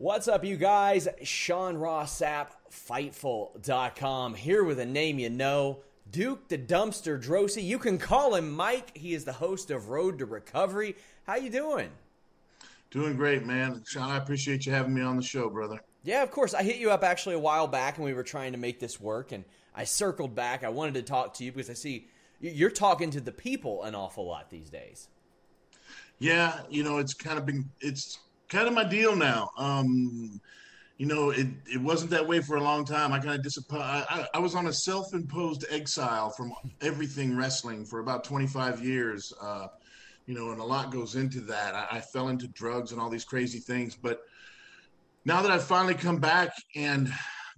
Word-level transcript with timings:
What's 0.00 0.28
up, 0.28 0.46
you 0.46 0.56
guys? 0.56 1.08
Sean 1.24 1.76
Ross 1.76 2.22
Sapp, 2.22 2.52
Fightful.com, 2.72 4.32
here 4.32 4.64
with 4.64 4.80
a 4.80 4.86
name 4.86 5.18
you 5.18 5.28
know, 5.28 5.80
Duke 6.10 6.48
the 6.48 6.56
Dumpster 6.56 7.22
Droese. 7.22 7.62
You 7.62 7.78
can 7.78 7.98
call 7.98 8.34
him 8.34 8.50
Mike. 8.50 8.96
He 8.96 9.12
is 9.12 9.26
the 9.26 9.34
host 9.34 9.70
of 9.70 9.90
Road 9.90 10.18
to 10.20 10.24
Recovery. 10.24 10.96
How 11.24 11.36
you 11.36 11.50
doing? 11.50 11.90
Doing 12.90 13.14
great, 13.14 13.44
man. 13.44 13.82
Sean, 13.86 14.08
I 14.08 14.16
appreciate 14.16 14.64
you 14.64 14.72
having 14.72 14.94
me 14.94 15.02
on 15.02 15.16
the 15.16 15.22
show, 15.22 15.50
brother. 15.50 15.78
Yeah, 16.02 16.22
of 16.22 16.30
course. 16.30 16.54
I 16.54 16.62
hit 16.62 16.76
you 16.76 16.90
up 16.90 17.04
actually 17.04 17.34
a 17.34 17.38
while 17.38 17.66
back, 17.66 17.98
and 17.98 18.04
we 18.06 18.14
were 18.14 18.22
trying 18.22 18.52
to 18.52 18.58
make 18.58 18.80
this 18.80 18.98
work, 18.98 19.32
and 19.32 19.44
I 19.74 19.84
circled 19.84 20.34
back. 20.34 20.64
I 20.64 20.70
wanted 20.70 20.94
to 20.94 21.02
talk 21.02 21.34
to 21.34 21.44
you 21.44 21.52
because 21.52 21.68
I 21.68 21.74
see 21.74 22.08
you're 22.40 22.70
talking 22.70 23.10
to 23.10 23.20
the 23.20 23.32
people 23.32 23.82
an 23.82 23.94
awful 23.94 24.26
lot 24.26 24.48
these 24.48 24.70
days. 24.70 25.08
Yeah, 26.18 26.60
you 26.70 26.84
know, 26.84 26.96
it's 26.96 27.12
kind 27.12 27.38
of 27.38 27.44
been 27.44 27.68
it's 27.82 28.18
kind 28.50 28.68
of 28.68 28.74
my 28.74 28.84
deal 28.84 29.16
now. 29.16 29.50
Um, 29.56 30.40
you 30.98 31.06
know, 31.06 31.30
it, 31.30 31.46
it 31.72 31.80
wasn't 31.80 32.10
that 32.10 32.28
way 32.28 32.40
for 32.40 32.56
a 32.56 32.62
long 32.62 32.84
time. 32.84 33.12
I 33.12 33.18
kind 33.18 33.34
of 33.34 33.42
disappointed. 33.42 33.84
I, 33.84 34.26
I, 34.34 34.38
was 34.38 34.54
on 34.54 34.66
a 34.66 34.72
self-imposed 34.72 35.64
exile 35.70 36.28
from 36.28 36.52
everything 36.82 37.34
wrestling 37.34 37.86
for 37.86 38.00
about 38.00 38.22
25 38.22 38.84
years. 38.84 39.32
Uh, 39.40 39.68
you 40.26 40.34
know, 40.34 40.50
and 40.50 40.60
a 40.60 40.64
lot 40.64 40.92
goes 40.92 41.14
into 41.16 41.40
that. 41.40 41.74
I, 41.74 41.86
I 41.92 42.00
fell 42.00 42.28
into 42.28 42.48
drugs 42.48 42.92
and 42.92 43.00
all 43.00 43.08
these 43.08 43.24
crazy 43.24 43.60
things, 43.60 43.96
but 43.96 44.20
now 45.24 45.40
that 45.40 45.50
I've 45.50 45.64
finally 45.64 45.94
come 45.94 46.18
back 46.18 46.50
and 46.76 47.10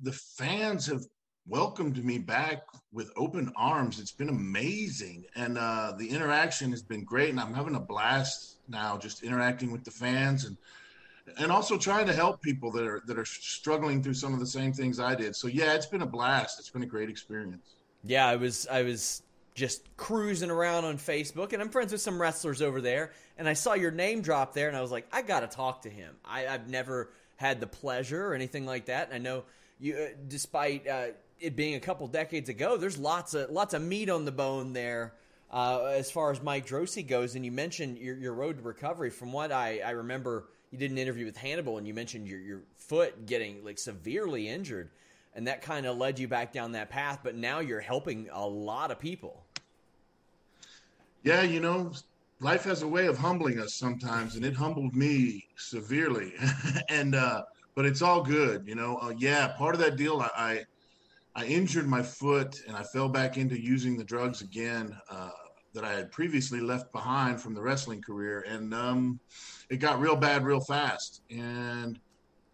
the 0.02 0.12
fans 0.12 0.86
have 0.86 1.02
welcomed 1.46 2.04
me 2.04 2.18
back 2.18 2.62
with 2.92 3.10
open 3.16 3.52
arms. 3.56 3.98
It's 3.98 4.12
been 4.12 4.28
amazing, 4.28 5.24
and 5.34 5.58
uh, 5.58 5.94
the 5.98 6.08
interaction 6.08 6.70
has 6.70 6.82
been 6.82 7.04
great, 7.04 7.30
and 7.30 7.40
I'm 7.40 7.54
having 7.54 7.74
a 7.74 7.80
blast 7.80 8.58
now, 8.68 8.96
just 8.96 9.22
interacting 9.22 9.72
with 9.72 9.84
the 9.84 9.90
fans 9.90 10.44
and 10.44 10.56
and 11.38 11.52
also 11.52 11.78
trying 11.78 12.06
to 12.06 12.12
help 12.12 12.42
people 12.42 12.70
that 12.72 12.84
are 12.84 13.02
that 13.06 13.18
are 13.18 13.24
struggling 13.24 14.02
through 14.02 14.14
some 14.14 14.34
of 14.34 14.40
the 14.40 14.46
same 14.46 14.72
things 14.72 15.00
I 15.00 15.14
did. 15.14 15.36
So 15.36 15.48
yeah, 15.48 15.74
it's 15.74 15.86
been 15.86 16.02
a 16.02 16.06
blast. 16.06 16.58
It's 16.58 16.70
been 16.70 16.82
a 16.82 16.86
great 16.86 17.08
experience. 17.08 17.76
Yeah, 18.04 18.26
I 18.26 18.36
was 18.36 18.66
I 18.68 18.82
was 18.82 19.22
just 19.54 19.94
cruising 19.96 20.50
around 20.50 20.84
on 20.84 20.96
Facebook, 20.96 21.52
and 21.52 21.62
I'm 21.62 21.68
friends 21.68 21.92
with 21.92 22.00
some 22.00 22.20
wrestlers 22.20 22.62
over 22.62 22.80
there, 22.80 23.12
and 23.36 23.48
I 23.48 23.52
saw 23.52 23.74
your 23.74 23.90
name 23.90 24.22
drop 24.22 24.54
there, 24.54 24.68
and 24.68 24.76
I 24.76 24.80
was 24.80 24.90
like, 24.90 25.06
I 25.12 25.22
got 25.22 25.40
to 25.40 25.46
talk 25.46 25.82
to 25.82 25.90
him. 25.90 26.14
I, 26.24 26.40
have 26.40 26.68
never 26.68 27.10
had 27.36 27.60
the 27.60 27.66
pleasure 27.66 28.26
or 28.26 28.34
anything 28.34 28.64
like 28.64 28.86
that, 28.86 29.08
and 29.08 29.14
I 29.14 29.18
know 29.18 29.44
you, 29.78 29.96
uh, 29.96 30.08
despite 30.28 30.86
uh, 30.88 31.08
it 31.38 31.54
being 31.56 31.74
a 31.74 31.80
couple 31.80 32.06
decades 32.06 32.48
ago, 32.48 32.76
there's 32.76 32.98
lots 32.98 33.34
of 33.34 33.50
lots 33.50 33.74
of 33.74 33.82
meat 33.82 34.08
on 34.08 34.24
the 34.24 34.32
bone 34.32 34.72
there. 34.72 35.14
Uh, 35.52 35.92
as 35.94 36.10
far 36.10 36.30
as 36.30 36.42
Mike 36.42 36.66
Droese 36.66 37.06
goes, 37.06 37.34
and 37.34 37.44
you 37.44 37.52
mentioned 37.52 37.98
your, 37.98 38.16
your 38.16 38.32
road 38.32 38.56
to 38.56 38.62
recovery. 38.62 39.10
From 39.10 39.32
what 39.32 39.52
I, 39.52 39.80
I 39.84 39.90
remember, 39.90 40.48
you 40.70 40.78
did 40.78 40.90
an 40.90 40.96
interview 40.96 41.26
with 41.26 41.36
Hannibal 41.36 41.76
and 41.76 41.86
you 41.86 41.92
mentioned 41.92 42.26
your 42.26 42.40
your 42.40 42.62
foot 42.76 43.26
getting 43.26 43.62
like 43.62 43.78
severely 43.78 44.48
injured, 44.48 44.88
and 45.34 45.46
that 45.46 45.60
kind 45.60 45.84
of 45.84 45.98
led 45.98 46.18
you 46.18 46.26
back 46.26 46.52
down 46.52 46.72
that 46.72 46.88
path. 46.88 47.20
But 47.22 47.34
now 47.34 47.60
you're 47.60 47.80
helping 47.80 48.28
a 48.32 48.46
lot 48.46 48.90
of 48.90 48.98
people. 48.98 49.44
Yeah, 51.22 51.42
you 51.42 51.60
know, 51.60 51.92
life 52.40 52.64
has 52.64 52.82
a 52.82 52.88
way 52.88 53.06
of 53.06 53.18
humbling 53.18 53.60
us 53.60 53.74
sometimes, 53.74 54.36
and 54.36 54.44
it 54.44 54.54
humbled 54.54 54.94
me 54.94 55.46
severely. 55.56 56.32
and 56.88 57.14
uh, 57.14 57.42
but 57.74 57.84
it's 57.84 58.00
all 58.00 58.22
good, 58.22 58.66
you 58.66 58.74
know. 58.74 58.96
Uh, 59.02 59.12
yeah, 59.18 59.48
part 59.48 59.74
of 59.74 59.80
that 59.82 59.96
deal, 59.96 60.20
I, 60.20 60.64
I, 61.36 61.42
I 61.42 61.46
injured 61.46 61.86
my 61.86 62.02
foot, 62.02 62.60
and 62.66 62.76
I 62.76 62.82
fell 62.82 63.08
back 63.08 63.36
into 63.36 63.60
using 63.60 63.96
the 63.96 64.04
drugs 64.04 64.40
again. 64.40 64.96
Uh, 65.10 65.30
that 65.74 65.84
I 65.84 65.92
had 65.92 66.10
previously 66.10 66.60
left 66.60 66.92
behind 66.92 67.40
from 67.40 67.54
the 67.54 67.62
wrestling 67.62 68.02
career, 68.02 68.44
and 68.48 68.74
um, 68.74 69.20
it 69.70 69.76
got 69.76 70.00
real 70.00 70.16
bad 70.16 70.44
real 70.44 70.60
fast. 70.60 71.22
And 71.30 71.98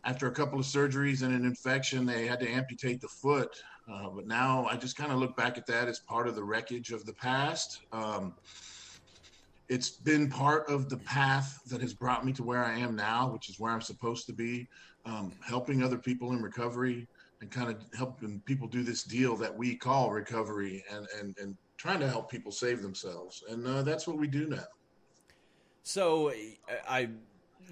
after 0.05 0.27
a 0.29 0.33
couple 0.33 0.59
of 0.59 0.65
surgeries 0.65 1.23
and 1.23 1.34
an 1.34 1.45
infection, 1.45 2.07
they 2.07 2.27
had 2.27 2.41
to 2.41 2.49
amputate 2.49 3.01
the 3.01 3.09
foot. 3.09 3.51
Uh, 3.91 4.09
but 4.11 4.27
now 4.27 4.67
I 4.71 4.77
just 4.77 4.97
kind 4.97 5.12
of 5.12 5.19
look 5.19 5.37
back 5.37 5.59
at 5.59 5.67
that 5.67 5.89
as 5.89 5.99
part 6.01 6.28
of 6.28 6.34
the 6.34 6.45
wreckage 6.45 6.93
of 6.93 7.05
the 7.07 7.15
past. 7.15 7.81
Um, 7.93 8.34
it's 9.69 9.91
been 9.91 10.31
part 10.31 10.69
of 10.69 10.89
the 10.89 10.97
path 10.99 11.61
that 11.67 11.81
has 11.81 11.93
brought 11.93 12.25
me 12.25 12.33
to 12.34 12.43
where 12.43 12.65
I 12.65 12.78
am 12.78 12.97
now, 12.97 13.31
which 13.31 13.51
is 13.51 13.59
where 13.59 13.73
I'm 13.73 13.83
supposed 13.83 14.27
to 14.27 14.33
be, 14.33 14.67
um, 15.05 15.33
helping 15.47 15.83
other 15.83 15.99
people 15.99 16.33
in 16.33 16.43
recovery 16.43 17.07
and 17.41 17.51
kind 17.51 17.71
of 17.71 17.77
helping 17.97 18.41
people 18.47 18.67
do 18.67 18.83
this 18.83 19.03
deal 19.03 19.37
that 19.37 19.55
we 19.55 19.77
call 19.77 20.11
recovery 20.11 20.84
and, 20.91 21.07
and, 21.21 21.37
and 21.39 21.57
trying 21.78 22.00
to 22.00 22.09
help 22.09 22.31
people 22.31 22.53
save 22.53 22.83
themselves, 22.83 23.43
and 23.49 23.66
uh, 23.66 23.83
that's 23.83 24.06
what 24.06 24.19
we 24.19 24.27
do 24.27 24.47
now. 24.47 24.65
So 25.84 26.33
I 26.87 27.09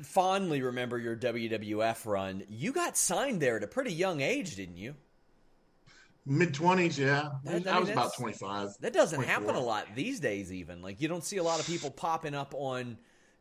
fondly 0.03 0.63
remember 0.63 0.99
your 0.99 1.17
WWF 1.17 2.07
run. 2.07 2.45
You 2.49 2.73
got 2.73 2.97
signed 2.97 3.43
there 3.43 3.59
at 3.59 3.63
a 3.63 3.67
pretty 3.67 3.93
young 3.93 4.23
age, 4.23 4.57
didn't 4.57 4.79
you? 4.79 4.95
Mid 6.25 6.55
twenties, 6.55 6.99
yeah. 6.99 7.33
That, 7.45 7.67
I, 7.67 7.77
I 7.77 7.79
was 7.79 7.91
about 7.91 8.15
twenty 8.17 8.33
five. 8.33 8.71
That 8.81 8.93
doesn't 8.93 9.17
24. 9.17 9.33
happen 9.33 9.55
a 9.55 9.65
lot 9.65 9.87
these 9.95 10.19
days. 10.19 10.53
Even 10.53 10.83
like 10.83 11.01
you 11.01 11.09
don't 11.09 11.23
see 11.23 11.37
a 11.37 11.43
lot 11.43 11.61
of 11.61 11.67
people 11.67 11.91
popping 11.91 12.35
up 12.35 12.55
on 12.57 12.97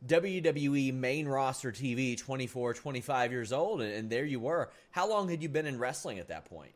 WWE 0.06 0.92
main 0.92 1.26
roster 1.26 1.72
TV 1.72 2.16
24, 2.16 2.74
25 2.74 3.32
years 3.32 3.52
old, 3.52 3.80
and 3.80 4.10
there 4.10 4.24
you 4.24 4.38
were. 4.38 4.70
How 4.90 5.08
long 5.08 5.28
had 5.28 5.42
you 5.42 5.48
been 5.48 5.66
in 5.66 5.78
wrestling 5.78 6.18
at 6.18 6.28
that 6.28 6.44
point? 6.44 6.72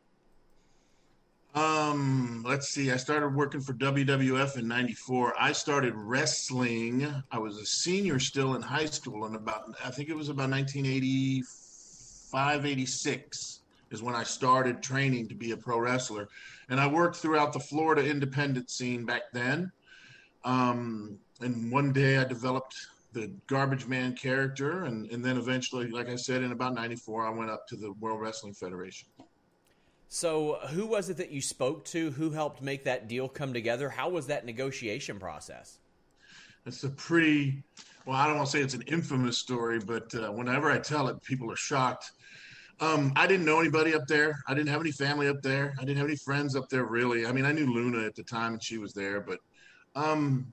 Um, 1.54 2.42
let's 2.46 2.68
see. 2.68 2.92
I 2.92 2.96
started 2.96 3.34
working 3.34 3.60
for 3.60 3.74
WWF 3.74 4.56
in 4.56 4.68
'94. 4.68 5.34
I 5.38 5.50
started 5.50 5.94
wrestling. 5.96 7.12
I 7.32 7.38
was 7.38 7.58
a 7.58 7.66
senior 7.66 8.20
still 8.20 8.54
in 8.54 8.62
high 8.62 8.86
school, 8.86 9.24
and 9.24 9.34
about 9.34 9.74
I 9.84 9.90
think 9.90 10.10
it 10.10 10.14
was 10.14 10.28
about 10.28 10.50
1985, 10.50 12.66
86 12.66 13.60
is 13.90 14.02
when 14.02 14.14
I 14.14 14.22
started 14.22 14.80
training 14.80 15.26
to 15.28 15.34
be 15.34 15.50
a 15.50 15.56
pro 15.56 15.80
wrestler, 15.80 16.28
and 16.68 16.78
I 16.78 16.86
worked 16.86 17.16
throughout 17.16 17.52
the 17.52 17.58
Florida 17.58 18.08
independent 18.08 18.70
scene 18.70 19.04
back 19.04 19.22
then. 19.32 19.72
Um, 20.44 21.18
and 21.40 21.72
one 21.72 21.92
day 21.92 22.18
I 22.18 22.24
developed 22.24 22.76
the 23.12 23.32
garbage 23.48 23.88
man 23.88 24.14
character, 24.14 24.84
and 24.84 25.10
and 25.10 25.24
then 25.24 25.36
eventually, 25.36 25.88
like 25.88 26.08
I 26.08 26.14
said, 26.14 26.42
in 26.42 26.52
about 26.52 26.74
'94, 26.74 27.26
I 27.26 27.30
went 27.30 27.50
up 27.50 27.66
to 27.68 27.76
the 27.76 27.90
World 27.94 28.20
Wrestling 28.20 28.54
Federation. 28.54 29.08
So, 30.12 30.58
who 30.70 30.88
was 30.88 31.08
it 31.08 31.18
that 31.18 31.30
you 31.30 31.40
spoke 31.40 31.84
to? 31.86 32.10
Who 32.10 32.30
helped 32.30 32.60
make 32.60 32.82
that 32.82 33.06
deal 33.06 33.28
come 33.28 33.52
together? 33.52 33.88
How 33.88 34.08
was 34.08 34.26
that 34.26 34.44
negotiation 34.44 35.20
process? 35.20 35.78
It's 36.66 36.82
a 36.82 36.90
pretty 36.90 37.62
well, 38.04 38.16
I 38.16 38.26
don't 38.26 38.36
want 38.36 38.48
to 38.48 38.52
say 38.56 38.60
it's 38.60 38.74
an 38.74 38.82
infamous 38.88 39.38
story, 39.38 39.78
but 39.78 40.12
uh, 40.16 40.32
whenever 40.32 40.68
I 40.68 40.80
tell 40.80 41.06
it, 41.06 41.22
people 41.22 41.50
are 41.52 41.56
shocked. 41.56 42.10
Um, 42.80 43.12
I 43.14 43.28
didn't 43.28 43.46
know 43.46 43.60
anybody 43.60 43.94
up 43.94 44.08
there. 44.08 44.34
I 44.48 44.54
didn't 44.54 44.70
have 44.70 44.80
any 44.80 44.90
family 44.90 45.28
up 45.28 45.42
there. 45.42 45.74
I 45.78 45.84
didn't 45.84 45.98
have 45.98 46.08
any 46.08 46.16
friends 46.16 46.56
up 46.56 46.68
there, 46.68 46.86
really. 46.86 47.24
I 47.24 47.30
mean, 47.30 47.44
I 47.44 47.52
knew 47.52 47.72
Luna 47.72 48.04
at 48.04 48.16
the 48.16 48.24
time 48.24 48.54
and 48.54 48.62
she 48.62 48.78
was 48.78 48.92
there, 48.92 49.20
but 49.20 49.38
um, 49.94 50.52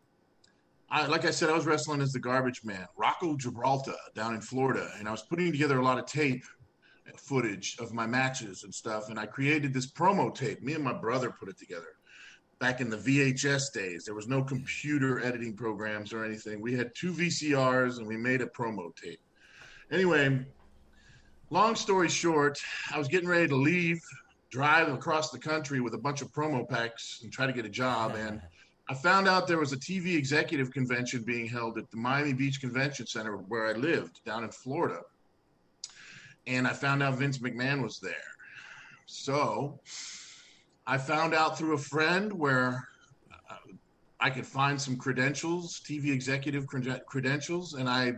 I, 0.92 1.08
like 1.08 1.26
I 1.26 1.32
said, 1.32 1.50
I 1.50 1.54
was 1.54 1.66
wrestling 1.66 2.02
as 2.02 2.14
the 2.14 2.20
garbage 2.20 2.64
man, 2.64 2.86
Rocco 2.96 3.36
Gibraltar 3.36 3.96
down 4.14 4.36
in 4.36 4.42
Florida, 4.42 4.92
and 5.00 5.08
I 5.08 5.12
was 5.12 5.24
putting 5.24 5.52
together 5.52 5.80
a 5.80 5.84
lot 5.84 5.98
of 5.98 6.06
tape 6.06 6.44
footage 7.16 7.78
of 7.80 7.94
my 7.94 8.06
matches 8.06 8.64
and 8.64 8.74
stuff. 8.74 9.10
And 9.10 9.20
I 9.20 9.26
created 9.26 9.74
this 9.74 9.92
promo 9.92 10.34
tape. 10.34 10.62
Me 10.62 10.74
and 10.74 10.84
my 10.84 10.94
brother 10.94 11.32
put 11.32 11.50
it 11.50 11.58
together 11.58 11.98
back 12.60 12.82
in 12.82 12.90
the 12.90 12.98
VHS 12.98 13.72
days. 13.72 14.06
There 14.06 14.16
was 14.16 14.28
no 14.28 14.44
computer 14.44 15.24
editing 15.24 15.56
programs 15.56 16.12
or 16.14 16.26
anything. 16.26 16.62
We 16.62 16.76
had 16.76 16.92
two 16.96 17.14
VCRs 17.14 17.98
and 17.98 18.08
we 18.08 18.18
made 18.18 18.42
a 18.42 18.48
promo 18.48 18.96
tape. 18.96 19.20
Anyway, 19.92 20.46
long 21.50 21.76
story 21.76 22.10
short, 22.10 22.60
I 22.94 22.98
was 22.98 23.08
getting 23.08 23.30
ready 23.30 23.48
to 23.48 23.56
leave, 23.56 24.02
drive 24.50 24.90
across 24.90 25.30
the 25.30 25.40
country 25.40 25.82
with 25.82 25.94
a 25.94 25.98
bunch 25.98 26.22
of 26.22 26.32
promo 26.32 26.68
packs 26.68 27.22
and 27.24 27.32
try 27.32 27.46
to 27.46 27.54
get 27.54 27.66
a 27.66 27.70
job. 27.70 28.16
And 28.16 28.42
I 28.90 28.94
found 28.94 29.28
out 29.28 29.48
there 29.48 29.60
was 29.60 29.74
a 29.74 29.78
TV 29.78 30.16
executive 30.16 30.72
convention 30.72 31.24
being 31.24 31.46
held 31.46 31.78
at 31.78 31.92
the 31.92 31.98
Miami 31.98 32.34
Beach 32.34 32.62
Convention 32.62 33.06
Center 33.06 33.36
where 33.36 33.68
I 33.68 33.74
lived 33.74 34.22
down 34.26 34.44
in 34.46 34.50
Florida. 34.50 35.02
And 36.48 36.66
I 36.66 36.72
found 36.72 37.04
out 37.04 37.16
Vince 37.16 37.40
McMahon 37.40 37.84
was 37.84 38.00
there. 38.00 38.14
So 39.06 39.80
I 40.88 40.98
found 40.98 41.34
out 41.34 41.58
through 41.58 41.74
a 41.74 41.78
friend 41.78 42.32
where 42.32 42.88
uh, 43.50 43.56
I 44.22 44.30
could 44.30 44.48
find 44.48 44.82
some 44.82 44.96
credentials, 44.96 45.82
TV 45.86 46.12
executive 46.12 46.66
credentials, 47.06 47.74
and 47.74 47.90
I 47.90 48.14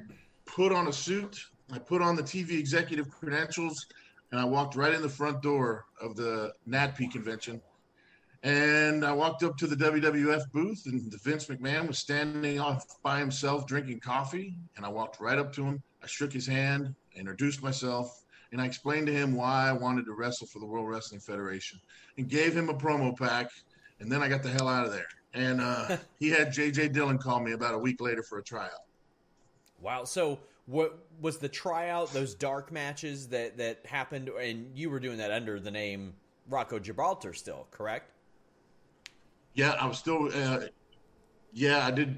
put 0.46 0.72
on 0.72 0.88
a 0.88 0.94
suit. 0.94 1.40
I 1.72 1.80
put 1.80 2.02
on 2.02 2.16
the 2.16 2.24
TV 2.24 2.60
executive 2.60 3.10
credentials, 3.10 3.86
and 4.32 4.40
I 4.40 4.46
walked 4.46 4.76
right 4.76 4.94
in 4.94 5.02
the 5.02 5.10
front 5.10 5.42
door 5.42 5.86
of 6.00 6.16
the 6.16 6.54
NATPE 6.68 7.12
convention. 7.12 7.62
And 8.44 9.04
I 9.04 9.12
walked 9.12 9.44
up 9.44 9.58
to 9.58 9.68
the 9.68 9.76
WWF 9.76 10.52
booth, 10.54 10.84
and 10.86 11.12
Vince 11.24 11.48
McMahon 11.48 11.88
was 11.88 11.98
standing 11.98 12.60
off 12.60 12.86
by 13.04 13.20
himself 13.20 13.68
drinking 13.68 14.00
coffee. 14.00 14.56
And 14.78 14.86
I 14.86 14.90
walked 14.90 15.20
right 15.20 15.38
up 15.38 15.52
to 15.54 15.66
him. 15.66 15.84
I 16.02 16.08
shook 16.08 16.32
his 16.32 16.48
hand, 16.48 16.96
introduced 17.16 17.62
myself, 17.62 18.26
and 18.52 18.62
I 18.62 18.66
explained 18.66 19.08
to 19.08 19.14
him 19.14 19.36
why 19.36 19.70
I 19.70 19.74
wanted 19.74 20.06
to 20.06 20.14
wrestle 20.14 20.48
for 20.48 20.60
the 20.60 20.66
World 20.66 20.88
Wrestling 20.90 21.22
Federation 21.22 21.80
and 22.18 22.28
gave 22.28 22.56
him 22.56 22.70
a 22.70 22.74
promo 22.74 23.18
pack. 23.18 23.52
And 24.00 24.12
then 24.12 24.24
I 24.24 24.30
got 24.30 24.44
the 24.44 24.50
hell 24.50 24.68
out 24.68 24.86
of 24.86 24.92
there. 24.92 25.08
And 25.34 25.62
uh, 25.62 25.98
he 26.20 26.30
had 26.30 26.50
JJ 26.50 26.94
Dillon 26.94 27.18
call 27.18 27.40
me 27.40 27.52
about 27.52 27.76
a 27.76 27.78
week 27.78 28.02
later 28.02 28.24
for 28.24 28.40
a 28.40 28.44
tryout. 28.44 28.72
Wow. 29.82 30.04
So 30.04 30.40
what 30.66 31.00
was 31.22 31.38
the 31.38 31.50
tryout? 31.50 32.12
Those 32.12 32.34
dark 32.34 32.72
matches 32.72 33.28
that 33.30 33.58
that 33.58 33.86
happened, 33.86 34.30
and 34.30 34.72
you 34.76 34.90
were 34.90 35.00
doing 35.00 35.18
that 35.18 35.32
under 35.32 35.60
the 35.60 35.72
name 35.72 36.14
Rocco 36.50 36.80
Gibraltar, 36.80 37.34
still 37.34 37.68
correct? 37.72 38.12
Yeah, 39.54 39.72
I 39.80 39.86
was 39.86 39.98
still. 39.98 40.30
Uh, 40.34 40.62
yeah, 41.54 41.86
I 41.86 41.92
did 41.92 42.18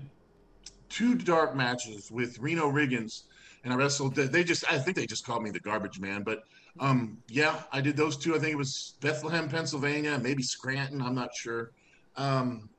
two 0.90 1.16
dark 1.16 1.56
matches 1.56 2.12
with 2.12 2.38
Reno 2.40 2.70
Riggins 2.70 3.24
and 3.64 3.74
I 3.74 3.76
wrestled. 3.76 4.16
They 4.16 4.44
just, 4.44 4.64
I 4.72 4.78
think 4.78 4.98
they 4.98 5.06
just 5.06 5.26
called 5.26 5.44
me 5.44 5.52
the 5.52 5.60
garbage 5.60 6.00
man. 6.00 6.24
But 6.24 6.44
um, 6.80 7.18
yeah, 7.28 7.62
I 7.72 7.82
did 7.82 7.96
those 7.96 8.18
two. 8.18 8.36
I 8.36 8.40
think 8.40 8.54
it 8.54 8.58
was 8.58 8.96
Bethlehem, 9.02 9.50
Pennsylvania, 9.50 10.20
maybe 10.22 10.44
Scranton. 10.44 11.02
I'm 11.02 11.16
not 11.16 11.34
sure. 11.36 11.72
Um, 12.16 12.70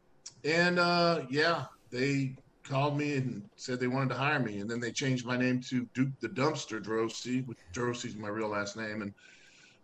and 0.44 0.78
uh, 0.78 1.22
yeah, 1.30 1.66
they 1.90 2.34
called 2.64 2.96
me 2.96 3.16
and 3.16 3.42
said 3.56 3.80
they 3.80 3.86
wanted 3.86 4.08
to 4.10 4.14
hire 4.14 4.40
me, 4.40 4.58
and 4.58 4.70
then 4.70 4.80
they 4.80 4.92
changed 4.92 5.26
my 5.26 5.36
name 5.36 5.60
to 5.68 5.86
Duke 5.94 6.10
the 6.20 6.28
Dumpster 6.28 6.82
Droese, 6.82 7.46
which 7.46 7.58
Droese 7.72 8.06
is 8.06 8.16
my 8.16 8.28
real 8.28 8.48
last 8.48 8.76
name, 8.76 9.02
and 9.02 9.12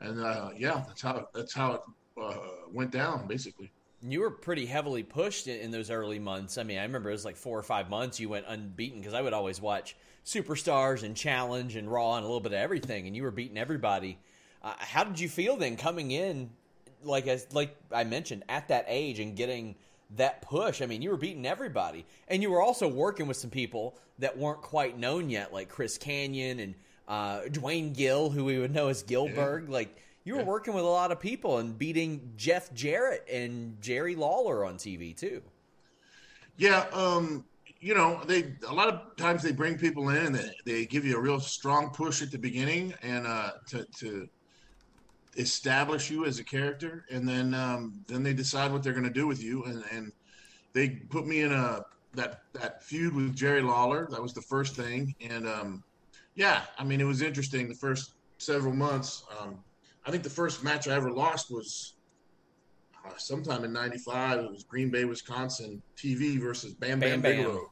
and 0.01 0.25
uh, 0.25 0.51
yeah, 0.57 0.85
that's 0.87 1.03
how 1.03 1.29
that's 1.35 1.55
how 1.55 1.73
it 1.75 1.81
uh, 2.21 2.39
went 2.73 2.91
down 2.91 3.27
basically. 3.27 3.71
You 4.01 4.21
were 4.21 4.31
pretty 4.31 4.65
heavily 4.65 5.03
pushed 5.03 5.49
in, 5.49 5.59
in, 5.61 5.71
those 5.73 5.91
early 5.91 6.21
months. 6.21 6.57
I 6.57 6.63
mean, 6.63 6.79
I 6.79 6.83
remember 6.83 7.09
it 7.09 7.15
was 7.15 7.25
like 7.25 7.35
four 7.35 7.59
or 7.59 7.65
five 7.65 7.91
months 7.91 8.21
you 8.21 8.29
went 8.29 8.45
unbeaten 8.47 9.01
because 9.01 9.13
I 9.13 9.21
would 9.21 9.33
always 9.33 9.61
watch 9.61 9.97
Superstars 10.29 11.05
and 11.05 11.17
Challenge 11.17 11.75
and 11.75 11.91
Raw 11.91 12.17
and 12.17 12.25
a 12.25 12.27
little 12.27 12.41
bit 12.41 12.53
of 12.53 12.59
everything, 12.59 13.07
and 13.07 13.17
you 13.17 13.23
were 13.23 13.31
beating 13.31 13.57
everybody. 13.57 14.19
Uh, 14.63 14.75
how 14.77 15.03
did 15.03 15.19
you 15.19 15.29
feel 15.29 15.57
then 15.57 15.77
coming 15.77 16.11
in, 16.11 16.51
like 17.03 17.27
as 17.27 17.47
like 17.55 17.75
I 17.91 18.05
mentioned, 18.05 18.45
at 18.47 18.69
that 18.69 18.85
age 18.89 19.21
and 19.21 19.35
getting 19.35 19.75
that 20.17 20.43
push? 20.43 20.83
I 20.83 20.87
mean, 20.87 21.01
you 21.01 21.09
were 21.09 21.17
beating 21.17 21.47
everybody, 21.47 22.05
and 22.29 22.43
you 22.43 22.51
were 22.51 22.61
also 22.61 22.87
working 22.87 23.27
with 23.27 23.39
some 23.39 23.49
people 23.49 23.97
that 24.19 24.37
weren't 24.37 24.61
quite 24.61 24.99
known 24.99 25.31
yet, 25.31 25.55
like 25.55 25.71
Chris 25.71 25.97
Kanyon 25.97 26.61
and 26.61 26.75
uh, 27.09 27.49
Duane 27.51 27.95
Gill, 27.95 28.29
who 28.29 28.45
we 28.45 28.59
would 28.59 28.75
know 28.75 28.89
as 28.89 29.03
Gillberg. 29.03 29.69
Yeah. 29.69 29.73
Like 29.73 29.97
you 30.25 30.35
were 30.35 30.41
yeah. 30.41 30.47
working 30.47 30.75
with 30.75 30.85
a 30.85 30.89
lot 30.89 31.11
of 31.11 31.21
people 31.21 31.57
and 31.57 31.79
beating 31.79 32.33
Jeff 32.37 32.75
Jarrett 32.75 33.27
and 33.33 33.81
Jerry 33.81 34.15
Lawler 34.15 34.67
on 34.67 34.75
TV 34.75 35.17
too. 35.17 35.41
Yeah, 36.59 36.85
um, 36.93 37.47
you 37.81 37.95
know, 37.95 38.21
they 38.27 38.55
a 38.67 38.75
lot 38.75 38.89
of 38.89 39.17
times 39.17 39.43
they 39.43 39.53
bring 39.53 39.79
people 39.79 40.09
in 40.09 40.27
and 40.27 40.35
they, 40.35 40.51
they 40.65 40.87
give 40.87 41.05
you 41.05 41.17
a 41.17 41.21
real 41.21 41.41
strong 41.41 41.91
push 41.91 42.23
at 42.23 42.31
the 42.31 42.39
beginning 42.39 42.95
and 43.03 43.27
uh, 43.27 43.51
to, 43.69 43.87
to 43.99 44.29
establish 45.37 46.11
you 46.11 46.25
as 46.25 46.39
a 46.39 46.45
character, 46.45 47.05
and 47.11 47.29
then 47.29 47.55
um, 47.55 48.05
then 48.09 48.23
they 48.23 48.35
decide 48.35 48.73
what 48.73 48.83
they're 48.83 48.93
going 48.93 49.05
to 49.05 49.11
do 49.11 49.27
with 49.27 49.43
you, 49.43 49.65
and, 49.65 49.85
and 49.93 50.13
they 50.73 50.89
put 50.89 51.27
me 51.27 51.43
in 51.43 51.53
a 51.53 51.83
that 52.15 52.43
that 52.53 52.83
feud 52.83 53.15
with 53.15 53.35
Jerry 53.37 53.63
Lawler. 53.63 54.09
That 54.11 54.21
was 54.21 54.33
the 54.33 54.43
first 54.43 54.75
thing, 54.75 55.15
and 55.21 55.47
um, 55.47 55.85
yeah, 56.35 56.63
I 56.79 56.85
mean 56.85 57.01
it 57.01 57.05
was 57.05 57.23
interesting 57.23 57.69
the 57.69 57.75
first 57.75 58.15
several 58.39 58.75
months. 58.75 59.25
Um, 59.41 59.59
I 60.05 60.11
think 60.11 60.23
the 60.23 60.31
first 60.31 60.65
match 60.65 60.89
I 60.89 60.95
ever 60.95 61.13
lost 61.13 61.51
was 61.51 61.95
sometime 63.17 63.65
in 63.65 63.73
'95. 63.73 64.39
It 64.41 64.51
was 64.51 64.65
Green 64.65 64.91
Bay, 64.91 65.05
Wisconsin 65.05 65.83
TV 65.97 66.39
versus 66.39 66.75
Bam 66.75 67.01
Bam, 67.01 67.21
Bam, 67.21 67.23
Bam. 67.23 67.37
Bigelow. 67.37 67.71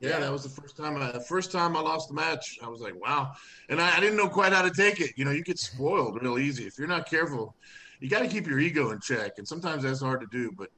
Yeah, 0.00 0.10
yeah, 0.10 0.20
that 0.20 0.32
was 0.32 0.42
the 0.42 0.48
first 0.48 0.76
time. 0.76 0.96
I, 0.96 1.12
the 1.12 1.20
first 1.20 1.52
time 1.52 1.76
I 1.76 1.80
lost 1.80 2.08
the 2.08 2.14
match, 2.14 2.58
I 2.62 2.68
was 2.68 2.80
like, 2.80 2.94
"Wow!" 3.00 3.32
And 3.68 3.80
I, 3.80 3.96
I 3.96 4.00
didn't 4.00 4.16
know 4.16 4.28
quite 4.28 4.52
how 4.52 4.62
to 4.62 4.70
take 4.70 5.00
it. 5.00 5.10
You 5.16 5.24
know, 5.24 5.30
you 5.30 5.42
get 5.42 5.58
spoiled 5.58 6.20
real 6.22 6.38
easy 6.38 6.64
if 6.64 6.78
you're 6.78 6.88
not 6.88 7.08
careful. 7.08 7.54
You 8.00 8.08
got 8.08 8.20
to 8.20 8.28
keep 8.28 8.46
your 8.46 8.60
ego 8.60 8.92
in 8.92 9.00
check, 9.00 9.32
and 9.36 9.46
sometimes 9.46 9.82
that's 9.82 10.00
hard 10.00 10.20
to 10.20 10.26
do. 10.32 10.52
But 10.56 10.70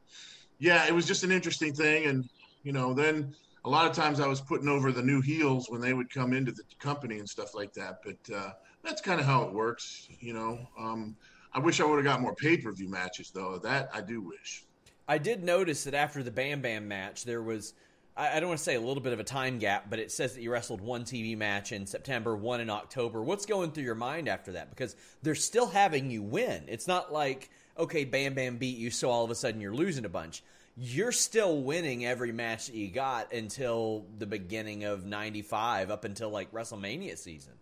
yeah, 0.58 0.87
it 0.87 0.94
was 0.94 1.06
just 1.06 1.22
an 1.22 1.31
interesting 1.31 1.72
thing, 1.72 2.06
and 2.06 2.28
you 2.64 2.72
know, 2.72 2.94
then 2.94 3.32
a 3.64 3.70
lot 3.70 3.88
of 3.88 3.94
times 3.94 4.19
I 4.19 4.26
was 4.26 4.40
putting 4.40 4.69
over 4.69 4.90
the 4.90 5.02
new 5.02 5.20
heels 5.20 5.66
when 5.70 5.81
they 5.81 5.94
would 5.94 6.10
come 6.10 6.32
into 6.32 6.50
the 6.50 6.64
company 6.81 7.19
and 7.19 7.28
stuff 7.28 7.55
like 7.55 7.72
that. 7.75 7.98
But 8.05 8.34
uh, 8.34 8.50
that's 8.82 9.00
kind 9.00 9.20
of 9.20 9.26
how 9.26 9.44
it 9.44 9.52
works, 9.52 10.08
you 10.20 10.34
know. 10.34 10.58
Um, 10.79 11.17
I 11.55 11.59
wish 11.59 11.81
I 11.81 11.85
would 11.85 11.97
have 11.97 12.05
got 12.05 12.21
more 12.21 12.35
pay 12.35 12.56
per 12.56 12.73
view 12.73 12.89
matches, 12.89 13.31
though. 13.31 13.59
That 13.59 13.91
I 13.93 14.01
do 14.01 14.21
wish. 14.21 14.65
I 15.09 15.19
did 15.19 15.44
notice 15.44 15.85
that 15.85 15.94
after 15.94 16.23
the 16.23 16.31
Bam 16.31 16.63
Bam 16.63 16.89
match, 16.89 17.25
there 17.25 17.43
was. 17.43 17.75
I 18.15 18.41
don't 18.41 18.51
want 18.51 18.59
to 18.59 18.65
say 18.65 18.75
a 18.75 18.81
little 18.81 19.03
bit 19.03 19.15
of 19.15 19.21
a 19.21 19.25
time 19.25 19.59
gap, 19.59 19.89
but 19.89 19.99
it 19.99 20.13
says 20.13 20.35
that 20.35 20.43
you 20.43 20.53
wrestled 20.53 20.82
one 20.82 21.05
TV 21.05 21.35
match 21.35 21.73
in 21.73 21.87
September, 21.87 22.37
one 22.37 22.61
in 22.61 22.69
October. 22.69 23.23
What's 23.23 23.47
going 23.47 23.73
through 23.73 23.85
your 23.85 23.94
mind 23.94 24.29
after 24.29 24.53
that? 24.53 24.69
Because 24.69 24.97
they're 25.23 25.35
still 25.35 25.67
having 25.67 26.11
you 26.11 26.23
win. 26.23 26.65
It's 26.69 26.87
not 26.87 27.11
like, 27.11 27.49
okay, 27.79 28.05
Bam 28.05 28.35
Bam 28.35 28.59
beat 28.59 28.77
you, 28.77 28.91
so 28.91 29.09
all 29.09 29.25
of 29.25 29.31
a 29.31 29.35
sudden 29.35 29.63
you're 29.63 29.75
losing 29.75 30.05
a 30.05 30.11
bunch. 30.11 30.43
You're 30.77 31.11
still 31.11 31.63
winning 31.63 32.05
every 32.05 32.32
match 32.32 32.67
that 32.67 32.75
you 32.75 32.89
got 32.89 33.32
until 33.32 34.05
the 34.19 34.27
beginning 34.27 34.85
of 34.85 35.06
95, 35.06 35.91
up 35.91 36.05
until 36.05 36.29
like 36.29 36.53
WrestleMania 36.53 37.17
season. 37.17 37.55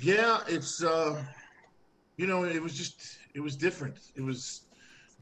Yeah, 0.00 0.40
it's 0.48 0.82
uh, 0.82 1.22
you 2.16 2.26
know, 2.26 2.44
it 2.44 2.62
was 2.62 2.74
just 2.74 3.18
it 3.34 3.40
was 3.40 3.56
different. 3.56 3.98
It 4.14 4.22
was, 4.22 4.62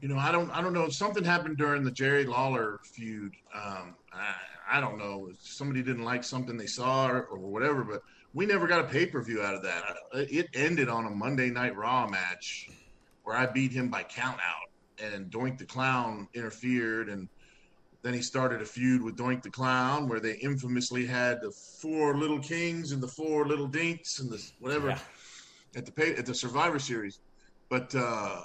you 0.01 0.07
know, 0.07 0.17
I 0.17 0.31
don't 0.31 0.49
I 0.51 0.61
don't 0.61 0.73
know. 0.73 0.89
Something 0.89 1.23
happened 1.23 1.57
during 1.57 1.83
the 1.83 1.91
Jerry 1.91 2.25
Lawler 2.25 2.79
feud. 2.83 3.33
Um, 3.53 3.95
I, 4.11 4.33
I 4.71 4.81
don't 4.81 4.97
know. 4.97 5.29
Somebody 5.39 5.83
didn't 5.83 6.03
like 6.03 6.23
something 6.23 6.57
they 6.57 6.67
saw 6.67 7.07
or, 7.07 7.23
or 7.23 7.37
whatever, 7.37 7.83
but 7.83 8.01
we 8.33 8.45
never 8.45 8.67
got 8.67 8.81
a 8.81 8.87
pay 8.87 9.05
per 9.05 9.21
view 9.21 9.41
out 9.41 9.55
of 9.55 9.63
that. 9.63 9.83
It 10.13 10.47
ended 10.53 10.89
on 10.89 11.05
a 11.05 11.09
Monday 11.09 11.49
Night 11.49 11.75
Raw 11.75 12.07
match 12.07 12.69
where 13.23 13.35
I 13.35 13.45
beat 13.45 13.71
him 13.71 13.89
by 13.89 14.03
count 14.03 14.39
out, 14.39 14.69
and 15.13 15.31
Doink 15.31 15.57
the 15.57 15.65
Clown 15.65 16.27
interfered 16.33 17.09
and 17.09 17.29
then 18.03 18.13
he 18.13 18.21
started 18.21 18.61
a 18.61 18.65
feud 18.65 19.01
with 19.01 19.15
Doink 19.15 19.41
the 19.41 19.49
Clown, 19.49 20.09
where 20.09 20.19
they 20.19 20.33
infamously 20.35 21.05
had 21.05 21.41
the 21.41 21.51
four 21.51 22.15
little 22.17 22.39
kings 22.39 22.91
and 22.91 23.01
the 23.01 23.07
four 23.07 23.47
little 23.47 23.65
dinks 23.67 24.19
and 24.19 24.29
the 24.29 24.43
whatever 24.59 24.89
yeah. 24.89 24.99
at 25.77 25.85
the 25.85 25.91
pay, 25.91 26.13
at 26.15 26.25
the 26.25 26.35
Survivor 26.35 26.79
Series. 26.79 27.19
But 27.69 27.95
uh, 27.95 28.41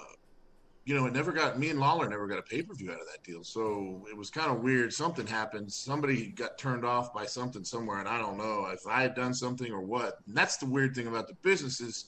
you 0.85 0.95
know, 0.95 1.07
it 1.07 1.13
never 1.13 1.33
got 1.33 1.59
me 1.59 1.71
and 1.71 1.81
Lawler 1.81 2.09
never 2.09 2.29
got 2.29 2.39
a 2.39 2.43
pay 2.43 2.63
per 2.63 2.73
view 2.73 2.93
out 2.93 3.01
of 3.01 3.07
that 3.13 3.25
deal. 3.25 3.43
So 3.43 4.07
it 4.09 4.17
was 4.17 4.31
kind 4.31 4.51
of 4.51 4.63
weird. 4.63 4.93
Something 4.93 5.27
happened. 5.27 5.73
Somebody 5.73 6.29
got 6.29 6.57
turned 6.57 6.85
off 6.85 7.13
by 7.13 7.27
something 7.27 7.65
somewhere, 7.65 7.99
and 7.99 8.09
I 8.09 8.19
don't 8.19 8.39
know 8.39 8.67
if 8.73 8.87
I 8.87 9.03
had 9.03 9.17
done 9.17 9.35
something 9.35 9.73
or 9.73 9.81
what. 9.81 10.19
And 10.29 10.37
that's 10.37 10.57
the 10.57 10.67
weird 10.67 10.95
thing 10.95 11.09
about 11.09 11.27
the 11.27 11.35
business 11.43 11.81
is, 11.81 12.07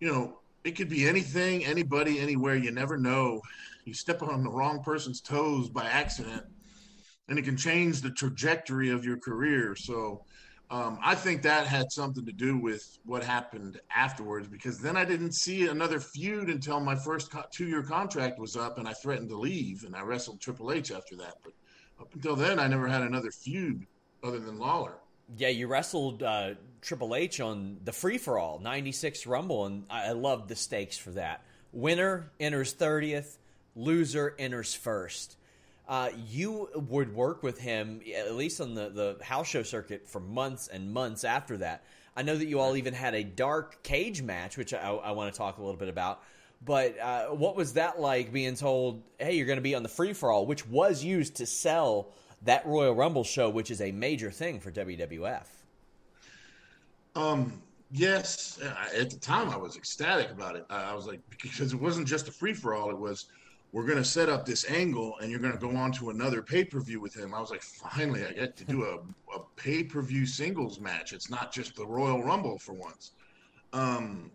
you 0.00 0.12
know, 0.12 0.40
it 0.64 0.72
could 0.72 0.88
be 0.88 1.06
anything, 1.06 1.64
anybody, 1.64 2.18
anywhere. 2.18 2.56
You 2.56 2.72
never 2.72 2.96
know 2.96 3.40
you 3.86 3.94
step 3.94 4.22
on 4.22 4.42
the 4.42 4.50
wrong 4.50 4.82
person's 4.82 5.20
toes 5.20 5.68
by 5.68 5.84
accident 5.84 6.44
and 7.28 7.38
it 7.38 7.42
can 7.42 7.56
change 7.56 8.00
the 8.00 8.10
trajectory 8.10 8.90
of 8.90 9.04
your 9.04 9.18
career. 9.18 9.74
So 9.76 10.24
um, 10.70 10.98
I 11.02 11.14
think 11.14 11.42
that 11.42 11.66
had 11.66 11.92
something 11.92 12.24
to 12.26 12.32
do 12.32 12.58
with 12.58 12.98
what 13.04 13.22
happened 13.22 13.80
afterwards 13.94 14.48
because 14.48 14.78
then 14.78 14.96
I 14.96 15.04
didn't 15.04 15.32
see 15.32 15.68
another 15.68 16.00
feud 16.00 16.48
until 16.48 16.80
my 16.80 16.94
first 16.94 17.30
co- 17.30 17.44
two 17.52 17.66
year 17.66 17.82
contract 17.82 18.38
was 18.38 18.56
up 18.56 18.78
and 18.78 18.88
I 18.88 18.92
threatened 18.92 19.28
to 19.30 19.36
leave 19.36 19.84
and 19.84 19.94
I 19.94 20.02
wrestled 20.02 20.40
Triple 20.40 20.72
H 20.72 20.90
after 20.90 21.16
that. 21.16 21.34
But 21.42 21.52
up 22.00 22.14
until 22.14 22.36
then, 22.36 22.58
I 22.58 22.66
never 22.66 22.88
had 22.88 23.02
another 23.02 23.30
feud 23.30 23.86
other 24.22 24.40
than 24.40 24.58
Lawler. 24.58 24.94
Yeah, 25.36 25.48
you 25.48 25.68
wrestled 25.68 26.22
uh, 26.22 26.54
Triple 26.82 27.14
H 27.14 27.40
on 27.40 27.78
the 27.84 27.92
free 27.92 28.18
for 28.18 28.38
all 28.38 28.58
96 28.58 29.26
Rumble, 29.26 29.66
and 29.66 29.84
I, 29.88 30.08
I 30.08 30.12
loved 30.12 30.48
the 30.48 30.56
stakes 30.56 30.98
for 30.98 31.10
that. 31.12 31.42
Winner 31.72 32.30
enters 32.38 32.74
30th, 32.74 33.36
loser 33.76 34.34
enters 34.38 34.74
first. 34.74 35.36
Uh, 35.86 36.08
you 36.28 36.68
would 36.74 37.14
work 37.14 37.42
with 37.42 37.58
him 37.58 38.00
at 38.16 38.34
least 38.34 38.60
on 38.60 38.74
the, 38.74 38.88
the 38.88 39.24
house 39.24 39.46
show 39.46 39.62
circuit 39.62 40.08
for 40.08 40.20
months 40.20 40.68
and 40.68 40.92
months 40.92 41.24
after 41.24 41.58
that. 41.58 41.84
I 42.16 42.22
know 42.22 42.36
that 42.36 42.46
you 42.46 42.60
all 42.60 42.76
even 42.76 42.94
had 42.94 43.14
a 43.14 43.24
dark 43.24 43.82
cage 43.82 44.22
match, 44.22 44.56
which 44.56 44.72
I, 44.72 44.78
I 44.78 45.10
want 45.10 45.32
to 45.32 45.36
talk 45.36 45.58
a 45.58 45.60
little 45.60 45.76
bit 45.76 45.88
about. 45.88 46.22
But 46.64 46.98
uh, 46.98 47.26
what 47.26 47.56
was 47.56 47.74
that 47.74 48.00
like 48.00 48.32
being 48.32 48.54
told, 48.54 49.02
hey, 49.18 49.36
you're 49.36 49.46
going 49.46 49.58
to 49.58 49.62
be 49.62 49.74
on 49.74 49.82
the 49.82 49.88
free 49.88 50.14
for 50.14 50.30
all, 50.30 50.46
which 50.46 50.66
was 50.66 51.04
used 51.04 51.36
to 51.36 51.46
sell 51.46 52.12
that 52.42 52.64
Royal 52.66 52.94
Rumble 52.94 53.24
show, 53.24 53.50
which 53.50 53.70
is 53.70 53.80
a 53.80 53.92
major 53.92 54.30
thing 54.30 54.60
for 54.60 54.70
WWF? 54.70 55.46
Um, 57.14 57.60
yes. 57.92 58.58
At 58.96 59.10
the 59.10 59.18
time, 59.18 59.50
I 59.50 59.56
was 59.56 59.76
ecstatic 59.76 60.30
about 60.30 60.56
it. 60.56 60.64
I 60.70 60.94
was 60.94 61.06
like, 61.06 61.20
because 61.28 61.74
it 61.74 61.80
wasn't 61.80 62.08
just 62.08 62.28
a 62.28 62.32
free 62.32 62.54
for 62.54 62.74
all, 62.74 62.90
it 62.90 62.98
was 62.98 63.26
we're 63.74 63.84
going 63.84 63.98
to 63.98 64.04
set 64.04 64.28
up 64.28 64.46
this 64.46 64.70
angle 64.70 65.16
and 65.20 65.32
you're 65.32 65.40
going 65.40 65.52
to 65.52 65.58
go 65.58 65.74
on 65.74 65.90
to 65.90 66.10
another 66.10 66.40
pay-per-view 66.40 67.00
with 67.00 67.12
him. 67.12 67.34
I 67.34 67.40
was 67.40 67.50
like, 67.50 67.60
finally, 67.60 68.24
I 68.24 68.30
get 68.30 68.56
to 68.58 68.64
do 68.64 68.84
a, 68.84 68.98
a 69.36 69.40
pay-per-view 69.56 70.26
singles 70.26 70.78
match. 70.78 71.12
It's 71.12 71.28
not 71.28 71.52
just 71.52 71.74
the 71.74 71.84
Royal 71.84 72.22
Rumble 72.22 72.56
for 72.56 72.72
once. 72.72 73.10
Um, 73.72 74.30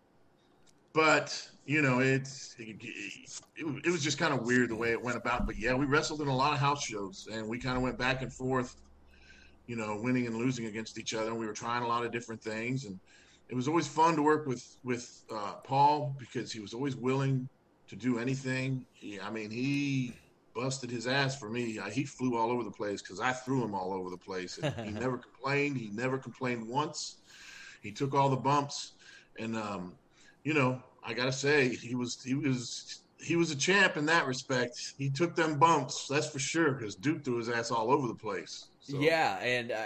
but 0.91 1.50
you 1.65 1.81
know, 1.81 2.00
it's 2.00 2.53
it, 2.60 2.75
it, 2.81 3.86
it 3.86 3.89
was 3.89 4.03
just 4.03 4.17
kind 4.17 4.34
of 4.34 4.46
weird 4.46 4.72
the 4.72 4.75
way 4.75 4.91
it 4.91 5.01
went 5.01 5.15
about. 5.15 5.46
But 5.46 5.58
yeah, 5.58 5.74
we 5.74 5.86
wrestled 5.86 6.19
in 6.19 6.27
a 6.27 6.36
lot 6.36 6.51
of 6.51 6.60
house 6.60 6.84
shows 6.84 7.29
and 7.31 7.48
we 7.48 7.60
kind 7.60 7.77
of 7.77 7.81
went 7.81 7.98
back 7.98 8.22
and 8.22 8.34
forth, 8.34 8.75
you 9.67 9.77
know, 9.77 10.01
winning 10.03 10.27
and 10.27 10.36
losing 10.36 10.65
against 10.65 11.00
each 11.00 11.13
other. 11.13 11.29
And 11.29 11.39
we 11.39 11.48
were 11.48 11.53
trying 11.53 11.84
a 11.84 11.88
lot 11.88 12.03
of 12.03 12.12
different 12.12 12.41
things 12.41 12.84
and 12.84 13.00
it 13.48 13.55
was 13.55 13.69
always 13.69 13.88
fun 13.88 14.17
to 14.17 14.22
work 14.22 14.48
with 14.48 14.75
with 14.84 15.24
uh, 15.34 15.53
Paul 15.63 16.13
because 16.19 16.51
he 16.51 16.60
was 16.60 16.74
always 16.74 16.98
willing 16.98 17.48
to 17.89 17.96
do 17.96 18.19
anything. 18.19 18.86
He, 18.93 19.19
I 19.19 19.29
mean, 19.29 19.51
he 19.51 20.13
busted 20.53 20.89
his 20.89 21.08
ass 21.08 21.38
for 21.38 21.50
me. 21.50 21.79
He 21.91 22.03
flew 22.03 22.38
all 22.38 22.51
over 22.51 22.63
the 22.63 22.72
place 22.72 23.01
because 23.01 23.19
I 23.19 23.31
threw 23.31 23.63
him 23.63 23.75
all 23.75 23.93
over 23.93 24.10
the 24.10 24.17
place. 24.17 24.58
And 24.58 24.74
he 24.86 24.91
never 25.00 25.17
complained. 25.17 25.77
He 25.77 25.89
never 25.89 26.17
complained 26.17 26.67
once. 26.67 27.17
He 27.81 27.91
took 27.91 28.13
all 28.13 28.29
the 28.29 28.36
bumps, 28.36 28.91
and 29.38 29.55
um, 29.55 29.93
you 30.43 30.53
know, 30.53 30.84
I 31.03 31.13
gotta 31.13 31.31
say, 31.31 31.69
he 31.69 31.96
was 31.96 32.22
he 32.22 32.34
was 32.34 33.01
he 33.22 33.36
was 33.36 33.51
a 33.51 33.55
champ 33.55 33.98
in 33.98 34.05
that 34.08 34.27
respect. 34.27 34.93
He 34.98 35.10
took 35.10 35.36
them 35.36 35.58
bumps, 35.58 36.08
that's 36.08 36.29
for 36.29 36.39
sure, 36.39 36.74
because 36.74 36.96
Duke 36.96 37.24
threw 37.24 37.38
his 37.38 37.50
ass 37.50 37.72
all 37.72 37.91
over 37.91 38.08
the 38.08 38.15
place. 38.15 38.65
So. 38.81 39.00
Yeah, 39.00 39.38
and 39.39 39.72
uh, 39.72 39.84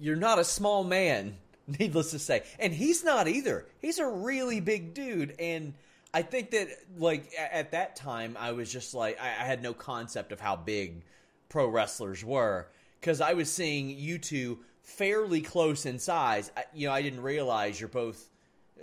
you're 0.00 0.16
not 0.16 0.38
a 0.38 0.44
small 0.44 0.82
man, 0.82 1.36
needless 1.78 2.10
to 2.12 2.18
say, 2.18 2.42
and 2.58 2.72
he's 2.72 3.04
not 3.04 3.28
either. 3.28 3.66
He's 3.80 3.98
a 3.98 4.06
really 4.06 4.60
big 4.60 4.92
dude, 4.92 5.34
and 5.38 5.74
I 6.16 6.22
think 6.22 6.52
that 6.52 6.68
like 6.96 7.30
at 7.38 7.72
that 7.72 7.94
time 7.94 8.38
I 8.40 8.52
was 8.52 8.72
just 8.72 8.94
like 8.94 9.20
I, 9.20 9.26
I 9.26 9.44
had 9.44 9.62
no 9.62 9.74
concept 9.74 10.32
of 10.32 10.40
how 10.40 10.56
big 10.56 11.02
pro 11.50 11.68
wrestlers 11.68 12.24
were 12.24 12.68
because 12.98 13.20
I 13.20 13.34
was 13.34 13.52
seeing 13.52 13.90
you 13.90 14.16
two 14.16 14.60
fairly 14.80 15.42
close 15.42 15.84
in 15.84 15.98
size. 15.98 16.50
I, 16.56 16.64
you 16.72 16.86
know, 16.86 16.94
I 16.94 17.02
didn't 17.02 17.20
realize 17.20 17.78
you're 17.78 17.90
both 17.90 18.30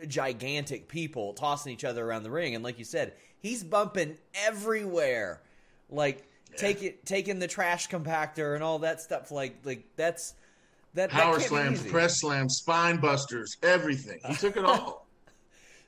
gigantic 0.07 0.87
people 0.87 1.33
tossing 1.33 1.73
each 1.73 1.83
other 1.83 2.05
around 2.05 2.21
the 2.21 2.29
ring, 2.29 2.53
and 2.53 2.63
like 2.63 2.77
you 2.77 2.85
said, 2.85 3.13
he's 3.39 3.63
bumping 3.63 4.15
everywhere, 4.45 5.41
like 5.89 6.27
yeah. 6.51 6.57
take 6.57 6.83
it, 6.83 7.03
taking 7.03 7.39
the 7.39 7.47
trash 7.47 7.89
compactor 7.89 8.53
and 8.53 8.63
all 8.63 8.77
that 8.79 9.01
stuff. 9.01 9.31
Like, 9.31 9.55
like 9.63 9.85
that's 9.95 10.35
that 10.93 11.09
power 11.09 11.39
that 11.39 11.47
slams, 11.47 11.81
press 11.81 12.19
slams, 12.19 12.57
spine 12.57 12.97
busters, 12.97 13.57
everything. 13.63 14.19
He 14.27 14.35
took 14.35 14.55
it 14.55 14.65
all. 14.65 15.02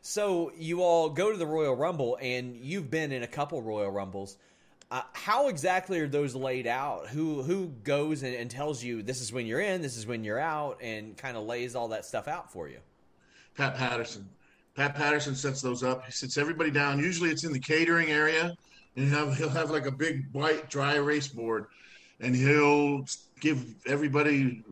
So 0.08 0.52
you 0.56 0.84
all 0.84 1.10
go 1.10 1.32
to 1.32 1.38
the 1.38 1.48
Royal 1.48 1.76
Rumble, 1.76 2.20
and 2.22 2.56
you've 2.56 2.92
been 2.92 3.12
in 3.12 3.24
a 3.24 3.28
couple 3.28 3.60
Royal 3.64 3.90
Rumbles. 3.90 4.38
Uh, 4.92 5.02
how 5.14 5.48
exactly 5.48 6.00
are 6.00 6.08
those 6.08 6.36
laid 6.36 6.68
out? 6.68 7.08
Who 7.08 7.42
who 7.42 7.70
goes 7.84 8.22
and, 8.22 8.36
and, 8.36 8.52
tells 8.52 8.84
you 8.84 9.02
this 9.02 9.20
is 9.20 9.34
when 9.34 9.48
you're 9.48 9.62
in, 9.62 9.82
this 9.82 9.98
is 9.98 10.06
when 10.06 10.24
you're 10.24 10.38
out, 10.38 10.78
and 10.80 11.18
kind 11.18 11.36
of 11.36 11.46
lays 11.46 11.76
all 11.76 11.88
that 11.88 12.06
stuff 12.06 12.28
out 12.28 12.52
for 12.52 12.70
you? 12.70 12.78
Pat 13.58 13.78
Patterson. 13.78 14.30
Pat 14.76 14.94
Patterson 14.94 15.34
sets 15.34 15.60
those 15.60 15.82
up. 15.82 16.06
He 16.06 16.12
sits 16.12 16.38
everybody 16.38 16.70
down. 16.70 17.00
Usually 17.00 17.32
it's 17.32 17.44
in 17.44 17.52
the 17.52 17.60
catering 17.60 18.10
area, 18.10 18.56
and 18.96 19.10
he'll 19.10 19.26
have, 19.26 19.38
he'll 19.38 19.50
have 19.50 19.72
like 19.72 19.88
a 19.88 19.92
big 19.92 20.32
white 20.34 20.70
dry 20.70 20.98
erase 20.98 21.30
board, 21.30 21.66
and 22.20 22.36
he'll 22.36 23.06
give 23.40 23.66
everybody 23.88 24.64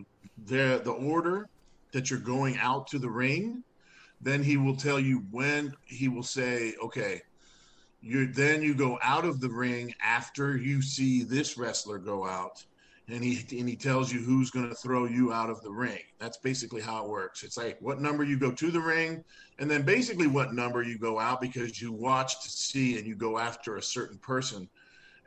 the 0.45 0.79
the 0.83 0.91
order 0.91 1.49
that 1.91 2.11
you're 2.11 2.19
going 2.19 2.59
out 2.59 2.85
to 2.89 2.99
the 2.99 3.09
ring 3.09 3.63
then 4.23 4.43
he 4.43 4.57
will 4.57 4.75
tell 4.75 4.99
you 4.99 5.23
when 5.31 5.73
he 5.85 6.07
will 6.07 6.23
say, 6.23 6.73
okay, 6.81 7.21
you 8.01 8.27
then 8.27 8.61
you 8.61 8.75
go 8.75 8.99
out 9.01 9.25
of 9.25 9.39
the 9.39 9.49
ring 9.49 9.93
after 10.03 10.57
you 10.57 10.81
see 10.81 11.23
this 11.23 11.57
wrestler 11.57 11.97
go 11.97 12.25
out 12.25 12.63
and 13.09 13.23
he 13.23 13.45
and 13.57 13.67
he 13.67 13.75
tells 13.75 14.11
you 14.11 14.19
who's 14.19 14.49
going 14.49 14.67
to 14.67 14.75
throw 14.75 15.05
you 15.05 15.33
out 15.33 15.49
of 15.49 15.61
the 15.61 15.71
ring. 15.71 15.99
That's 16.19 16.37
basically 16.37 16.81
how 16.81 17.03
it 17.03 17.09
works. 17.09 17.43
It's 17.43 17.57
like 17.57 17.77
what 17.81 17.99
number 17.99 18.23
you 18.23 18.37
go 18.37 18.51
to 18.51 18.71
the 18.71 18.79
ring, 18.79 19.23
and 19.59 19.69
then 19.69 19.81
basically 19.81 20.27
what 20.27 20.53
number 20.53 20.83
you 20.83 20.97
go 20.97 21.19
out 21.19 21.41
because 21.41 21.81
you 21.81 21.91
watch 21.91 22.41
to 22.43 22.49
see 22.49 22.97
and 22.97 23.05
you 23.05 23.15
go 23.15 23.37
after 23.37 23.75
a 23.75 23.81
certain 23.81 24.17
person, 24.17 24.69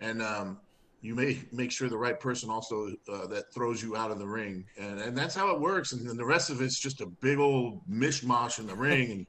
and 0.00 0.22
um, 0.22 0.58
you 1.06 1.14
may 1.14 1.38
make 1.52 1.70
sure 1.70 1.88
the 1.88 1.96
right 1.96 2.18
person 2.18 2.50
also 2.50 2.90
uh, 3.08 3.26
that 3.28 3.52
throws 3.54 3.80
you 3.80 3.96
out 3.96 4.10
of 4.10 4.18
the 4.18 4.26
ring, 4.26 4.64
and 4.76 4.98
and 4.98 5.16
that's 5.16 5.34
how 5.34 5.54
it 5.54 5.60
works. 5.60 5.92
And 5.92 6.06
then 6.06 6.16
the 6.16 6.24
rest 6.24 6.50
of 6.50 6.60
it's 6.60 6.78
just 6.78 7.00
a 7.00 7.06
big 7.06 7.38
old 7.38 7.80
mishmash 7.88 8.58
in 8.58 8.66
the 8.66 8.74
ring, 8.74 9.12
and 9.12 9.26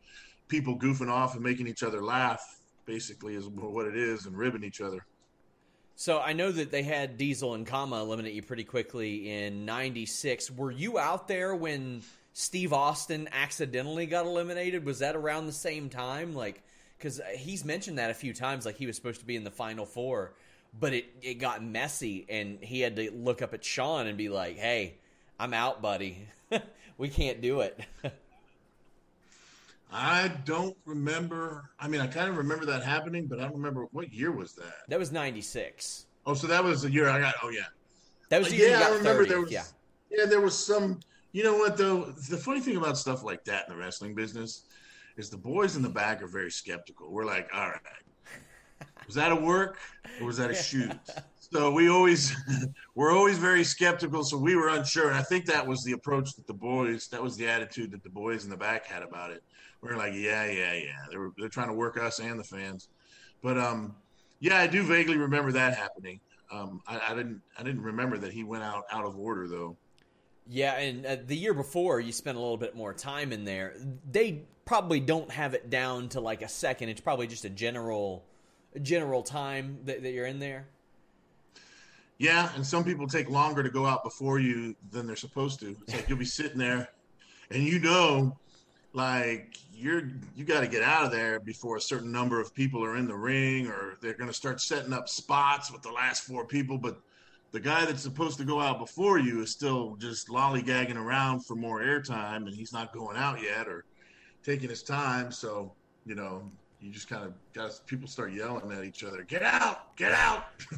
people 0.48 0.78
goofing 0.78 1.10
off 1.10 1.36
and 1.36 1.44
making 1.44 1.68
each 1.68 1.84
other 1.84 2.04
laugh. 2.04 2.42
Basically, 2.86 3.36
is 3.36 3.48
what 3.48 3.86
it 3.86 3.96
is, 3.96 4.26
and 4.26 4.36
ribbing 4.36 4.64
each 4.64 4.82
other. 4.82 5.06
So 5.96 6.20
I 6.20 6.34
know 6.34 6.52
that 6.52 6.72
they 6.72 6.84
had 6.84 7.18
Diesel 7.18 7.54
and 7.54 7.66
Kama 7.66 8.00
eliminate 8.02 8.34
you 8.34 8.42
pretty 8.42 8.64
quickly 8.64 9.30
in 9.30 9.66
'96. 9.66 10.50
Were 10.52 10.72
you 10.72 10.98
out 10.98 11.28
there 11.28 11.56
when 11.56 12.02
Steve 12.34 12.74
Austin 12.74 13.30
accidentally 13.32 14.08
got 14.08 14.26
eliminated? 14.26 14.84
Was 14.84 15.00
that 15.00 15.16
around 15.16 15.46
the 15.46 15.52
same 15.52 15.90
time? 15.90 16.34
Like, 16.34 16.64
because 16.98 17.22
he's 17.36 17.64
mentioned 17.64 18.00
that 18.00 18.10
a 18.10 18.16
few 18.16 18.34
times, 18.34 18.66
like 18.66 18.78
he 18.78 18.88
was 18.88 18.96
supposed 18.96 19.20
to 19.20 19.28
be 19.28 19.36
in 19.36 19.44
the 19.44 19.52
final 19.52 19.86
four 19.86 20.34
but 20.80 20.94
it, 20.94 21.06
it 21.22 21.36
got 21.36 21.64
messy 21.64 22.26
and 22.30 22.60
he 22.62 22.82
had 22.82 22.96
to 22.98 23.12
look 23.12 23.42
up 23.42 23.54
at 23.54 23.64
Shawn 23.64 24.08
and 24.08 24.18
be 24.18 24.30
like, 24.30 24.58
"Hey, 24.58 24.98
I'm 25.40 25.54
out, 25.54 25.82
buddy. 25.82 26.28
we 26.98 27.10
can't 27.10 27.42
do 27.42 27.62
it." 27.62 27.80
I 29.92 30.30
don't 30.46 30.76
remember. 30.86 31.70
I 31.80 31.88
mean, 31.88 32.02
I 32.02 32.08
kind 32.08 32.30
of 32.30 32.38
remember 32.38 32.66
that 32.66 32.84
happening, 32.84 33.26
but 33.26 33.40
I 33.40 33.44
don't 33.44 33.56
remember 33.56 33.88
what 33.92 34.12
year 34.12 34.32
was 34.32 34.54
that. 34.54 34.74
That 34.90 35.00
was 35.00 35.12
'96. 35.12 36.08
Oh, 36.26 36.34
so 36.34 36.46
that 36.48 36.64
was 36.64 36.82
the 36.82 36.92
year 36.92 37.08
I 37.08 37.22
got. 37.22 37.36
Oh, 37.42 37.50
yeah. 37.50 37.62
That 38.30 38.40
was 38.40 38.48
uh, 38.48 38.52
the 38.52 38.58
year. 38.58 38.70
Yeah, 38.72 38.88
I 38.88 38.90
remember 38.90 39.24
30th. 39.24 39.30
there 39.30 39.42
was. 39.42 39.52
Yeah. 39.52 39.64
yeah, 40.12 40.26
there 40.26 40.42
was 40.42 40.58
some. 40.58 41.00
You 41.32 41.44
know 41.44 41.56
what 41.56 41.78
though? 41.78 42.06
The 42.30 42.38
funny 42.38 42.60
thing 42.60 42.78
about 42.78 42.98
stuff 42.98 43.24
like 43.24 43.44
that 43.46 43.68
in 43.68 43.76
the 43.76 43.80
wrestling 43.82 44.14
business 44.14 44.64
is 45.18 45.30
the 45.30 45.38
boys 45.38 45.76
in 45.76 45.82
the 45.82 45.90
back 45.90 46.22
are 46.22 46.28
very 46.28 46.52
skeptical. 46.52 47.12
We're 47.12 47.26
like, 47.26 47.50
all 47.54 47.68
right, 47.68 47.80
was 49.06 49.16
that 49.16 49.32
a 49.32 49.36
work 49.36 49.78
or 50.20 50.28
was 50.28 50.38
that 50.38 50.52
a 50.52 50.56
shoot? 50.56 50.92
So 51.52 51.72
we 51.72 51.90
always 51.90 52.36
we're 52.96 53.12
always 53.12 53.38
very 53.38 53.64
skeptical. 53.64 54.24
So 54.24 54.38
we 54.38 54.56
were 54.56 54.70
unsure, 54.70 55.10
and 55.10 55.18
I 55.18 55.24
think 55.24 55.46
that 55.46 55.66
was 55.66 55.84
the 55.84 55.94
approach 55.94 56.36
that 56.36 56.48
the 56.48 56.54
boys, 56.54 57.08
that 57.08 57.22
was 57.22 57.38
the 57.38 57.48
attitude 57.48 57.92
that 57.92 58.04
the 58.04 58.10
boys 58.10 58.44
in 58.44 58.50
the 58.50 58.58
back 58.58 58.86
had 58.86 59.04
about 59.04 59.32
it. 59.32 59.44
We 59.82 59.90
are 59.90 59.98
like, 59.98 60.14
yeah, 60.14 60.46
yeah, 60.46 60.74
yeah. 60.74 60.96
They 61.10 61.18
were 61.18 61.32
they're 61.38 61.50
trying 61.50 61.70
to 61.70 61.74
work 61.74 61.98
us 61.98 62.20
and 62.20 62.40
the 62.40 62.44
fans, 62.44 62.90
but 63.42 63.58
um, 63.58 63.96
yeah, 64.40 64.58
I 64.58 64.68
do 64.68 64.84
vaguely 64.84 65.18
remember 65.18 65.52
that 65.54 65.76
happening. 65.76 66.20
Um, 66.52 66.82
I, 66.88 67.00
I 67.12 67.16
didn't 67.16 67.42
I 67.58 67.64
didn't 67.64 67.82
remember 67.82 68.18
that 68.18 68.34
he 68.34 68.44
went 68.44 68.64
out 68.64 68.84
out 68.92 69.06
of 69.06 69.18
order 69.18 69.48
though. 69.48 69.78
Yeah, 70.50 70.78
and 70.78 71.06
uh, 71.06 71.18
the 71.26 71.36
year 71.36 71.54
before, 71.54 72.00
you 72.00 72.12
spent 72.12 72.38
a 72.38 72.40
little 72.40 72.58
bit 72.58 72.76
more 72.76 72.94
time 72.94 73.34
in 73.34 73.44
there. 73.44 73.76
They 74.10 74.44
probably 74.66 75.00
don't 75.00 75.30
have 75.32 75.54
it 75.54 75.70
down 75.70 76.10
to 76.10 76.22
like 76.22 76.42
a 76.42 76.48
second. 76.48 76.90
It's 76.90 77.02
probably 77.02 77.28
just 77.28 77.46
a 77.46 77.50
general 77.50 78.26
general 78.84 79.24
time 79.24 79.80
that, 79.86 80.04
that 80.04 80.12
you're 80.12 80.26
in 80.26 80.40
there? 80.40 80.68
Yeah, 82.18 82.50
and 82.56 82.66
some 82.66 82.84
people 82.84 83.08
take 83.08 83.30
longer 83.30 83.62
to 83.62 83.70
go 83.70 83.86
out 83.86 84.04
before 84.04 84.40
you 84.40 84.76
than 84.92 85.06
they're 85.06 85.16
supposed 85.16 85.60
to. 85.60 85.76
It's 85.84 85.94
like 85.94 86.10
you'll 86.10 86.18
be 86.18 86.26
sitting 86.40 86.58
there, 86.58 86.90
and 87.52 87.64
you 87.64 87.80
know, 87.80 88.38
like 88.94 89.58
you're 89.74 90.10
you 90.36 90.44
got 90.44 90.62
to 90.62 90.68
get 90.68 90.82
out 90.82 91.06
of 91.06 91.12
there 91.12 91.40
before 91.40 91.78
a 91.78 91.82
certain 91.82 92.12
number 92.12 92.42
of 92.42 92.54
people 92.54 92.84
are 92.84 92.98
in 92.98 93.08
the 93.08 93.16
ring, 93.16 93.68
or 93.68 93.98
they're 94.02 94.16
going 94.16 94.30
to 94.30 94.34
start 94.36 94.62
setting 94.62 94.94
up 94.94 95.08
spots 95.08 95.72
with 95.72 95.84
the 95.84 95.92
last 95.92 96.24
four 96.24 96.46
people. 96.46 96.78
But 96.78 97.00
the 97.52 97.60
guy 97.60 97.86
that's 97.86 98.02
supposed 98.02 98.40
to 98.40 98.46
go 98.46 98.60
out 98.60 98.80
before 98.80 99.20
you 99.20 99.42
is 99.42 99.52
still 99.52 99.96
just 99.98 100.28
lollygagging 100.28 100.96
around 100.98 101.46
for 101.46 101.56
more 101.56 101.82
airtime, 101.82 102.48
and 102.48 102.54
he's 102.54 102.74
not 102.74 102.94
going 102.94 103.18
out 103.18 103.42
yet 103.42 103.68
or 103.68 103.86
taking 104.44 104.70
his 104.70 104.82
time. 104.82 105.32
So 105.32 105.74
you 106.08 106.16
know, 106.16 106.52
you 106.82 106.92
just 106.92 107.10
kind 107.10 107.24
of 107.24 107.34
got 107.54 107.80
people 107.88 108.08
start 108.08 108.32
yelling 108.32 108.72
at 108.72 108.84
each 108.84 109.04
other, 109.04 109.24
"Get 109.24 109.44
out! 109.44 109.96
Get 109.96 110.12
out!" 110.12 110.46
so, 110.70 110.78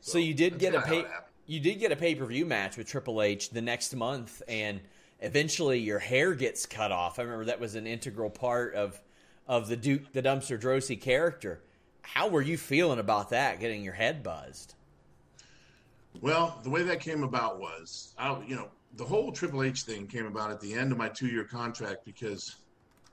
so, 0.00 0.18
you 0.18 0.34
did 0.34 0.58
get 0.58 0.74
a 0.74 0.80
pay 0.82 1.04
you 1.46 1.60
did 1.60 1.80
get 1.80 1.92
a 1.92 1.96
pay 1.96 2.14
per 2.14 2.24
view 2.24 2.46
match 2.46 2.76
with 2.76 2.86
Triple 2.86 3.22
H 3.22 3.50
the 3.50 3.60
next 3.60 3.94
month, 3.94 4.42
and 4.48 4.80
eventually 5.20 5.78
your 5.78 5.98
hair 5.98 6.34
gets 6.34 6.66
cut 6.66 6.92
off. 6.92 7.18
I 7.18 7.22
remember 7.22 7.46
that 7.46 7.60
was 7.60 7.74
an 7.74 7.86
integral 7.86 8.30
part 8.30 8.74
of 8.74 9.00
of 9.46 9.68
the 9.68 9.76
Duke 9.76 10.12
the 10.12 10.22
Dumpster 10.22 10.58
Droese 10.58 11.00
character. 11.00 11.62
How 12.02 12.28
were 12.28 12.42
you 12.42 12.56
feeling 12.56 12.98
about 12.98 13.30
that? 13.30 13.60
Getting 13.60 13.82
your 13.82 13.94
head 13.94 14.22
buzzed. 14.22 14.74
Well, 16.20 16.60
the 16.62 16.70
way 16.70 16.82
that 16.82 17.00
came 17.00 17.22
about 17.22 17.58
was, 17.58 18.14
I, 18.18 18.38
you 18.46 18.54
know, 18.54 18.68
the 18.96 19.04
whole 19.04 19.32
Triple 19.32 19.62
H 19.62 19.82
thing 19.82 20.06
came 20.06 20.26
about 20.26 20.50
at 20.50 20.60
the 20.60 20.74
end 20.74 20.92
of 20.92 20.98
my 20.98 21.08
two 21.08 21.28
year 21.28 21.44
contract 21.44 22.04
because 22.04 22.56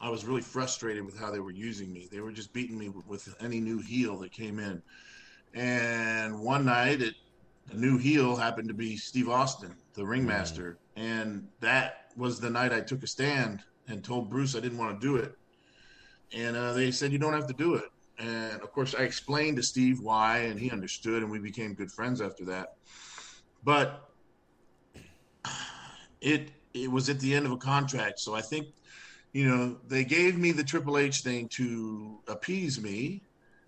I 0.02 0.10
was 0.10 0.26
really 0.26 0.42
frustrated 0.42 1.06
with 1.06 1.18
how 1.18 1.32
they 1.32 1.40
were 1.40 1.52
using 1.52 1.92
me. 1.92 2.08
They 2.10 2.22
were 2.22 2.32
just 2.32 2.54
beating 2.54 2.78
me 2.78 2.90
with 3.08 3.36
any 3.42 3.60
new 3.60 3.80
heel 3.80 4.18
that 4.20 4.32
came 4.32 4.60
in. 4.60 4.82
And 5.54 6.40
one 6.40 6.66
night, 6.66 7.02
it, 7.02 7.16
a 7.72 7.76
new 7.76 7.98
heel 7.98 8.36
happened 8.36 8.70
to 8.70 8.74
be 8.74 8.96
Steve 8.96 9.30
Austin, 9.30 9.76
the 9.94 10.06
ringmaster. 10.06 10.78
Mm. 10.98 11.02
And 11.02 11.48
that 11.60 12.12
was 12.16 12.40
the 12.40 12.50
night 12.50 12.72
I 12.72 12.82
took 12.82 13.04
a 13.04 13.08
stand 13.08 13.64
and 13.88 14.04
told 14.04 14.30
Bruce 14.30 14.56
I 14.56 14.60
didn't 14.60 14.78
want 14.78 15.00
to 15.00 15.08
do 15.08 15.18
it. 15.18 15.36
And 16.34 16.56
uh, 16.56 16.74
they 16.74 16.92
said, 16.92 17.12
You 17.12 17.18
don't 17.18 17.34
have 17.34 17.48
to 17.48 17.54
do 17.54 17.76
it. 17.76 17.90
And 18.20 18.62
of 18.62 18.72
course, 18.72 18.96
I 18.96 19.04
explained 19.04 19.58
to 19.58 19.64
Steve 19.64 20.00
why, 20.02 20.40
and 20.40 20.60
he 20.60 20.72
understood, 20.72 21.24
and 21.24 21.32
we 21.32 21.40
became 21.40 21.74
good 21.74 21.92
friends 21.92 22.22
after 22.22 22.46
that. 22.46 22.76
But 23.64 24.10
it 26.22 26.52
it 26.74 26.92
was 26.92 27.10
at 27.10 27.20
the 27.20 27.34
end 27.34 27.46
of 27.46 27.52
a 27.52 27.58
contract, 27.58 28.20
so 28.20 28.36
I 28.36 28.42
think 28.42 28.68
you 29.34 29.48
know 29.48 29.78
they 29.88 30.04
gave 30.04 30.38
me 30.38 30.52
the 30.52 30.64
Triple 30.64 30.98
H 30.98 31.22
thing 31.22 31.48
to 31.50 32.20
appease 32.28 32.82
me 32.82 33.22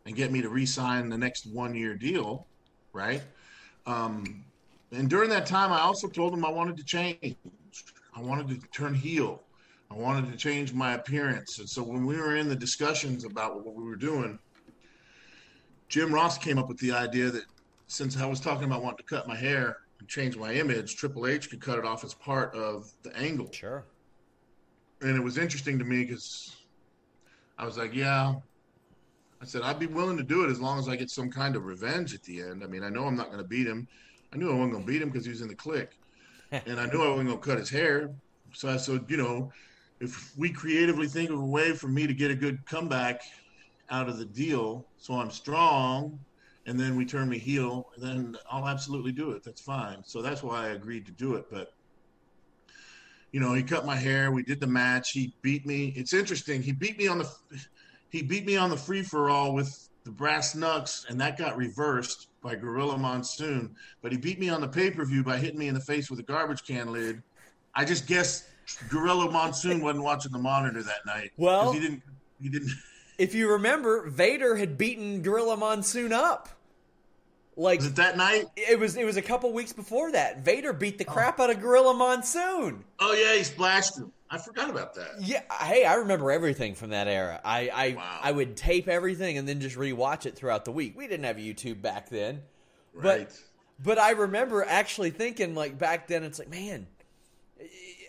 and 0.06 0.16
get 0.16 0.32
me 0.32 0.42
to 0.42 0.50
re-sign 0.50 1.10
the 1.10 1.18
next 1.18 1.46
one-year 1.46 1.96
deal, 1.96 2.48
right? 2.94 3.22
Um, 3.86 4.44
and 4.92 5.10
during 5.10 5.30
that 5.30 5.46
time, 5.46 5.72
I 5.72 5.82
also 5.82 6.08
told 6.08 6.34
them 6.34 6.44
I 6.44 6.50
wanted 6.50 6.78
to 6.78 6.84
change. 6.84 7.36
I 8.14 8.22
wanted 8.22 8.50
to 8.50 8.68
turn 8.70 8.94
heel. 8.94 9.44
I 9.90 9.94
wanted 9.94 10.32
to 10.32 10.38
change 10.38 10.74
my 10.74 10.94
appearance. 10.94 11.60
And 11.60 11.70
so 11.70 11.84
when 11.84 12.06
we 12.06 12.18
were 12.18 12.36
in 12.36 12.50
the 12.50 12.56
discussions 12.56 13.26
about 13.26 13.64
what 13.64 13.76
we 13.76 13.84
were 13.84 13.96
doing, 13.96 14.40
Jim 15.88 16.14
Ross 16.14 16.38
came 16.38 16.58
up 16.58 16.68
with 16.68 16.80
the 16.80 16.94
idea 16.94 17.30
that 17.30 17.44
since 17.88 18.18
I 18.18 18.26
was 18.26 18.40
talking 18.40 18.64
about 18.64 18.82
wanting 18.84 18.98
to 18.98 19.04
cut 19.04 19.28
my 19.28 19.36
hair 19.36 19.78
and 20.00 20.08
change 20.08 20.38
my 20.38 20.54
image, 20.54 20.96
Triple 20.96 21.28
H 21.28 21.50
could 21.50 21.62
cut 21.62 21.78
it 21.78 21.86
off 21.86 22.04
as 22.04 22.14
part 22.14 22.56
of 22.56 22.90
the 23.04 23.16
angle. 23.18 23.52
Sure. 23.52 23.86
And 25.02 25.16
it 25.16 25.24
was 25.24 25.38
interesting 25.38 25.80
to 25.80 25.86
me 25.86 26.04
because 26.04 26.56
I 27.58 27.66
was 27.66 27.78
like, 27.78 27.94
yeah. 27.94 28.36
I 29.42 29.46
said, 29.46 29.64
I'd 29.64 29.80
be 29.80 29.88
willing 29.88 30.18
to 30.18 30.24
do 30.24 30.44
it 30.44 30.52
as 30.52 30.60
long 30.60 30.78
as 30.78 30.88
I 30.88 30.96
get 30.96 31.10
some 31.10 31.32
kind 31.32 31.56
of 31.56 31.66
revenge 31.66 32.14
at 32.14 32.22
the 32.24 32.42
end. 32.42 32.64
I 32.64 32.68
mean, 32.68 32.84
I 32.84 32.90
know 32.90 33.06
I'm 33.06 33.16
not 33.16 33.28
going 33.28 33.40
to 33.40 33.48
beat 33.48 33.66
him. 33.66 33.88
I 34.32 34.38
knew 34.38 34.52
I 34.52 34.54
wasn't 34.54 34.74
going 34.74 34.86
to 34.86 34.92
beat 34.92 35.02
him 35.02 35.10
because 35.10 35.26
he 35.26 35.32
was 35.32 35.42
in 35.42 35.48
the 35.48 35.56
Kliq. 35.56 35.88
and 36.52 36.80
I 36.80 36.86
knew 36.86 37.02
I 37.02 37.10
wasn't 37.10 37.30
going 37.30 37.40
to 37.42 37.48
cut 37.48 37.58
his 37.58 37.70
hair. 37.70 38.12
So 38.54 38.70
I 38.70 38.78
said, 38.78 39.06
you 39.08 39.18
know, 39.18 39.52
if 40.00 40.38
we 40.38 40.50
creatively 40.50 41.08
think 41.08 41.30
of 41.30 41.40
a 41.40 41.46
way 41.46 41.74
for 41.74 41.88
me 41.88 42.06
to 42.06 42.14
get 42.14 42.30
a 42.30 42.36
good 42.36 42.64
comeback 42.66 43.22
out 43.90 44.10
of 44.10 44.18
the 44.18 44.26
deal, 44.26 44.86
so 44.98 45.16
I'm 45.16 45.32
strong, 45.32 46.20
and 46.66 46.80
then 46.80 46.96
we 46.96 47.06
turn 47.06 47.30
me 47.30 47.38
heel, 47.38 47.90
then 47.98 48.36
I'll 48.50 48.68
absolutely 48.68 49.12
do 49.12 49.32
it. 49.32 49.44
That's 49.44 49.62
fine. 49.62 50.04
So 50.04 50.22
that's 50.22 50.44
why 50.44 50.68
I 50.68 50.70
agreed 50.70 51.06
to 51.08 51.12
do 51.12 51.36
it. 51.36 51.46
But 51.50 51.74
you 53.32 53.40
know, 53.40 53.54
he 53.54 53.64
cut 53.64 53.86
my 53.86 53.96
hair. 53.96 54.32
We 54.32 54.44
did 54.44 54.60
the 54.60 54.68
match. 54.68 55.12
He 55.12 55.34
beat 55.42 55.66
me. 55.66 55.94
It's 55.96 56.14
interesting. 56.14 56.62
He 56.62 56.72
beat 56.72 56.98
me 56.98 57.08
on 57.08 57.20
the 57.20 57.30
he 58.10 58.22
beat 58.22 58.46
me 58.46 58.58
on 58.58 58.70
the 58.70 58.78
free 58.78 59.04
for 59.04 59.30
all 59.30 59.54
with 59.54 59.90
the 60.04 60.12
brass 60.12 60.54
knucks, 60.56 61.06
and 61.10 61.20
that 61.22 61.38
got 61.38 61.56
reversed 61.56 62.28
by 62.42 62.56
Gorilla 62.56 62.98
Monsoon. 62.98 63.76
But 64.02 64.12
he 64.12 64.18
beat 64.18 64.40
me 64.40 64.50
on 64.50 64.60
the 64.60 64.68
pay 64.68 64.92
per 64.92 65.06
view 65.06 65.24
by 65.24 65.38
hitting 65.38 65.60
me 65.60 65.68
in 65.68 65.74
the 65.74 65.82
face 65.82 66.10
with 66.10 66.20
a 66.20 66.24
garbage 66.24 66.66
can 66.66 66.92
lid. 66.92 67.22
I 67.74 67.86
just 67.86 68.08
guess 68.08 68.50
Gorilla 68.90 69.32
Monsoon 69.32 69.82
wasn't 69.84 70.04
watching 70.04 70.32
the 70.32 70.40
monitor 70.40 70.84
that 70.84 71.06
night. 71.06 71.32
Well, 71.38 71.72
he 71.72 71.80
didn't. 71.80 72.04
He 72.42 72.50
didn't. 72.50 72.72
If 73.18 73.36
you 73.36 73.52
remember, 73.52 74.10
Vader 74.10 74.56
had 74.56 74.78
beaten 74.78 75.22
Gorilla 75.22 75.56
Monsoon 75.56 76.12
up. 76.12 76.50
Like 77.58 77.80
was 77.80 77.88
it 77.88 77.96
that 77.98 78.16
night? 78.16 78.46
It 78.56 78.80
was. 78.80 78.96
It 78.96 79.06
was 79.06 79.18
a 79.18 79.22
couple 79.22 79.52
weeks 79.52 79.74
before 79.74 80.14
that. 80.14 80.44
Vader 80.44 80.72
beat 80.72 80.98
the 80.98 81.06
oh. 81.08 81.12
crap 81.12 81.40
oh. 81.40 81.44
out 81.44 81.50
of 81.50 81.60
Gorilla 81.60 81.94
Monsoon. 81.94 82.84
Oh 83.00 83.14
yeah, 83.14 83.36
he 83.36 83.44
splashed 83.44 83.98
him. 83.98 84.12
I 84.30 84.38
forgot 84.38 84.70
about 84.70 84.96
that. 84.96 85.10
Yeah. 85.20 85.42
Hey, 85.60 85.84
I 85.84 85.96
remember 85.96 86.32
everything 86.32 86.76
from 86.76 86.92
that 86.92 87.10
era. 87.10 87.42
I 87.44 87.70
I, 87.74 87.94
wow. 87.98 88.20
I 88.24 88.32
would 88.32 88.56
tape 88.56 88.88
everything 88.88 89.38
and 89.38 89.48
then 89.48 89.60
just 89.60 89.76
rewatch 89.76 90.26
it 90.26 90.38
throughout 90.38 90.64
the 90.64 90.72
week. 90.72 90.98
We 90.98 91.08
didn't 91.08 91.26
have 91.26 91.36
YouTube 91.36 91.82
back 91.82 92.10
then, 92.10 92.42
right? 92.94 93.28
But 93.28 93.42
but 93.84 94.00
I 94.00 94.12
remember 94.12 94.64
actually 94.64 95.10
thinking 95.10 95.54
like 95.54 95.78
back 95.78 96.08
then. 96.08 96.24
It's 96.24 96.40
like 96.40 96.50
man, 96.50 96.88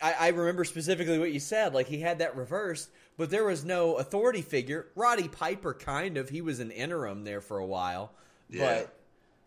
I, 0.01 0.15
I 0.21 0.29
remember 0.29 0.65
specifically 0.65 1.19
what 1.19 1.33
you 1.33 1.41
said. 1.41 1.75
Like 1.75 1.89
he 1.89 1.99
had 1.99 2.21
that 2.21 2.37
reversed, 2.37 2.91
but 3.17 3.29
there 3.29 3.45
was 3.45 3.65
no 3.65 3.97
authority 3.97 4.43
figure. 4.43 4.87
Roddy 4.95 5.27
Piper, 5.27 5.75
kind 5.75 6.17
of. 6.17 6.29
He 6.29 6.43
was 6.43 6.61
an 6.61 6.71
interim 6.71 7.25
there 7.25 7.41
for 7.41 7.59
a 7.59 7.67
while. 7.67 8.13
Yeah. 8.49 8.77
But 8.77 8.95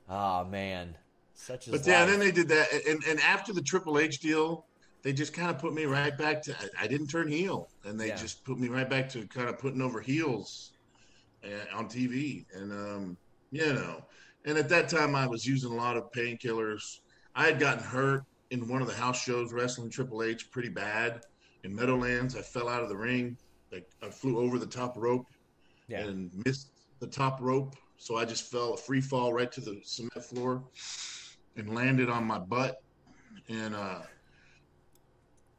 oh 0.10 0.46
man, 0.46 0.96
such. 1.34 1.68
A 1.68 1.72
But 1.72 1.86
yeah, 1.86 2.06
then 2.06 2.20
they 2.20 2.32
did 2.32 2.48
that, 2.50 2.68
and 2.88 3.04
and 3.06 3.20
after 3.22 3.54
the 3.54 3.62
Triple 3.62 4.00
H 4.00 4.20
deal, 4.20 4.66
they 5.02 5.14
just 5.14 5.34
kind 5.34 5.50
of 5.50 5.60
put 5.60 5.74
me 5.74 5.86
right 5.86 6.18
back 6.18 6.42
to. 6.44 6.54
I, 6.54 6.84
I 6.84 6.88
didn't 6.88 7.08
turn 7.08 7.28
heel, 7.28 7.70
and 7.84 8.00
they 8.00 8.08
yeah. 8.08 8.16
just 8.16 8.44
put 8.44 8.58
me 8.58 8.68
right 8.68 8.90
back 8.90 9.10
to 9.10 9.28
kind 9.28 9.50
of 9.50 9.60
putting 9.60 9.82
over 9.82 10.02
heels 10.02 10.72
uh, 11.44 11.78
on 11.78 11.88
TV, 11.88 12.46
and 12.54 12.72
um, 12.72 13.18
you 13.52 13.74
know, 13.74 14.04
and 14.46 14.58
at 14.58 14.70
that 14.70 14.90
time 14.90 15.16
I 15.16 15.28
was 15.28 15.46
using 15.46 15.72
a 15.72 15.76
lot 15.76 15.98
of 15.98 16.12
painkillers. 16.12 17.00
I 17.36 17.46
had 17.46 17.60
gotten 17.60 17.84
hurt 17.84 18.24
in 18.52 18.68
one 18.68 18.82
of 18.82 18.88
the 18.88 18.94
house 18.94 19.22
shows 19.22 19.52
wrestling 19.52 19.90
Triple 19.90 20.24
H 20.24 20.50
pretty 20.52 20.70
bad 20.70 21.22
in 21.64 21.76
Meadowlands. 21.76 22.36
I 22.36 22.42
fell 22.42 22.70
out 22.70 22.82
of 22.82 22.90
the 22.90 22.96
ring. 22.96 23.38
Like 23.72 23.90
I 24.02 24.10
flew 24.10 24.40
over 24.40 24.58
the 24.58 24.66
top 24.66 24.96
rope 24.96 25.26
yeah. 25.88 26.02
and 26.02 26.32
missed 26.46 26.70
the 27.00 27.08
top 27.08 27.40
rope. 27.42 27.76
So 27.98 28.18
I 28.18 28.26
just 28.26 28.52
fell 28.52 28.74
a 28.74 28.78
free 28.78 29.02
fall 29.02 29.34
right 29.34 29.52
to 29.52 29.62
the 29.62 29.82
cement 29.84 30.24
floor 30.24 30.64
and 31.56 31.74
landed 31.74 32.10
on 32.10 32.26
my 32.26 32.40
butt 32.40 32.82
and 33.50 33.76
uh, 33.76 34.02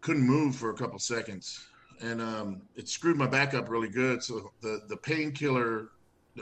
couldn't 0.00 0.26
move 0.26 0.54
for 0.54 0.70
a 0.70 0.74
couple 0.74 0.98
seconds. 0.98 1.68
And 2.00 2.20
um, 2.20 2.62
it 2.76 2.88
screwed 2.88 3.16
my 3.16 3.26
back 3.26 3.54
up 3.54 3.68
really 3.68 3.88
good. 3.88 4.22
So 4.22 4.52
the, 4.60 4.82
the 4.88 4.96
painkiller, 4.96 5.88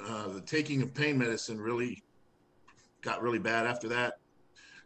uh, 0.05 0.29
the 0.29 0.41
taking 0.41 0.83
of 0.83 0.93
pain 0.93 1.17
medicine 1.17 1.61
really 1.61 2.03
got 3.03 3.23
really 3.23 3.39
bad 3.39 3.67
after 3.67 3.89
that. 3.89 4.15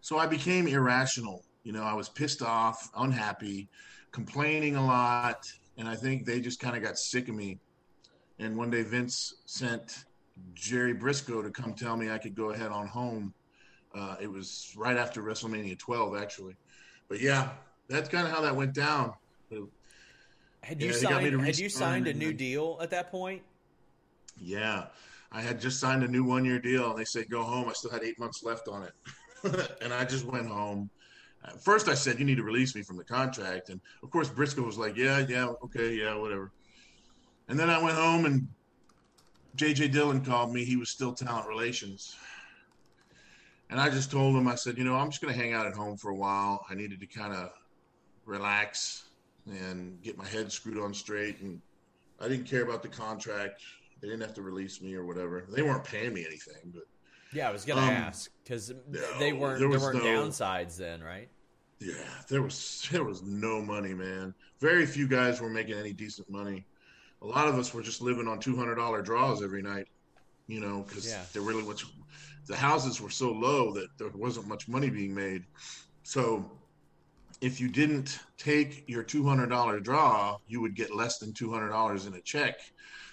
So 0.01 0.19
I 0.19 0.27
became 0.27 0.69
irrational 0.69 1.43
you 1.69 1.75
know, 1.75 1.83
I 1.83 1.93
was 1.93 2.09
pissed 2.09 2.41
off, 2.41 2.91
unhappy, 2.97 3.69
complaining 4.11 4.77
a 4.77 4.87
lot, 4.87 5.45
and 5.77 5.87
I 5.87 5.97
think 5.97 6.25
they 6.25 6.41
just 6.41 6.61
kind 6.61 6.75
of 6.75 6.83
got 6.83 6.97
sick 6.97 7.29
of 7.29 7.35
me. 7.35 7.59
And 8.39 8.57
one 8.57 8.71
day 8.71 8.83
Vince 8.85 9.35
sent 9.45 10.07
Jerry 10.55 10.95
Brisco 10.95 11.43
to 11.43 11.51
come 11.51 11.75
tell 11.75 11.97
me 11.97 12.11
I 12.11 12.19
could 12.19 12.35
go 12.35 12.51
ahead 12.51 12.71
on 12.71 12.87
home. 12.87 13.33
Uh, 13.95 14.17
it 14.21 14.31
was 14.31 14.75
right 14.77 14.97
after 14.97 15.23
WrestleMania 15.23 15.79
12, 15.79 16.17
actually. 16.17 16.57
But 17.09 17.21
yeah, 17.21 17.51
that's 17.89 18.09
kind 18.09 18.27
of 18.27 18.33
how 18.33 18.41
that 18.43 18.55
went 18.55 18.75
down. 18.75 19.15
Had 20.63 20.83
you 20.83 20.89
yeah, 20.89 20.95
signed? 20.95 21.41
Had 21.41 21.59
you 21.59 21.69
signed 21.69 22.07
a 22.07 22.13
new 22.13 22.33
deal 22.33 22.79
at 22.83 22.91
that 22.91 23.11
point? 23.11 23.43
Yeah, 24.37 24.87
I 25.33 25.41
had 25.41 25.61
just 25.61 25.81
signed 25.81 26.03
a 26.03 26.09
new 26.09 26.25
one-year 26.25 26.59
deal, 26.59 26.91
and 26.91 26.99
they 26.99 27.05
said 27.05 27.31
go 27.31 27.43
home. 27.43 27.69
I 27.69 27.73
still 27.73 27.91
had 27.91 28.03
eight 28.03 28.19
months 28.19 28.43
left 28.43 28.69
on 28.69 28.83
it, 28.83 29.69
and 29.81 29.93
I 29.93 30.05
just 30.05 30.27
went 30.27 30.47
home 30.47 30.91
first 31.61 31.89
I 31.89 31.95
said, 31.95 32.19
you 32.19 32.25
need 32.25 32.37
to 32.37 32.43
release 32.43 32.75
me 32.75 32.83
from 32.83 32.97
the 32.97 33.05
contract. 33.05 33.71
And 33.71 33.81
of 34.03 34.11
course, 34.11 34.29
Brisco 34.29 34.65
was 34.65 34.79
like, 34.79 34.97
yeah, 34.97 35.25
yeah, 35.29 35.47
okay, 35.65 35.95
yeah, 35.95 36.15
whatever. 36.15 36.53
And 37.49 37.59
then 37.59 37.71
I 37.71 37.83
went 37.83 37.97
home 37.97 38.27
and 38.27 38.47
JJ 39.59 39.93
Dillon 39.93 40.25
called 40.25 40.53
me. 40.53 40.65
He 40.65 40.77
was 40.77 40.89
still 40.89 41.13
talent 41.13 41.49
relations. 41.49 42.17
And 43.71 43.81
I 43.81 43.91
just 43.91 44.11
told 44.11 44.35
him, 44.35 44.49
I 44.49 44.55
said, 44.55 44.79
you 44.79 44.85
know, 44.85 44.95
I'm 44.95 45.11
just 45.11 45.21
going 45.21 45.35
to 45.35 45.39
hang 45.39 45.53
out 45.53 45.67
at 45.67 45.75
home 45.75 45.97
for 45.97 46.11
a 46.11 46.15
while. 46.15 46.65
I 46.71 46.75
needed 46.75 47.01
to 47.01 47.07
kind 47.07 47.35
of 47.35 47.51
relax 48.25 49.05
and 49.47 50.01
get 50.03 50.17
my 50.17 50.27
head 50.27 50.51
screwed 50.51 50.79
on 50.79 50.95
straight. 50.95 51.41
And 51.41 51.61
I 52.21 52.29
didn't 52.29 52.47
care 52.47 52.63
about 52.63 52.83
the 52.83 52.89
contract. 52.89 53.61
They 54.01 54.09
didn't 54.09 54.23
have 54.23 54.35
to 54.35 54.43
release 54.43 54.81
me 54.81 54.95
or 54.95 55.05
whatever. 55.05 55.45
They 55.49 55.63
weren't 55.63 55.85
paying 55.85 56.15
me 56.15 56.25
anything, 56.25 56.73
but 56.73 56.85
yeah, 57.33 57.49
I 57.49 57.53
was 57.53 57.65
gonna 57.65 57.83
um, 57.83 57.91
ask 57.91 58.31
because 58.43 58.73
no, 58.89 59.19
they 59.19 59.33
weren't 59.33 59.61
there, 59.61 59.69
there 59.69 59.81
weren't 59.81 60.03
no, 60.03 60.05
downsides 60.05 60.77
then, 60.77 61.03
right? 61.03 61.29
Yeah, 61.81 61.95
there 62.29 62.43
was 62.43 62.89
there 62.91 63.05
was 63.05 63.23
no 63.23 63.61
money, 63.61 63.95
man. 63.95 64.35
Very 64.61 64.87
few 64.87 65.09
guys 65.09 65.41
were 65.41 65.51
making 65.51 65.75
any 65.75 65.93
decent 65.93 66.31
money. 66.31 66.67
A 67.23 67.27
lot 67.27 67.49
of 67.49 67.59
us 67.59 67.75
were 67.75 67.83
just 67.83 68.01
living 68.01 68.29
on 68.29 68.39
two 68.41 68.57
hundred 68.57 68.77
dollar 68.77 69.03
draws 69.03 69.43
every 69.43 69.63
night. 69.63 69.87
you 70.51 70.61
know, 70.61 70.83
because 70.83 71.07
Yeah. 71.07 71.23
there 71.35 71.43
really 71.43 71.63
was 71.63 71.85
the 72.47 72.57
houses 72.57 73.03
were 73.03 73.11
so 73.11 73.31
low 73.31 73.71
that 73.75 73.89
there 73.99 74.09
wasn't 74.15 74.47
much 74.49 74.67
money 74.67 74.89
being 74.89 75.15
made. 75.15 75.45
So 76.05 76.51
if 77.43 77.61
you 77.61 77.69
didn't 77.69 78.19
take 78.39 78.89
your 78.89 79.05
$200 79.05 79.81
draw, 79.81 80.39
you 80.47 80.63
would 80.63 80.75
get 80.75 80.95
less 80.95 81.19
than 81.19 81.35
$200 81.35 82.07
in 82.07 82.15
a 82.15 82.23
check. 82.23 82.55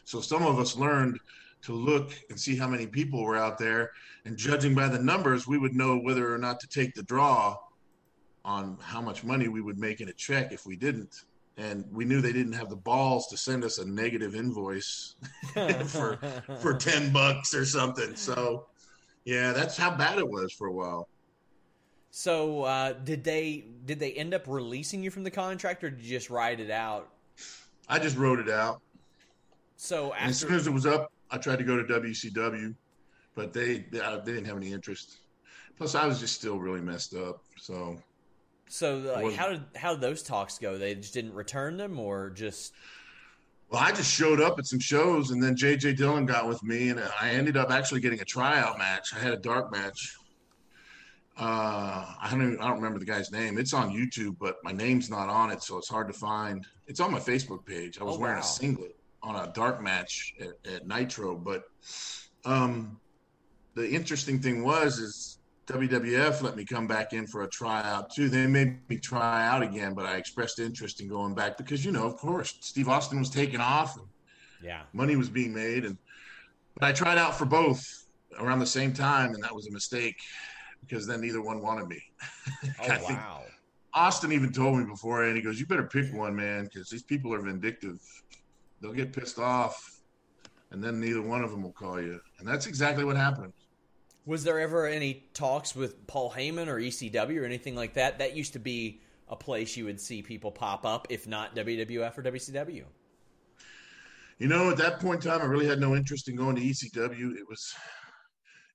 So 0.05 0.21
some 0.21 0.43
of 0.43 0.59
us 0.59 0.77
learned 0.77 1.19
to 1.63 1.73
look 1.73 2.13
and 2.29 2.39
see 2.39 2.55
how 2.55 2.69
many 2.69 2.87
people 2.87 3.21
were 3.21 3.35
out 3.35 3.57
there. 3.57 3.91
And 4.23 4.37
judging 4.37 4.73
by 4.73 4.87
the 4.87 4.99
numbers, 4.99 5.45
we 5.45 5.57
would 5.57 5.75
know 5.75 5.97
whether 5.97 6.33
or 6.33 6.37
not 6.37 6.61
to 6.61 6.67
take 6.67 6.93
the 6.93 7.03
draw 7.03 7.57
on 8.45 8.77
how 8.79 9.01
much 9.01 9.25
money 9.25 9.49
we 9.49 9.61
would 9.61 9.77
make 9.77 9.99
in 9.99 10.07
a 10.07 10.13
check 10.13 10.53
if 10.53 10.65
we 10.65 10.77
didn't. 10.77 11.13
And 11.57 11.85
we 11.91 12.03
knew 12.03 12.19
they 12.19 12.33
didn't 12.33 12.53
have 12.53 12.69
the 12.69 12.75
balls 12.75 13.27
to 13.27 13.37
send 13.37 13.63
us 13.63 13.77
a 13.77 13.85
negative 13.85 14.35
invoice 14.35 15.15
for 15.85 16.19
for 16.59 16.73
10 16.77 17.13
bucks 17.13 17.53
or 17.53 17.65
something. 17.65 18.15
So 18.15 18.67
yeah, 19.23 19.53
that's 19.53 19.77
how 19.77 19.95
bad 19.95 20.19
it 20.19 20.27
was 20.27 20.51
for 20.51 20.67
a 20.67 20.71
while. 20.71 21.07
So 22.11 22.63
uh, 22.63 22.93
did 22.93 23.23
they 23.23 23.65
did 23.85 23.99
they 23.99 24.13
end 24.13 24.33
up 24.33 24.47
releasing 24.47 25.03
you 25.03 25.11
from 25.11 25.23
the 25.23 25.31
contract, 25.31 25.83
or 25.83 25.89
did 25.89 26.01
you 26.01 26.17
just 26.17 26.29
write 26.29 26.59
it 26.59 26.71
out? 26.71 27.09
I 27.89 27.99
just 27.99 28.17
wrote 28.17 28.39
it 28.39 28.49
out. 28.49 28.81
So 29.75 30.13
And 30.13 30.29
as 30.29 30.39
soon 30.39 30.53
as 30.53 30.67
it 30.67 30.71
was 30.71 30.85
up, 30.85 31.11
I 31.31 31.37
tried 31.37 31.57
to 31.57 31.65
go 31.65 31.81
to 31.81 31.83
WCW, 31.83 32.73
but 33.35 33.51
they 33.51 33.85
they, 33.91 33.99
they 33.99 34.31
didn't 34.33 34.45
have 34.45 34.57
any 34.57 34.71
interest. 34.71 35.17
Plus, 35.77 35.93
I 35.93 36.07
was 36.07 36.19
just 36.19 36.35
still 36.35 36.57
really 36.57 36.79
messed 36.79 37.13
up. 37.15 37.43
So 37.57 37.97
so 38.67 38.97
like, 38.97 39.33
how 39.35 39.49
did 39.49 39.63
how 39.75 39.91
did 39.93 40.01
those 40.01 40.21
talks 40.23 40.57
go? 40.57 40.77
They 40.77 40.95
just 40.95 41.13
didn't 41.13 41.33
return 41.33 41.77
them, 41.77 41.99
or 41.99 42.29
just 42.29 42.73
Well, 43.69 43.81
I 43.81 43.91
just 43.91 44.11
showed 44.11 44.41
up 44.41 44.57
at 44.59 44.65
some 44.65 44.79
shows, 44.79 45.31
and 45.31 45.41
then 45.41 45.55
JJ 45.55 45.97
Dillon 45.97 46.25
got 46.25 46.47
with 46.47 46.61
me, 46.63 46.89
and 46.89 46.99
I 47.21 47.29
ended 47.31 47.57
up 47.57 47.71
actually 47.71 48.01
getting 48.01 48.19
a 48.21 48.25
tryout 48.25 48.77
match. 48.77 49.13
I 49.15 49.19
had 49.19 49.33
a 49.33 49.37
dark 49.37 49.71
match. 49.71 50.15
Uh, 51.37 52.13
I 52.21 52.29
don't 52.31 52.41
even, 52.43 52.59
I 52.61 52.67
don't 52.67 52.77
remember 52.77 52.97
the 52.99 53.05
guy's 53.05 53.29
name. 53.31 53.57
It's 53.57 53.73
on 53.73 53.91
YouTube, 53.91 54.37
but 54.39 54.55
my 54.63 54.71
name's 54.71 55.09
not 55.09 55.27
on 55.27 55.51
it, 55.51 55.61
so 55.61 55.77
it's 55.77 55.89
hard 55.89 56.07
to 56.07 56.13
find. 56.13 56.65
It's 56.87 57.01
on 57.01 57.11
my 57.11 57.19
Facebook 57.19 57.65
page. 57.65 57.99
I 57.99 58.05
was 58.05 58.15
Oh, 58.15 58.19
wearing 58.19 58.37
wow. 58.37 58.41
a 58.41 58.45
singlet 58.45 58.95
on 59.21 59.35
a 59.35 59.51
dark 59.51 59.81
match 59.81 60.33
at, 60.39 60.71
at 60.71 60.87
Nitro, 60.87 61.35
but 61.35 61.63
um, 62.45 62.97
the 63.73 63.89
interesting 63.89 64.39
thing 64.41 64.63
was 64.63 64.97
is 64.99 65.39
WWF 65.67 66.43
let 66.43 66.55
me 66.55 66.63
come 66.63 66.85
back 66.85 67.13
in 67.13 67.25
for 67.25 67.43
a 67.43 67.47
tryout 67.47 68.13
too. 68.13 68.29
They 68.29 68.45
made 68.45 68.87
me 68.87 68.97
try 68.97 69.47
out 69.47 69.63
again, 69.63 69.93
but 69.95 70.05
I 70.05 70.17
expressed 70.17 70.59
interest 70.59 71.01
in 71.01 71.07
going 71.07 71.33
back 71.33 71.57
because 71.57 71.83
you 71.83 71.91
know, 71.91 72.05
of 72.05 72.17
course, 72.17 72.55
Steve 72.61 72.87
Austin 72.87 73.17
was 73.17 73.31
taking 73.31 73.59
off 73.59 73.97
and 73.97 74.05
yeah? 74.61 74.83
money 74.93 75.15
was 75.15 75.29
being 75.29 75.53
made, 75.53 75.85
and 75.85 75.97
but 76.75 76.83
I 76.83 76.91
tried 76.91 77.17
out 77.17 77.35
for 77.35 77.45
both 77.45 77.83
around 78.39 78.59
the 78.59 78.67
same 78.67 78.93
time, 78.93 79.33
and 79.33 79.43
that 79.43 79.55
was 79.55 79.67
a 79.67 79.71
mistake 79.71 80.17
because 80.81 81.07
then 81.07 81.21
neither 81.21 81.41
one 81.41 81.61
wanted 81.61 81.87
me. 81.87 82.01
Oh 82.81 82.87
wow! 83.03 83.43
Austin 83.93 84.31
even 84.31 84.51
told 84.51 84.77
me 84.77 84.85
before, 84.85 85.23
and 85.23 85.35
he 85.35 85.41
goes, 85.41 85.59
"You 85.59 85.65
better 85.65 85.87
pick 85.87 86.13
one, 86.13 86.35
man, 86.35 86.65
because 86.65 86.89
these 86.89 87.03
people 87.03 87.33
are 87.33 87.41
vindictive. 87.41 87.99
They'll 88.81 88.93
get 88.93 89.13
pissed 89.13 89.39
off, 89.39 89.99
and 90.69 90.83
then 90.83 90.99
neither 90.99 91.21
one 91.21 91.43
of 91.43 91.49
them 91.49 91.63
will 91.63 91.71
call 91.71 91.99
you." 91.99 92.19
And 92.37 92.47
that's 92.47 92.67
exactly 92.67 93.03
what 93.03 93.15
happened. 93.15 93.53
Was 94.25 94.43
there 94.43 94.59
ever 94.59 94.87
any 94.87 95.23
talks 95.33 95.75
with 95.75 96.07
Paul 96.07 96.31
Heyman 96.31 96.67
or 96.67 96.79
ECW 96.79 97.41
or 97.41 97.45
anything 97.45 97.75
like 97.75 97.93
that? 97.93 98.19
That 98.19 98.35
used 98.35 98.53
to 98.53 98.59
be 98.59 99.01
a 99.27 99.35
place 99.35 99.77
you 99.77 99.85
would 99.85 100.01
see 100.01 100.21
people 100.21 100.51
pop 100.51 100.85
up, 100.85 101.07
if 101.09 101.27
not 101.27 101.55
WWF 101.55 102.17
or 102.17 102.23
WCW. 102.23 102.83
You 104.37 104.47
know, 104.47 104.69
at 104.69 104.77
that 104.77 104.99
point 104.99 105.23
in 105.23 105.31
time, 105.31 105.41
I 105.41 105.45
really 105.45 105.67
had 105.67 105.79
no 105.79 105.95
interest 105.95 106.27
in 106.27 106.35
going 106.35 106.55
to 106.55 106.61
ECW. 106.61 107.35
It 107.35 107.47
was, 107.47 107.73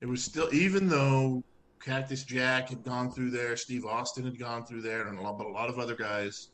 it 0.01 0.07
was 0.07 0.25
still, 0.25 0.53
even 0.55 0.89
though 0.89 1.45
Cactus 1.85 2.25
Jack 2.25 2.71
had 2.71 2.83
gone 2.83 3.11
through 3.11 3.31
there, 3.31 3.57
Steve 3.57 3.85
Austin 3.85 4.25
had 4.25 4.39
gone 4.39 4.65
through 4.65 4.83
there, 4.83 5.09
and 5.09 5.19
a 5.19 5.23
lot, 5.23 5.37
but 5.37 5.47
a 5.47 5.51
lot 5.51 5.69
of 5.69 5.79
other 5.79 5.97
guys. 5.97 6.49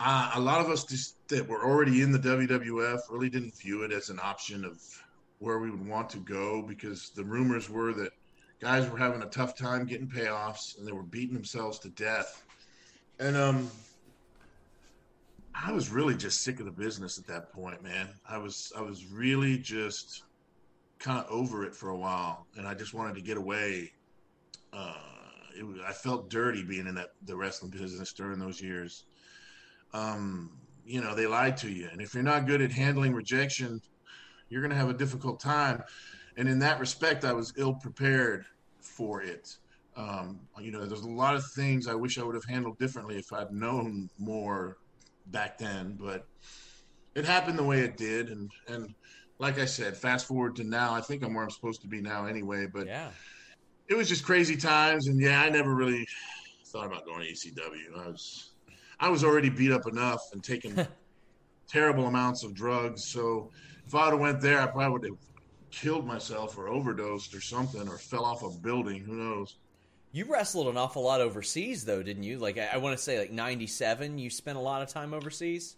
Uh, 0.00 0.32
a 0.34 0.40
lot 0.40 0.60
of 0.60 0.68
us 0.70 0.84
just 0.84 1.16
that 1.28 1.48
were 1.48 1.64
already 1.64 2.02
in 2.02 2.12
the 2.12 2.18
WWF 2.18 2.98
really 3.10 3.30
didn't 3.30 3.56
view 3.56 3.84
it 3.84 3.92
as 3.92 4.10
an 4.10 4.18
option 4.22 4.64
of 4.64 4.80
where 5.44 5.58
we 5.58 5.70
would 5.70 5.86
want 5.86 6.08
to 6.08 6.18
go 6.18 6.62
because 6.62 7.10
the 7.10 7.22
rumors 7.22 7.68
were 7.68 7.92
that 7.92 8.12
guys 8.60 8.88
were 8.88 8.96
having 8.96 9.22
a 9.22 9.26
tough 9.26 9.54
time 9.54 9.84
getting 9.84 10.08
payoffs 10.08 10.78
and 10.78 10.88
they 10.88 10.92
were 10.92 11.02
beating 11.02 11.34
themselves 11.34 11.78
to 11.78 11.90
death. 11.90 12.42
And 13.20 13.36
um, 13.36 13.70
I 15.54 15.70
was 15.70 15.90
really 15.90 16.16
just 16.16 16.42
sick 16.42 16.60
of 16.60 16.64
the 16.64 16.72
business 16.72 17.18
at 17.18 17.26
that 17.26 17.52
point, 17.52 17.82
man. 17.82 18.08
I 18.28 18.38
was 18.38 18.72
I 18.76 18.80
was 18.80 19.04
really 19.06 19.58
just 19.58 20.22
kind 20.98 21.18
of 21.18 21.30
over 21.30 21.64
it 21.64 21.74
for 21.74 21.90
a 21.90 21.96
while, 21.96 22.46
and 22.56 22.66
I 22.66 22.72
just 22.72 22.94
wanted 22.94 23.14
to 23.16 23.20
get 23.20 23.36
away. 23.36 23.92
Uh, 24.72 24.94
it 25.54 25.64
I 25.86 25.92
felt 25.92 26.30
dirty 26.30 26.64
being 26.64 26.86
in 26.86 26.94
that 26.94 27.10
the 27.26 27.36
wrestling 27.36 27.70
business 27.70 28.12
during 28.14 28.38
those 28.38 28.60
years. 28.62 29.04
Um, 29.92 30.58
you 30.86 31.00
know, 31.00 31.14
they 31.14 31.26
lied 31.26 31.56
to 31.58 31.70
you, 31.70 31.88
and 31.92 32.00
if 32.00 32.14
you're 32.14 32.22
not 32.22 32.46
good 32.46 32.60
at 32.60 32.72
handling 32.72 33.12
rejection, 33.12 33.80
you're 34.48 34.60
going 34.60 34.70
to 34.70 34.76
have 34.76 34.90
a 34.90 34.94
difficult 34.94 35.40
time. 35.40 35.82
And 36.36 36.48
in 36.48 36.58
that 36.60 36.80
respect, 36.80 37.24
I 37.24 37.32
was 37.32 37.52
ill 37.56 37.74
prepared 37.74 38.44
for 38.80 39.22
it. 39.22 39.56
Um, 39.96 40.40
you 40.60 40.72
know, 40.72 40.84
there's 40.86 41.02
a 41.02 41.08
lot 41.08 41.36
of 41.36 41.44
things 41.52 41.86
I 41.86 41.94
wish 41.94 42.18
I 42.18 42.24
would 42.24 42.34
have 42.34 42.44
handled 42.44 42.78
differently 42.78 43.16
if 43.16 43.32
I'd 43.32 43.52
known 43.52 44.08
more 44.18 44.78
back 45.26 45.56
then, 45.58 45.96
but 46.00 46.26
it 47.14 47.24
happened 47.24 47.58
the 47.58 47.64
way 47.64 47.80
it 47.80 47.96
did. 47.96 48.30
And, 48.30 48.50
and 48.68 48.94
like 49.38 49.58
I 49.58 49.64
said, 49.64 49.96
fast 49.96 50.26
forward 50.26 50.56
to 50.56 50.64
now, 50.64 50.92
I 50.92 51.00
think 51.00 51.22
I'm 51.22 51.34
where 51.34 51.44
I'm 51.44 51.50
supposed 51.50 51.80
to 51.82 51.88
be 51.88 52.00
now 52.00 52.26
anyway, 52.26 52.66
but 52.66 52.86
Yeah. 52.86 53.10
it 53.88 53.94
was 53.94 54.08
just 54.08 54.24
crazy 54.24 54.56
times. 54.56 55.06
And 55.06 55.20
yeah, 55.20 55.40
I 55.40 55.48
never 55.48 55.74
really 55.74 56.04
thought 56.66 56.86
about 56.86 57.06
going 57.06 57.20
to 57.20 57.32
ECW. 57.32 57.96
I 58.04 58.08
was, 58.08 58.54
I 58.98 59.08
was 59.08 59.22
already 59.22 59.48
beat 59.48 59.70
up 59.70 59.86
enough 59.86 60.20
and 60.32 60.42
taking 60.42 60.76
terrible 61.68 62.06
amounts 62.06 62.42
of 62.44 62.52
drugs. 62.52 63.06
So 63.08 63.52
if 63.86 63.94
I 63.94 64.04
would 64.04 64.12
have 64.12 64.20
went 64.20 64.40
there, 64.40 64.60
I 64.60 64.66
probably 64.66 64.90
would 64.90 65.04
have 65.10 65.18
killed 65.70 66.06
myself 66.06 66.56
or 66.56 66.68
overdosed 66.68 67.34
or 67.34 67.40
something 67.40 67.88
or 67.88 67.98
fell 67.98 68.24
off 68.24 68.42
a 68.42 68.50
building. 68.50 69.02
Who 69.02 69.14
knows? 69.14 69.56
You 70.12 70.26
wrestled 70.26 70.68
an 70.68 70.76
awful 70.76 71.02
lot 71.02 71.20
overseas, 71.20 71.84
though, 71.84 72.02
didn't 72.02 72.22
you? 72.22 72.38
Like 72.38 72.56
I, 72.56 72.70
I 72.74 72.76
want 72.76 72.96
to 72.96 73.02
say, 73.02 73.18
like 73.18 73.32
'97. 73.32 74.18
You 74.18 74.30
spent 74.30 74.56
a 74.56 74.60
lot 74.60 74.80
of 74.80 74.88
time 74.88 75.12
overseas. 75.12 75.76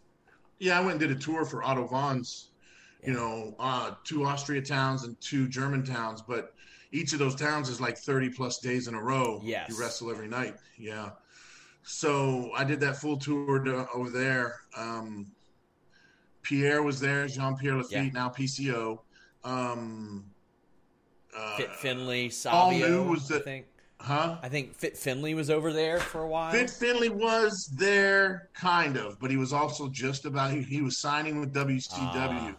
Yeah, 0.58 0.78
I 0.78 0.80
went 0.80 0.92
and 0.92 1.00
did 1.00 1.10
a 1.10 1.20
tour 1.20 1.44
for 1.44 1.62
Otto 1.62 1.88
Wanz's, 1.90 2.48
you 3.04 3.12
know, 3.12 3.54
uh, 3.58 3.92
two 4.04 4.24
Austria 4.24 4.62
towns 4.62 5.04
and 5.04 5.20
two 5.20 5.48
German 5.48 5.84
towns, 5.84 6.22
but 6.22 6.54
each 6.92 7.12
of 7.12 7.18
those 7.18 7.34
towns 7.34 7.68
is 7.68 7.80
like 7.80 7.98
30 7.98 8.30
plus 8.30 8.58
days 8.58 8.88
in 8.88 8.94
a 8.94 9.02
row. 9.02 9.40
Yes. 9.44 9.68
You 9.70 9.78
wrestle 9.78 10.10
every 10.10 10.28
night. 10.28 10.56
Yeah. 10.78 11.10
So 11.82 12.50
I 12.56 12.64
did 12.64 12.80
that 12.80 12.96
full 12.96 13.16
tour 13.16 13.58
to, 13.60 13.86
over 13.94 14.10
there. 14.10 14.60
Um, 14.76 15.26
Pierre 16.46 16.82
was 16.82 17.00
there, 17.00 17.26
Jean 17.26 17.56
Pierre 17.56 17.74
Lafitte, 17.76 17.90
Yeah. 18.06 18.10
now 18.12 18.28
PCO. 18.28 19.00
Um, 19.42 20.24
uh, 21.36 21.56
Fit 21.56 21.72
Finley, 21.76 22.26
all 22.26 22.70
Savio. 22.70 22.88
new 22.88 23.10
was 23.10 23.30
I 23.30 23.34
that- 23.34 23.44
think. 23.44 23.66
huh? 23.98 24.38
I 24.42 24.48
think 24.48 24.74
Fit 24.74 24.96
Finley 24.96 25.34
was 25.34 25.50
over 25.50 25.72
there 25.72 25.98
for 25.98 26.22
a 26.22 26.28
while. 26.28 26.52
Fit 26.52 26.70
Finley 26.70 27.08
was 27.08 27.66
there, 27.76 28.48
kind 28.54 28.96
of, 28.96 29.18
but 29.18 29.30
he 29.30 29.36
was 29.36 29.52
also 29.52 29.88
just 29.88 30.24
about. 30.24 30.52
He, 30.52 30.62
he 30.62 30.82
was 30.82 30.98
signing 30.98 31.40
with 31.40 31.52
WCW, 31.52 32.54
Ah. 32.54 32.56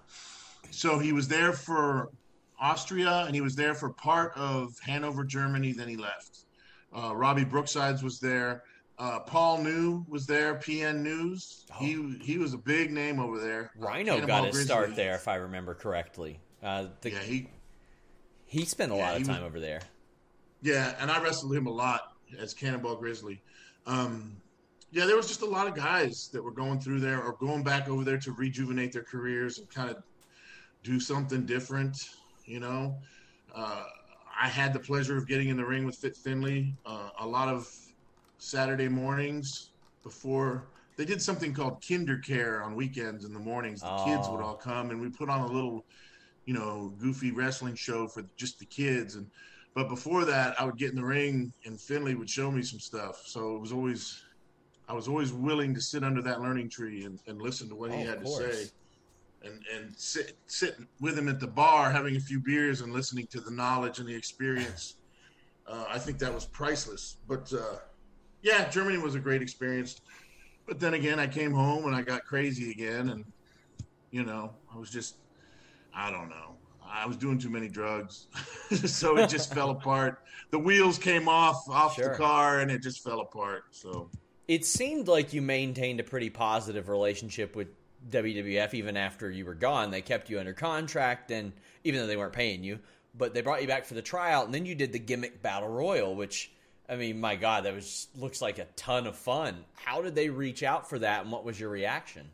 so 0.69 0.99
he 0.99 1.13
was 1.13 1.27
there 1.29 1.53
for 1.53 2.11
Austria, 2.59 3.23
and 3.25 3.33
he 3.33 3.41
was 3.41 3.55
there 3.55 3.73
for 3.73 3.89
part 3.91 4.33
of 4.35 4.77
Hanover, 4.85 5.23
Germany. 5.23 5.71
Then 5.71 5.87
he 5.87 5.95
left. 5.95 6.39
Uh, 6.95 7.15
Robbie 7.15 7.45
Brooksides 7.45 8.03
was 8.03 8.19
there. 8.19 8.63
Uh, 8.99 9.19
Paul 9.19 9.59
Neu 9.59 10.03
was 10.09 10.25
there. 10.25 10.55
PN 10.55 11.01
News. 11.01 11.65
He 11.79 12.17
he 12.21 12.37
was 12.37 12.53
a 12.53 12.57
big 12.57 12.91
name 12.91 13.19
over 13.19 13.39
there. 13.39 13.71
Rhino 13.77 14.25
got 14.25 14.45
his 14.45 14.55
Grizzly. 14.55 14.65
start 14.65 14.95
there, 14.95 15.13
if 15.15 15.27
I 15.27 15.35
remember 15.35 15.75
correctly. 15.75 16.39
Uh, 16.63 16.87
the, 17.01 17.11
Yeah, 17.11 17.19
he 17.19 17.49
he 18.45 18.65
spent 18.65 18.91
a 18.91 18.95
Yeah, 18.95 19.11
lot 19.11 19.21
of 19.21 19.27
time 19.27 19.43
was- 19.43 19.49
over 19.49 19.59
there. 19.59 19.81
Yeah, 20.63 20.95
and 20.99 21.11
I 21.11 21.21
wrestled 21.21 21.53
him 21.55 21.67
a 21.67 21.71
lot 21.71 22.13
as 22.39 22.55
Cannonball 22.55 22.95
Grizzly. 22.95 23.39
Um, 23.85 24.35
yeah, 24.89 25.05
there 25.05 25.15
was 25.15 25.27
just 25.27 25.41
a 25.43 25.45
lot 25.45 25.67
of 25.67 25.75
guys 25.75 26.29
that 26.33 26.43
were 26.43 26.51
going 26.51 26.79
through 26.79 26.99
there 27.01 27.21
or 27.21 27.33
going 27.33 27.61
back 27.63 27.87
over 27.87 28.03
there 28.03 28.17
to 28.17 28.31
rejuvenate 28.31 28.91
their 28.91 29.03
careers 29.03 29.59
and 29.59 29.69
kind 29.69 29.91
of 29.91 30.01
do 30.81 30.99
something 30.99 31.45
different. 31.45 32.09
You 32.45 32.59
know, 32.61 32.97
uh, 33.53 33.83
I 34.41 34.47
had 34.47 34.73
the 34.73 34.79
pleasure 34.79 35.15
of 35.17 35.27
getting 35.27 35.49
in 35.49 35.57
the 35.57 35.65
ring 35.65 35.85
with 35.85 35.95
Fit 35.97 36.17
Finley 36.17 36.73
uh, 36.87 37.09
a 37.19 37.27
lot 37.27 37.49
of 37.49 37.71
Saturday 38.39 38.87
mornings 38.87 39.73
before 40.03 40.69
they 40.97 41.05
did 41.05 41.21
something 41.21 41.53
called 41.53 41.83
Kinder 41.87 42.17
Care 42.19 42.63
on 42.63 42.75
weekends 42.75 43.23
in 43.25 43.33
the 43.33 43.39
mornings. 43.39 43.81
The 43.81 43.95
kids 44.03 44.29
would 44.29 44.41
Oh. 44.41 44.45
all 44.45 44.55
come 44.55 44.89
and 44.89 44.99
we 44.99 45.09
put 45.09 45.29
on 45.29 45.41
a 45.41 45.47
little, 45.51 45.85
you 46.45 46.53
know, 46.53 46.95
goofy 46.97 47.31
wrestling 47.31 47.75
show 47.75 48.07
for 48.07 48.23
just 48.37 48.59
the 48.59 48.65
kids 48.65 49.15
and 49.15 49.27
but 49.75 49.89
before 49.89 50.25
that, 50.25 50.59
I 50.59 50.65
would 50.65 50.77
get 50.77 50.89
in 50.89 50.95
the 50.95 51.05
ring 51.05 51.53
and 51.65 51.79
Finley 51.79 52.15
would 52.15 52.29
show 52.31 52.49
me 52.49 52.63
some 52.63 52.79
stuff. 52.79 53.15
So 53.27 53.55
it 53.55 53.59
was 53.59 53.71
always, 53.71 54.19
I 54.87 54.93
was 54.93 55.07
always 55.07 55.31
willing 55.31 55.75
to 55.75 55.81
sit 55.81 56.03
under 56.03 56.23
that 56.23 56.41
learning 56.41 56.71
tree 56.71 57.03
and, 57.03 57.19
and 57.27 57.39
listen 57.39 57.69
to 57.69 57.75
what 57.75 57.91
he 57.91 57.97
Oh, 57.97 58.01
of 58.01 58.07
had 58.07 58.25
to 58.25 58.27
say. 58.31 58.69
and 59.43 59.63
and 59.71 59.93
sit 59.95 60.35
sit 60.47 60.77
with 60.99 61.15
him 61.15 61.27
at 61.27 61.39
the 61.39 61.47
bar, 61.47 61.91
having 61.91 62.15
a 62.15 62.19
few 62.19 62.41
beers 62.43 62.81
and 62.81 62.91
listening 62.91 63.27
to 63.29 63.39
the 63.39 63.51
knowledge 63.51 63.99
and 63.99 64.07
the 64.07 64.15
experience. 64.15 64.95
Uh, 65.67 65.85
I 65.87 65.99
think 65.99 66.17
that 66.19 66.33
was 66.33 66.45
priceless. 66.47 67.19
But 67.27 67.53
uh, 67.53 67.77
yeah, 68.41 68.69
Germany 68.69 68.97
was 68.97 69.15
a 69.15 69.19
great 69.19 69.41
experience. 69.41 70.01
But 70.65 70.79
then 70.79 70.93
again, 70.93 71.19
I 71.19 71.27
came 71.27 71.53
home 71.53 71.85
and 71.85 71.95
I 71.95 72.01
got 72.01 72.25
crazy 72.25 72.71
again, 72.71 73.09
and 73.09 73.25
you 74.11 74.23
know, 74.23 74.51
I 74.73 74.77
was 74.77 74.89
just 74.89 75.15
I 75.93 76.11
don't 76.11 76.29
know. 76.29 76.55
I 76.89 77.05
was 77.05 77.17
doing 77.17 77.37
too 77.37 77.49
many 77.49 77.67
drugs, 77.67 78.27
so 78.85 79.17
it 79.17 79.29
just 79.29 79.53
fell 79.53 79.69
apart. 79.71 80.23
The 80.51 80.59
wheels 80.59 80.97
came 80.97 81.27
off 81.27 81.67
off 81.69 81.95
sure. 81.95 82.09
the 82.09 82.15
car, 82.15 82.59
and 82.59 82.71
it 82.71 82.81
just 82.81 83.03
fell 83.03 83.21
apart. 83.21 83.63
So 83.71 84.09
it 84.47 84.65
seemed 84.65 85.07
like 85.07 85.33
you 85.33 85.41
maintained 85.41 85.99
a 85.99 86.03
pretty 86.03 86.29
positive 86.29 86.89
relationship 86.89 87.55
with 87.55 87.67
WWF 88.09 88.73
even 88.73 88.95
after 88.95 89.29
you 89.29 89.45
were 89.45 89.55
gone. 89.55 89.91
They 89.91 90.01
kept 90.01 90.29
you 90.29 90.39
under 90.39 90.53
contract, 90.53 91.31
and 91.31 91.51
even 91.83 91.99
though 91.99 92.07
they 92.07 92.17
weren't 92.17 92.33
paying 92.33 92.63
you, 92.63 92.79
but 93.17 93.33
they 93.33 93.41
brought 93.41 93.61
you 93.61 93.67
back 93.67 93.85
for 93.85 93.93
the 93.93 94.01
tryout, 94.01 94.45
and 94.45 94.53
then 94.53 94.65
you 94.65 94.75
did 94.75 94.93
the 94.93 94.99
gimmick 94.99 95.41
battle 95.41 95.69
royal, 95.69 96.15
which 96.15 96.51
I 96.89 96.95
mean, 96.95 97.19
my 97.19 97.35
God, 97.35 97.65
that 97.65 97.75
was 97.75 98.07
looks 98.15 98.41
like 98.41 98.59
a 98.59 98.65
ton 98.75 99.07
of 99.07 99.15
fun. 99.15 99.65
How 99.75 100.01
did 100.01 100.15
they 100.15 100.29
reach 100.29 100.63
out 100.63 100.89
for 100.89 100.99
that, 100.99 101.23
and 101.23 101.31
what 101.31 101.43
was 101.43 101.59
your 101.59 101.69
reaction? 101.69 102.29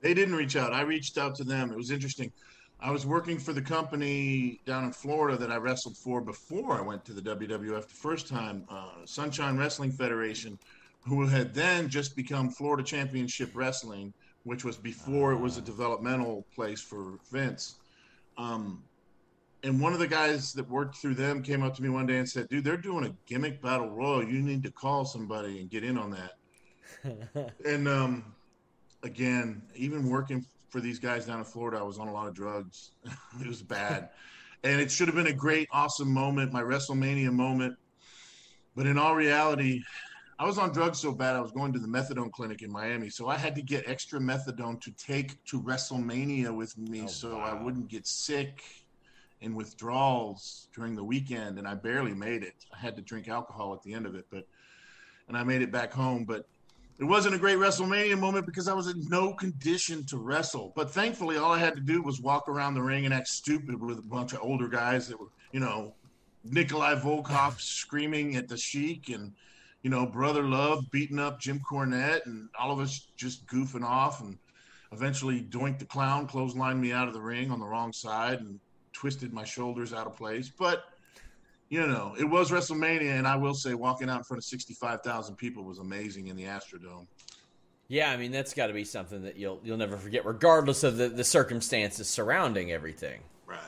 They 0.00 0.14
didn't 0.14 0.34
reach 0.34 0.56
out. 0.56 0.72
I 0.72 0.80
reached 0.82 1.16
out 1.16 1.36
to 1.36 1.44
them. 1.44 1.70
It 1.70 1.76
was 1.76 1.92
interesting. 1.92 2.32
I 2.80 2.90
was 2.90 3.06
working 3.06 3.38
for 3.38 3.52
the 3.52 3.62
company 3.62 4.60
down 4.66 4.82
in 4.84 4.92
Florida 4.92 5.38
that 5.38 5.52
I 5.52 5.56
wrestled 5.56 5.96
for 5.96 6.20
before 6.20 6.76
I 6.76 6.80
went 6.80 7.04
to 7.04 7.12
the 7.12 7.22
WWF 7.22 7.82
the 7.82 7.94
first 7.94 8.26
time, 8.26 8.64
uh, 8.68 8.88
Sunshine 9.04 9.56
Wrestling 9.56 9.92
Federation, 9.92 10.58
who 11.06 11.24
had 11.24 11.54
then 11.54 11.88
just 11.88 12.16
become 12.16 12.50
Florida 12.50 12.82
Championship 12.82 13.52
Wrestling, 13.54 14.12
which 14.42 14.64
was 14.64 14.76
before 14.76 15.32
it 15.32 15.38
was 15.38 15.56
a 15.58 15.60
developmental 15.60 16.44
place 16.52 16.80
for 16.80 17.20
Vince. 17.30 17.76
Um, 18.36 18.82
and 19.64 19.80
one 19.80 19.92
of 19.92 19.98
the 19.98 20.06
guys 20.06 20.52
that 20.54 20.68
worked 20.68 20.96
through 20.96 21.14
them 21.14 21.42
came 21.42 21.62
up 21.62 21.74
to 21.76 21.82
me 21.82 21.88
one 21.88 22.06
day 22.06 22.18
and 22.18 22.28
said, 22.28 22.48
"Dude, 22.48 22.64
they're 22.64 22.76
doing 22.76 23.04
a 23.06 23.14
gimmick 23.26 23.62
battle 23.62 23.90
royal. 23.90 24.24
You 24.24 24.40
need 24.42 24.62
to 24.64 24.70
call 24.70 25.04
somebody 25.04 25.60
and 25.60 25.70
get 25.70 25.84
in 25.84 25.96
on 25.96 26.10
that." 26.10 27.52
and 27.64 27.88
um, 27.88 28.34
again, 29.02 29.62
even 29.74 30.08
working 30.08 30.44
for 30.68 30.80
these 30.80 30.98
guys 30.98 31.26
down 31.26 31.38
in 31.38 31.44
Florida, 31.44 31.78
I 31.78 31.82
was 31.82 31.98
on 31.98 32.08
a 32.08 32.12
lot 32.12 32.28
of 32.28 32.34
drugs. 32.34 32.92
it 33.40 33.46
was 33.46 33.62
bad. 33.62 34.10
and 34.64 34.80
it 34.80 34.90
should 34.90 35.08
have 35.08 35.16
been 35.16 35.26
a 35.26 35.32
great, 35.32 35.68
awesome 35.72 36.12
moment, 36.12 36.52
my 36.52 36.62
WrestleMania 36.62 37.32
moment. 37.32 37.76
But 38.74 38.86
in 38.86 38.96
all 38.96 39.14
reality, 39.14 39.82
I 40.38 40.46
was 40.46 40.58
on 40.58 40.72
drugs 40.72 40.98
so 40.98 41.12
bad 41.12 41.36
I 41.36 41.40
was 41.40 41.52
going 41.52 41.72
to 41.72 41.78
the 41.78 41.86
methadone 41.86 42.32
clinic 42.32 42.62
in 42.62 42.72
Miami. 42.72 43.10
So 43.10 43.28
I 43.28 43.36
had 43.36 43.54
to 43.56 43.62
get 43.62 43.88
extra 43.88 44.18
methadone 44.18 44.80
to 44.80 44.90
take 44.92 45.42
to 45.44 45.60
WrestleMania 45.62 46.54
with 46.54 46.76
me 46.78 47.02
oh, 47.04 47.06
so 47.06 47.36
wow. 47.36 47.44
I 47.44 47.62
wouldn't 47.62 47.88
get 47.88 48.06
sick 48.06 48.81
and 49.42 49.54
withdrawals 49.54 50.68
during 50.74 50.94
the 50.94 51.04
weekend. 51.04 51.58
And 51.58 51.66
I 51.66 51.74
barely 51.74 52.14
made 52.14 52.42
it. 52.42 52.54
I 52.72 52.78
had 52.78 52.96
to 52.96 53.02
drink 53.02 53.28
alcohol 53.28 53.74
at 53.74 53.82
the 53.82 53.92
end 53.92 54.06
of 54.06 54.14
it, 54.14 54.26
but 54.30 54.46
and 55.28 55.36
I 55.36 55.44
made 55.44 55.62
it 55.62 55.72
back 55.72 55.92
home. 55.92 56.24
But 56.24 56.46
it 56.98 57.04
wasn't 57.04 57.34
a 57.34 57.38
great 57.38 57.58
WrestleMania 57.58 58.18
moment 58.18 58.46
because 58.46 58.68
I 58.68 58.74
was 58.74 58.86
in 58.86 59.08
no 59.08 59.32
condition 59.32 60.04
to 60.06 60.18
wrestle. 60.18 60.72
But 60.76 60.90
thankfully, 60.90 61.36
all 61.36 61.52
I 61.52 61.58
had 61.58 61.74
to 61.74 61.80
do 61.80 62.02
was 62.02 62.20
walk 62.20 62.48
around 62.48 62.74
the 62.74 62.82
ring 62.82 63.04
and 63.04 63.14
act 63.14 63.28
stupid 63.28 63.80
with 63.80 63.98
a 63.98 64.02
bunch 64.02 64.32
of 64.32 64.40
older 64.42 64.68
guys 64.68 65.08
that 65.08 65.18
were, 65.18 65.28
you 65.52 65.60
know, 65.60 65.94
Nikolai 66.44 66.94
Volkov 66.96 67.60
screaming 67.60 68.36
at 68.36 68.48
the 68.48 68.56
Sheik 68.56 69.08
and, 69.08 69.32
you 69.82 69.90
know, 69.90 70.06
Brother 70.06 70.44
Love 70.44 70.90
beating 70.90 71.18
up 71.18 71.40
Jim 71.40 71.60
Cornette 71.60 72.26
and 72.26 72.48
all 72.58 72.70
of 72.70 72.78
us 72.78 73.08
just 73.16 73.46
goofing 73.46 73.84
off. 73.84 74.20
And 74.20 74.38
eventually, 74.92 75.42
Doink 75.42 75.78
the 75.78 75.86
Clown 75.86 76.28
clotheslined 76.28 76.78
me 76.78 76.92
out 76.92 77.08
of 77.08 77.14
the 77.14 77.22
ring 77.22 77.50
on 77.50 77.58
the 77.58 77.66
wrong 77.66 77.92
side 77.92 78.40
and 78.40 78.60
twisted 78.92 79.32
my 79.32 79.44
shoulders 79.44 79.92
out 79.92 80.06
of 80.06 80.16
place. 80.16 80.50
But 80.50 80.84
you 81.68 81.86
know, 81.86 82.14
it 82.18 82.24
was 82.24 82.50
WrestleMania, 82.50 83.18
and 83.18 83.26
I 83.26 83.34
will 83.36 83.54
say, 83.54 83.72
walking 83.72 84.10
out 84.10 84.18
in 84.18 84.24
front 84.24 84.38
of 84.38 84.44
sixty-five 84.44 85.00
thousand 85.02 85.36
people 85.36 85.64
was 85.64 85.78
amazing 85.78 86.26
in 86.26 86.36
the 86.36 86.44
Astrodome. 86.44 87.06
Yeah, 87.88 88.10
I 88.10 88.16
mean 88.16 88.32
that's 88.32 88.54
got 88.54 88.68
to 88.68 88.72
be 88.72 88.84
something 88.84 89.22
that 89.22 89.36
you'll 89.36 89.60
you'll 89.64 89.76
never 89.76 89.96
forget, 89.96 90.24
regardless 90.24 90.84
of 90.84 90.96
the, 90.96 91.08
the 91.08 91.24
circumstances 91.24 92.08
surrounding 92.08 92.72
everything. 92.72 93.20
Right. 93.46 93.58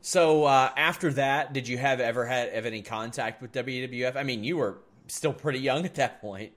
So 0.00 0.44
uh, 0.44 0.70
after 0.76 1.12
that, 1.14 1.52
did 1.52 1.66
you 1.68 1.78
have 1.78 2.00
ever 2.00 2.26
had 2.26 2.52
have 2.52 2.66
any 2.66 2.82
contact 2.82 3.40
with 3.40 3.52
WWF? 3.52 4.16
I 4.16 4.22
mean, 4.22 4.44
you 4.44 4.56
were 4.56 4.78
still 5.08 5.32
pretty 5.32 5.60
young 5.60 5.84
at 5.84 5.94
that 5.94 6.20
point. 6.20 6.52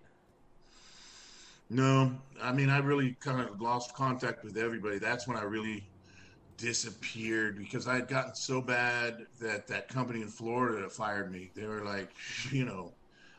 No, 1.70 2.14
I 2.42 2.54
mean 2.54 2.70
I 2.70 2.80
really 2.80 3.18
kind 3.20 3.42
of 3.42 3.62
lost 3.62 3.94
contact 3.94 4.44
with 4.44 4.58
everybody. 4.58 5.00
That's 5.00 5.28
when 5.28 5.38
I 5.38 5.44
really 5.44 5.86
disappeared 6.58 7.58
because 7.58 7.88
I 7.88 7.96
had 7.96 8.08
gotten 8.08 8.36
so 8.36 8.62
bad 8.62 9.26
that 9.40 9.68
that 9.68 9.88
company 9.88 10.22
in 10.22 10.28
Florida 10.28 10.90
fired 10.90 11.32
me. 11.32 11.52
They 11.56 11.68
were 11.68 11.84
like, 11.86 12.10
you 12.52 12.66
know, 12.66 12.92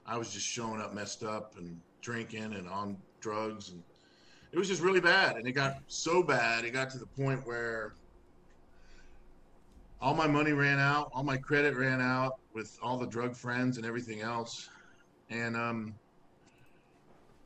I 0.06 0.16
was 0.16 0.32
just 0.32 0.46
showing 0.46 0.80
up 0.80 0.94
messed 0.94 1.24
up 1.24 1.54
and 1.58 1.80
drinking 2.00 2.54
and 2.54 2.68
on 2.68 2.96
drugs 3.20 3.70
and 3.70 3.82
it 4.52 4.58
was 4.58 4.68
just 4.68 4.80
really 4.80 5.00
bad. 5.00 5.36
And 5.36 5.46
it 5.46 5.52
got 5.52 5.74
so 5.88 6.22
bad, 6.22 6.64
it 6.64 6.70
got 6.70 6.90
to 6.90 6.98
the 6.98 7.06
point 7.06 7.46
where 7.46 7.92
all 10.00 10.14
my 10.14 10.28
money 10.28 10.52
ran 10.52 10.78
out, 10.78 11.10
all 11.12 11.24
my 11.24 11.36
credit 11.36 11.76
ran 11.76 12.00
out 12.00 12.38
with 12.54 12.78
all 12.82 12.96
the 12.96 13.06
drug 13.06 13.36
friends 13.36 13.76
and 13.76 13.84
everything 13.84 14.20
else. 14.20 14.68
And 15.28 15.56
um 15.56 15.94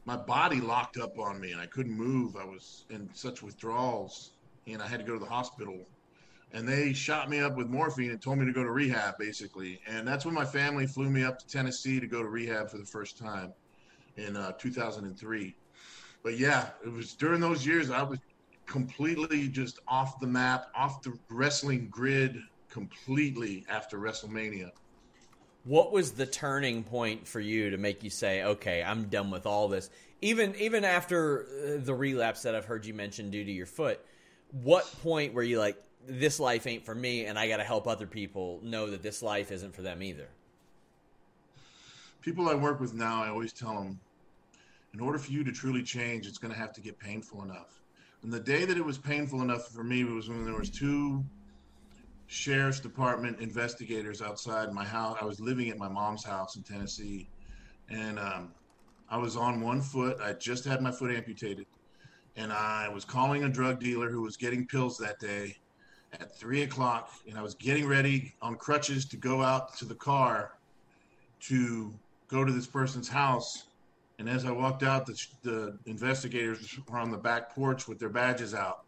my 0.05 0.17
body 0.17 0.61
locked 0.61 0.99
up 0.99 1.19
on 1.19 1.41
me 1.41 1.53
and 1.53 1.61
I 1.61 1.67
couldn't 1.67 1.93
move. 1.97 2.37
I 2.37 2.45
was 2.45 2.85
in 2.91 3.09
such 3.15 3.43
withdrawals 3.43 4.32
and 4.67 4.83
I 4.83 4.87
had 4.87 5.01
to 5.01 5.05
go 5.05 5.15
to 5.15 5.19
the 5.19 5.31
hospital. 5.31 5.79
And 6.55 6.69
they 6.69 6.93
shot 6.93 7.31
me 7.31 7.41
up 7.41 7.57
with 7.57 7.69
morphine 7.69 8.11
and 8.11 8.21
told 8.21 8.39
me 8.39 8.45
to 8.45 8.53
go 8.53 8.63
to 8.63 8.71
rehab, 8.71 9.15
basically. 9.19 9.81
And 9.87 10.07
that's 10.07 10.27
when 10.27 10.35
my 10.35 10.45
family 10.45 10.87
flew 10.87 11.09
me 11.09 11.25
up 11.25 11.39
to 11.39 11.47
Tennessee 11.47 11.99
to 11.99 12.07
go 12.07 12.23
to 12.23 12.29
rehab 12.29 12.69
for 12.69 12.77
the 12.77 12.85
first 12.85 13.17
time 13.17 13.55
in 14.17 14.37
uh, 14.37 14.53
2003. 14.53 15.55
But 16.23 16.39
yeah, 16.39 16.71
it 16.85 16.93
was 16.93 17.15
during 17.15 17.41
those 17.41 17.67
years 17.67 17.91
I 17.91 18.03
was 18.03 18.19
completely 18.67 19.49
just 19.49 19.81
off 19.89 20.21
the 20.21 20.27
map, 20.27 20.67
off 20.75 21.03
the 21.03 21.19
wrestling 21.31 21.89
grid 21.91 22.39
completely 22.69 23.65
after 23.69 23.99
WrestleMania. 23.99 24.71
What 25.65 25.93
was 25.93 26.13
the 26.13 26.27
turning 26.27 26.83
point 26.83 27.27
for 27.27 27.39
you 27.39 27.71
to 27.71 27.77
make 27.77 28.03
you 28.03 28.11
say, 28.11 28.43
"Okay, 28.43 28.83
I'm 28.83 29.05
done 29.05 29.31
with 29.31 29.47
all 29.47 29.69
this"? 29.69 29.91
Even 30.21 30.55
even 30.57 30.85
after 30.85 31.45
uh, 31.45 31.85
the 31.85 31.95
relapse 31.95 32.43
that 32.43 32.55
I've 32.55 32.65
heard 32.65 32.85
you 32.85 32.95
mention 32.95 33.31
due 33.31 33.45
to 33.45 33.53
your 33.53 33.67
foot, 33.67 34.01
what 34.53 34.85
point 35.03 35.33
were 35.33 35.43
you 35.43 35.59
like, 35.59 35.77
this 36.07 36.39
life 36.39 36.67
ain't 36.67 36.85
for 36.85 36.95
me, 36.95 37.27
and 37.27 37.39
I 37.39 37.49
got 37.49 37.59
to 37.59 37.65
help 37.65 37.87
other 37.87 38.07
people 38.07 38.61
know 38.63 38.91
that 38.91 39.03
this 39.03 39.23
life 39.23 39.51
isn't 39.51 39.75
for 39.75 39.83
them 39.83 40.03
either? 40.03 40.29
People 42.21 42.49
I 42.49 42.55
work 42.55 42.81
with 42.81 42.93
now, 42.93 43.23
I 43.23 43.29
always 43.29 43.53
tell 43.53 43.75
them, 43.75 43.99
in 44.95 45.01
order 45.01 45.19
for 45.19 45.33
you 45.33 45.43
to 45.45 45.53
truly 45.53 45.83
change, 45.83 46.27
it's 46.27 46.39
going 46.39 46.53
to 46.53 46.59
have 46.59 46.73
to 46.75 46.81
get 46.81 46.99
painful 46.99 47.43
enough. 47.43 47.81
And 48.23 48.33
the 48.33 48.41
day 48.41 48.65
that 48.65 48.77
it 48.77 48.85
was 48.85 48.99
painful 48.99 49.43
enough 49.43 49.69
for 49.69 49.83
me 49.83 50.05
was 50.05 50.29
when 50.29 50.45
there 50.45 50.55
was 50.57 50.71
two 50.71 51.25
sheriff's 52.27 52.79
department 52.81 53.41
investigators 53.41 54.23
outside 54.23 54.73
my 54.73 54.85
house. 54.85 55.19
I 55.21 55.25
was 55.25 55.41
living 55.41 55.71
at 55.71 55.79
my 55.79 55.89
mom's 55.89 56.25
house 56.25 56.57
in 56.57 56.63
Tennessee, 56.63 57.29
and 57.89 58.19
um, 58.19 58.53
I 59.09 59.17
was 59.17 59.37
on 59.37 59.61
one 59.61 59.81
foot. 59.81 60.19
I 60.23 60.35
just 60.35 60.65
had 60.65 60.81
my 60.81 60.93
foot 60.93 61.11
amputated 61.11 61.67
and 62.37 62.53
I 62.53 62.89
was 62.89 63.05
calling 63.05 63.45
a 63.45 63.49
drug 63.49 63.81
dealer 63.81 64.11
who 64.11 64.23
was 64.23 64.37
getting 64.37 64.67
pills 64.67 64.97
that 64.99 65.19
day 65.19 65.57
at 66.13 66.35
three 66.37 66.63
o'clock, 66.63 67.11
and 67.29 67.39
I 67.39 67.43
was 67.43 67.55
getting 67.55 67.87
ready 67.87 68.35
on 68.43 68.57
crutches 68.57 69.05
to 69.07 69.17
go 69.17 69.43
out 69.43 69.77
to 69.79 69.85
the 69.85 69.95
car 69.95 70.53
to 71.41 71.93
go 72.29 72.45
to 72.45 72.53
this 72.53 72.67
person's 72.67 73.09
house. 73.09 73.65
And 74.19 74.29
as 74.29 74.45
I 74.45 74.51
walked 74.51 74.83
out, 74.83 75.07
the, 75.07 75.17
the 75.43 75.79
investigators 75.87 76.79
were 76.89 76.99
on 76.99 77.11
the 77.11 77.17
back 77.17 77.55
porch 77.55 77.89
with 77.89 77.99
their 77.99 78.09
badges 78.09 78.55
out. 78.55 78.85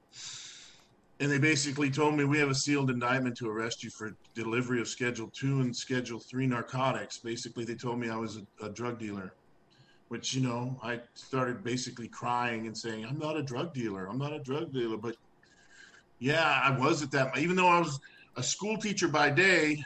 And 1.21 1.31
they 1.31 1.39
basically 1.39 1.91
told 1.91 2.15
me 2.15 2.25
we 2.25 2.39
have 2.39 2.51
a 2.51 2.55
sealed 2.55 2.91
indictment 2.91 3.37
to 3.39 3.49
arrest 3.49 3.83
you 3.83 3.91
for 3.91 4.17
delivery 4.35 4.81
of 4.81 4.89
Schedule 4.89 5.31
2 5.33 5.61
and 5.61 5.75
Schedule 5.75 6.19
3 6.19 6.47
narcotics. 6.47 7.19
Basically, 7.19 7.65
they 7.65 7.75
told 7.75 7.99
me 7.99 8.11
I 8.11 8.17
was 8.17 8.37
a, 8.37 8.67
a 8.67 8.69
drug 8.69 8.99
dealer 8.99 9.33
which 10.15 10.33
you 10.33 10.41
know 10.41 10.79
i 10.81 11.01
started 11.15 11.65
basically 11.65 12.07
crying 12.07 12.69
and 12.69 12.79
saying 12.79 13.05
i'm 13.05 13.19
not 13.19 13.37
a 13.37 13.43
drug 13.43 13.75
dealer. 13.75 14.07
I'm 14.07 14.17
not 14.17 14.33
a 14.33 14.39
drug 14.39 14.73
dealer. 14.73 14.97
But 14.97 15.17
yeah 16.21 16.61
i 16.63 16.71
was 16.71 17.03
at 17.03 17.11
that 17.11 17.37
even 17.37 17.57
though 17.57 17.67
i 17.67 17.81
was 17.81 17.99
a 18.37 18.43
school 18.43 18.77
teacher 18.77 19.09
by 19.09 19.29
day 19.29 19.83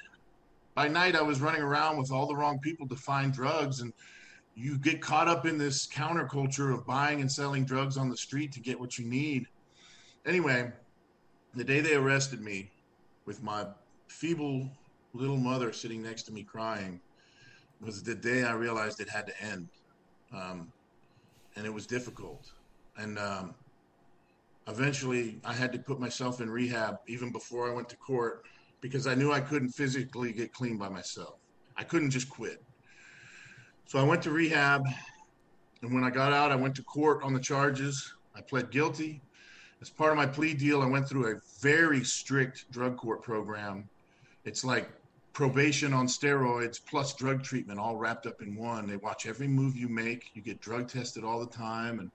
by 0.74 0.86
night 0.86 1.16
i 1.16 1.22
was 1.22 1.40
running 1.40 1.62
around 1.62 1.96
with 1.96 2.12
all 2.12 2.26
the 2.26 2.36
wrong 2.36 2.58
people 2.58 2.86
to 2.88 2.94
find 2.94 3.32
drugs. 3.32 3.80
And 3.80 3.94
you 4.54 4.76
get 4.76 5.00
caught 5.00 5.28
up 5.28 5.46
in 5.46 5.56
this 5.56 5.86
counterculture 5.86 6.74
of 6.74 6.84
buying 6.84 7.22
and 7.22 7.32
selling 7.32 7.64
drugs 7.64 7.96
on 7.96 8.10
the 8.10 8.16
street 8.16 8.52
to 8.52 8.60
get 8.60 8.78
what 8.78 8.98
you 8.98 9.06
need. 9.06 9.46
Anyway 10.26 10.70
the 11.54 11.64
day 11.64 11.80
they 11.80 11.94
arrested 11.94 12.42
me 12.42 12.70
with 13.24 13.42
my 13.42 13.64
feeble 14.08 14.68
little 15.14 15.38
mother 15.38 15.72
sitting 15.72 16.02
next 16.02 16.24
to 16.24 16.32
me 16.32 16.42
crying 16.42 17.00
was 17.80 18.02
the 18.02 18.14
day 18.14 18.44
i 18.44 18.52
realized 18.52 19.00
it 19.00 19.08
had 19.08 19.26
to 19.26 19.42
end 19.42 19.68
um, 20.34 20.72
and 21.56 21.66
it 21.66 21.72
was 21.72 21.86
difficult. 21.86 22.52
And 22.96 23.18
um, 23.18 23.54
eventually 24.66 25.40
I 25.44 25.52
had 25.52 25.72
to 25.72 25.78
put 25.78 25.98
myself 25.98 26.40
in 26.40 26.50
rehab 26.50 26.98
even 27.06 27.32
before 27.32 27.70
I 27.70 27.74
went 27.74 27.88
to 27.90 27.96
court 27.96 28.44
because 28.80 29.06
I 29.06 29.14
knew 29.14 29.32
I 29.32 29.40
couldn't 29.40 29.70
physically 29.70 30.32
get 30.32 30.52
clean 30.52 30.78
by 30.78 30.88
myself. 30.88 31.36
I 31.76 31.84
couldn't 31.84 32.10
just 32.10 32.28
quit. 32.28 32.62
So 33.86 33.98
I 33.98 34.02
went 34.02 34.22
to 34.22 34.30
rehab. 34.30 34.82
And 35.82 35.94
when 35.94 36.04
I 36.04 36.10
got 36.10 36.32
out, 36.32 36.52
I 36.52 36.56
went 36.56 36.74
to 36.76 36.82
court 36.82 37.22
on 37.22 37.32
the 37.32 37.40
charges. 37.40 38.14
I 38.36 38.40
pled 38.40 38.70
guilty. 38.70 39.22
As 39.80 39.88
part 39.88 40.10
of 40.10 40.16
my 40.16 40.26
plea 40.26 40.54
deal, 40.54 40.82
I 40.82 40.86
went 40.86 41.08
through 41.08 41.32
a 41.32 41.40
very 41.60 42.04
strict 42.04 42.70
drug 42.70 42.96
court 42.96 43.22
program. 43.22 43.88
It's 44.44 44.64
like 44.64 44.90
probation 45.38 45.94
on 45.94 46.08
steroids 46.08 46.80
plus 46.84 47.14
drug 47.14 47.44
treatment 47.44 47.78
all 47.78 47.94
wrapped 47.94 48.26
up 48.26 48.42
in 48.42 48.56
one. 48.56 48.88
They 48.88 48.96
watch 48.96 49.24
every 49.24 49.46
move 49.46 49.76
you 49.76 49.88
make. 49.88 50.30
You 50.34 50.42
get 50.42 50.60
drug 50.60 50.88
tested 50.88 51.22
all 51.22 51.38
the 51.38 51.46
time 51.46 52.00
and 52.00 52.10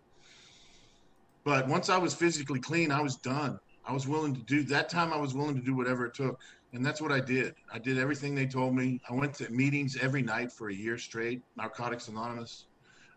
but 1.45 1.65
once 1.69 1.88
I 1.89 1.97
was 1.97 2.13
physically 2.13 2.59
clean, 2.59 2.91
I 2.91 3.01
was 3.01 3.15
done. 3.15 3.59
I 3.86 3.93
was 3.93 4.09
willing 4.09 4.36
to 4.36 4.41
do 4.41 4.63
that 4.63 4.89
time 4.89 5.13
I 5.13 5.17
was 5.17 5.33
willing 5.33 5.55
to 5.55 5.62
do 5.62 5.73
whatever 5.73 6.05
it 6.05 6.13
took. 6.13 6.38
And 6.73 6.86
that's 6.86 7.01
what 7.01 7.13
I 7.13 7.21
did. 7.21 7.55
I 7.71 7.79
did 7.79 7.97
everything 7.97 8.36
they 8.36 8.45
told 8.45 8.75
me. 8.75 8.99
I 9.09 9.13
went 9.13 9.33
to 9.36 9.49
meetings 9.49 9.97
every 10.01 10.21
night 10.21 10.51
for 10.51 10.67
a 10.69 10.73
year 10.73 10.97
straight, 10.97 11.41
Narcotics 11.55 12.09
Anonymous. 12.09 12.65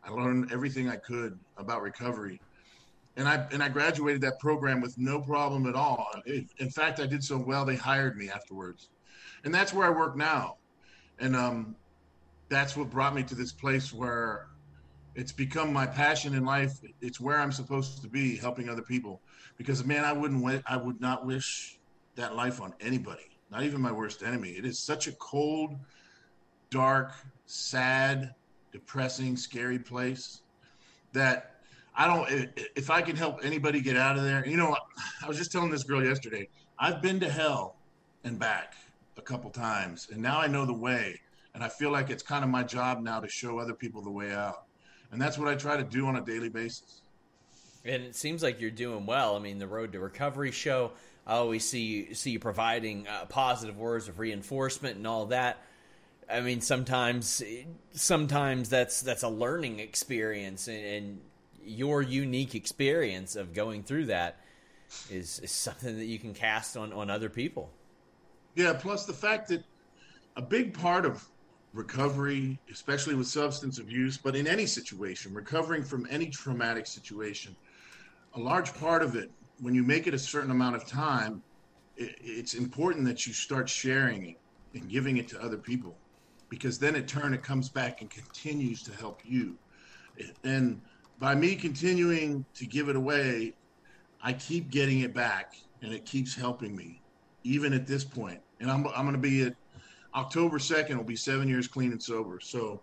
I 0.04 0.10
learned 0.10 0.52
everything 0.52 0.88
I 0.88 0.96
could 0.98 1.36
about 1.56 1.82
recovery. 1.82 2.40
And 3.16 3.26
I 3.26 3.44
and 3.50 3.60
I 3.60 3.70
graduated 3.70 4.20
that 4.20 4.38
program 4.38 4.80
with 4.80 4.96
no 4.98 5.20
problem 5.20 5.66
at 5.66 5.74
all. 5.74 6.06
In 6.26 6.70
fact, 6.70 7.00
I 7.00 7.06
did 7.06 7.24
so 7.24 7.38
well 7.38 7.64
they 7.64 7.74
hired 7.74 8.16
me 8.16 8.30
afterwards. 8.30 8.88
And 9.46 9.54
that's 9.54 9.72
where 9.72 9.86
I 9.86 9.90
work 9.90 10.16
now. 10.16 10.56
And 11.20 11.36
um, 11.36 11.76
that's 12.48 12.76
what 12.76 12.90
brought 12.90 13.14
me 13.14 13.22
to 13.22 13.34
this 13.36 13.52
place 13.52 13.92
where 13.92 14.48
it's 15.14 15.30
become 15.30 15.72
my 15.72 15.86
passion 15.86 16.34
in 16.34 16.44
life. 16.44 16.72
It's 17.00 17.20
where 17.20 17.38
I'm 17.38 17.52
supposed 17.52 18.02
to 18.02 18.08
be, 18.08 18.36
helping 18.36 18.68
other 18.68 18.82
people. 18.82 19.20
Because 19.56 19.84
man, 19.84 20.04
I 20.04 20.12
wouldn't, 20.12 20.64
I 20.66 20.76
would 20.76 21.00
not 21.00 21.24
wish 21.24 21.78
that 22.16 22.34
life 22.34 22.60
on 22.60 22.74
anybody, 22.80 23.38
not 23.52 23.62
even 23.62 23.80
my 23.80 23.92
worst 23.92 24.24
enemy. 24.24 24.50
It 24.50 24.66
is 24.66 24.80
such 24.80 25.06
a 25.06 25.12
cold, 25.12 25.76
dark, 26.70 27.12
sad, 27.46 28.34
depressing, 28.72 29.36
scary 29.36 29.78
place 29.78 30.42
that 31.12 31.60
I 31.94 32.08
don't. 32.08 32.50
If 32.74 32.90
I 32.90 33.00
can 33.00 33.14
help 33.14 33.44
anybody 33.44 33.80
get 33.80 33.96
out 33.96 34.16
of 34.16 34.24
there, 34.24 34.44
you 34.44 34.56
know, 34.56 34.76
I 35.22 35.28
was 35.28 35.38
just 35.38 35.52
telling 35.52 35.70
this 35.70 35.84
girl 35.84 36.04
yesterday. 36.04 36.48
I've 36.80 37.00
been 37.00 37.20
to 37.20 37.30
hell 37.30 37.76
and 38.24 38.40
back 38.40 38.74
a 39.16 39.22
couple 39.22 39.50
times, 39.50 40.08
and 40.12 40.20
now 40.20 40.40
I 40.40 40.46
know 40.46 40.64
the 40.66 40.72
way. 40.72 41.20
And 41.54 41.64
I 41.64 41.70
feel 41.70 41.90
like 41.90 42.10
it's 42.10 42.22
kind 42.22 42.44
of 42.44 42.50
my 42.50 42.62
job 42.62 43.02
now 43.02 43.18
to 43.20 43.28
show 43.28 43.58
other 43.58 43.72
people 43.72 44.02
the 44.02 44.10
way 44.10 44.30
out 44.30 44.66
and 45.12 45.20
that's 45.20 45.38
what 45.38 45.48
I 45.48 45.54
try 45.54 45.76
to 45.76 45.84
do 45.84 46.06
on 46.06 46.16
a 46.16 46.20
daily 46.20 46.48
basis. 46.48 47.00
And 47.84 48.02
it 48.02 48.16
seems 48.16 48.42
like 48.42 48.60
you're 48.60 48.70
doing 48.70 49.06
well. 49.06 49.36
I 49.36 49.38
mean, 49.38 49.58
the 49.58 49.66
Road 49.66 49.92
to 49.92 50.00
Recovery 50.00 50.50
show. 50.50 50.92
I 51.26 51.34
always 51.34 51.68
see 51.68 51.82
you, 51.82 52.14
see 52.14 52.32
you 52.32 52.38
providing 52.38 53.06
uh, 53.06 53.26
positive 53.26 53.76
words 53.78 54.08
of 54.08 54.18
reinforcement 54.18 54.96
and 54.96 55.06
all 55.06 55.26
that. 55.26 55.62
I 56.28 56.40
mean, 56.40 56.60
sometimes 56.60 57.42
sometimes 57.92 58.68
that's 58.68 59.00
that's 59.00 59.22
a 59.22 59.28
learning 59.28 59.78
experience, 59.78 60.66
and, 60.66 60.84
and 60.84 61.20
your 61.64 62.02
unique 62.02 62.56
experience 62.56 63.36
of 63.36 63.54
going 63.54 63.84
through 63.84 64.06
that 64.06 64.40
is, 65.08 65.38
is 65.38 65.52
something 65.52 65.96
that 65.96 66.06
you 66.06 66.18
can 66.18 66.34
cast 66.34 66.76
on 66.76 66.92
on 66.92 67.10
other 67.10 67.28
people. 67.28 67.70
Yeah. 68.56 68.72
Plus 68.72 69.06
the 69.06 69.12
fact 69.12 69.48
that 69.48 69.62
a 70.36 70.42
big 70.42 70.74
part 70.74 71.06
of 71.06 71.24
recovery, 71.72 72.58
especially 72.72 73.14
with 73.14 73.28
substance 73.28 73.78
abuse, 73.78 74.18
but 74.18 74.34
in 74.34 74.46
any 74.46 74.66
situation, 74.66 75.34
recovering 75.34 75.84
from 75.84 76.06
any 76.10 76.26
traumatic 76.30 76.86
situation, 76.86 77.54
a 78.34 78.40
large 78.40 78.74
part 78.74 79.02
of 79.02 79.14
it, 79.14 79.30
when 79.60 79.74
you 79.74 79.82
make 79.82 80.06
it 80.06 80.14
a 80.14 80.18
certain 80.18 80.50
amount 80.50 80.74
of 80.74 80.86
time, 80.86 81.42
it, 81.96 82.14
it's 82.20 82.54
important 82.54 83.04
that 83.06 83.26
you 83.26 83.32
start 83.32 83.68
sharing 83.68 84.30
it 84.30 84.36
and 84.74 84.88
giving 84.90 85.18
it 85.18 85.28
to 85.28 85.40
other 85.40 85.58
people 85.58 85.96
because 86.48 86.78
then 86.78 86.96
in 86.96 87.06
turn 87.06 87.34
it 87.34 87.42
comes 87.42 87.68
back 87.68 88.00
and 88.00 88.10
continues 88.10 88.82
to 88.82 88.92
help 88.92 89.20
you. 89.24 89.58
And 90.44 90.80
by 91.18 91.34
me 91.34 91.56
continuing 91.56 92.44
to 92.54 92.66
give 92.66 92.88
it 92.88 92.96
away, 92.96 93.54
I 94.22 94.32
keep 94.32 94.70
getting 94.70 95.00
it 95.00 95.14
back 95.14 95.52
and 95.82 95.92
it 95.92 96.06
keeps 96.06 96.34
helping 96.34 96.74
me, 96.74 97.02
even 97.46 97.72
at 97.72 97.86
this 97.86 98.04
point. 98.04 98.40
And 98.60 98.70
I'm, 98.70 98.86
I'm 98.88 99.04
going 99.04 99.12
to 99.12 99.18
be 99.18 99.42
at 99.42 99.54
October 100.14 100.58
2nd 100.58 100.96
will 100.96 101.04
be 101.04 101.16
seven 101.16 101.48
years 101.48 101.68
clean 101.68 101.92
and 101.92 102.02
sober. 102.02 102.40
So, 102.40 102.80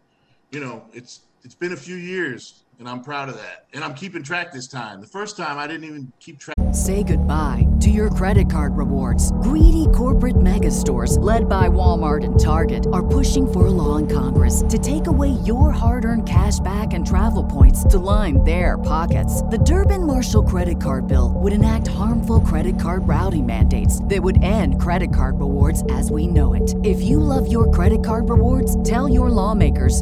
you 0.52 0.60
know, 0.60 0.84
it's 0.94 1.22
it's 1.44 1.56
been 1.56 1.74
a 1.74 1.78
few 1.78 1.96
years 1.96 2.64
and 2.80 2.90
I'm 2.90 3.02
proud 3.02 3.30
of 3.30 3.36
that. 3.36 3.68
And 3.74 3.84
I'm 3.84 3.94
keeping 3.94 4.24
track 4.24 4.52
this 4.52 4.68
time. 4.68 5.00
The 5.00 5.08
first 5.08 5.38
time 5.38 5.58
I 5.58 5.68
didn't 5.68 5.86
even 5.86 6.12
keep 6.20 6.40
track. 6.40 6.56
Say 6.72 7.04
goodbye 7.04 7.68
to 7.82 7.90
your 7.90 8.10
credit 8.10 8.50
card 8.50 8.76
rewards. 8.76 9.32
Greedy 9.44 9.86
corporate 9.94 10.42
mega 10.42 10.72
stores, 10.72 11.18
led 11.20 11.48
by 11.48 11.68
Walmart 11.68 12.24
and 12.24 12.40
Target, 12.40 12.88
are 12.92 13.06
pushing 13.06 13.50
for 13.52 13.68
a 13.68 13.70
law 13.70 13.98
in 13.98 14.08
Congress 14.08 14.64
to 14.70 14.80
take 14.80 15.08
away 15.08 15.30
your 15.46 15.72
hard 15.72 16.04
earned 16.04 16.28
cash 16.28 16.60
back 16.60 16.94
and 16.94 17.06
travel 17.06 17.44
points 17.44 17.84
to 17.86 18.00
line 18.00 18.44
their 18.44 18.78
pockets. 18.78 19.44
The 19.44 19.60
Durbin 19.60 20.08
Marshall 20.08 20.44
credit 20.44 20.82
card 20.82 21.08
bill 21.08 21.34
would 21.36 21.54
enact 21.54 21.88
harmful 21.88 22.40
credit 22.40 22.80
card 22.80 23.08
routing 23.08 23.46
mandates 23.46 24.04
that 24.06 24.22
would 24.22 24.42
end 24.42 24.82
credit 24.82 25.14
card 25.14 25.40
rewards 25.40 25.84
as 25.92 26.10
we 26.10 26.26
know 26.26 26.54
it. 26.54 26.74
If 26.84 27.02
you 27.02 27.20
love 27.20 27.52
your 27.52 27.70
credit 27.70 28.04
card 28.04 28.30
rewards, 28.30 28.82
tell 28.84 29.08
your 29.08 29.30
lawmakers 29.30 30.02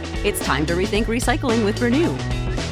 It's 0.23 0.39
time 0.45 0.67
to 0.67 0.73
rethink 0.73 1.05
recycling 1.05 1.65
with 1.65 1.81
Renew. 1.81 2.15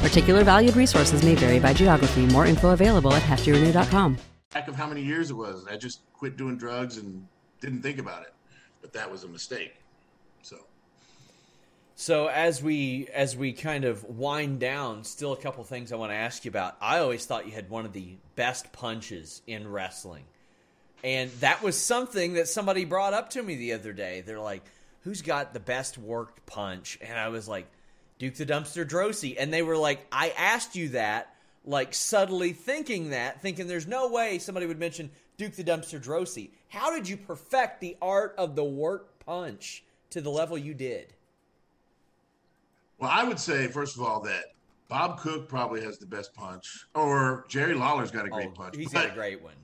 Particular 0.06 0.44
valued 0.44 0.76
resources 0.76 1.24
may 1.24 1.34
vary 1.34 1.58
by 1.58 1.74
geography. 1.74 2.24
More 2.26 2.46
info 2.46 2.70
available 2.70 3.12
at 3.12 3.24
heftyrenew.com. 3.24 4.18
Back 4.54 4.68
of 4.68 4.76
how 4.76 4.86
many 4.86 5.02
years 5.02 5.30
it 5.30 5.34
was. 5.34 5.66
I 5.68 5.76
just 5.76 5.98
quit 6.12 6.36
doing 6.36 6.56
drugs 6.56 6.96
and 6.98 7.26
didn't 7.60 7.82
think 7.82 7.98
about 7.98 8.22
it. 8.22 8.32
But 8.80 8.92
that 8.92 9.10
was 9.10 9.24
a 9.24 9.28
mistake. 9.28 9.74
So 10.42 10.58
so 11.96 12.28
as 12.28 12.62
we 12.62 13.08
as 13.12 13.36
we 13.36 13.52
kind 13.52 13.84
of 13.84 14.04
wind 14.04 14.60
down, 14.60 15.02
still 15.02 15.32
a 15.32 15.36
couple 15.36 15.64
things 15.64 15.92
I 15.92 15.96
want 15.96 16.12
to 16.12 16.16
ask 16.16 16.44
you 16.44 16.50
about. 16.50 16.76
I 16.80 17.00
always 17.00 17.26
thought 17.26 17.46
you 17.46 17.52
had 17.52 17.68
one 17.68 17.84
of 17.84 17.92
the 17.92 18.14
best 18.36 18.72
punches 18.72 19.42
in 19.48 19.66
wrestling. 19.66 20.22
And 21.02 21.32
that 21.40 21.64
was 21.64 21.76
something 21.76 22.34
that 22.34 22.46
somebody 22.46 22.84
brought 22.84 23.12
up 23.12 23.30
to 23.30 23.42
me 23.42 23.56
the 23.56 23.72
other 23.72 23.92
day. 23.92 24.20
They're 24.20 24.38
like, 24.38 24.62
who's 25.02 25.22
got 25.22 25.54
the 25.54 25.60
best 25.60 25.98
worked 25.98 26.44
punch? 26.46 26.98
And 27.00 27.18
I 27.18 27.28
was 27.28 27.48
like, 27.48 27.66
Duke 28.18 28.34
the 28.34 28.46
Dumpster 28.46 28.86
Droese. 28.86 29.36
And 29.38 29.52
they 29.52 29.62
were 29.62 29.76
like, 29.76 30.06
I 30.12 30.30
asked 30.36 30.76
you 30.76 30.90
that, 30.90 31.34
like 31.64 31.94
subtly 31.94 32.52
thinking 32.52 33.10
that, 33.10 33.42
thinking 33.42 33.66
there's 33.66 33.86
no 33.86 34.08
way 34.08 34.38
somebody 34.38 34.66
would 34.66 34.78
mention 34.78 35.10
Duke 35.36 35.52
the 35.52 35.64
Dumpster 35.64 36.02
Droese. 36.02 36.50
How 36.68 36.94
did 36.94 37.08
you 37.08 37.16
perfect 37.16 37.80
the 37.80 37.96
art 38.00 38.34
of 38.38 38.56
the 38.56 38.64
work 38.64 39.18
punch 39.24 39.84
to 40.10 40.20
the 40.20 40.30
level 40.30 40.58
you 40.58 40.74
did? 40.74 41.14
Well, 42.98 43.10
I 43.10 43.24
would 43.24 43.40
say, 43.40 43.66
first 43.68 43.96
of 43.96 44.02
all, 44.02 44.20
that 44.20 44.52
Bob 44.88 45.18
Cook 45.18 45.48
probably 45.48 45.82
has 45.82 45.98
the 45.98 46.06
best 46.06 46.34
punch, 46.34 46.86
or 46.94 47.46
Jerry 47.48 47.74
Lawler's 47.74 48.10
got 48.10 48.26
a 48.26 48.28
great 48.28 48.50
oh, 48.50 48.54
punch. 48.54 48.76
He's 48.76 48.92
got 48.92 49.06
a 49.06 49.14
great 49.14 49.42
one. 49.42 49.54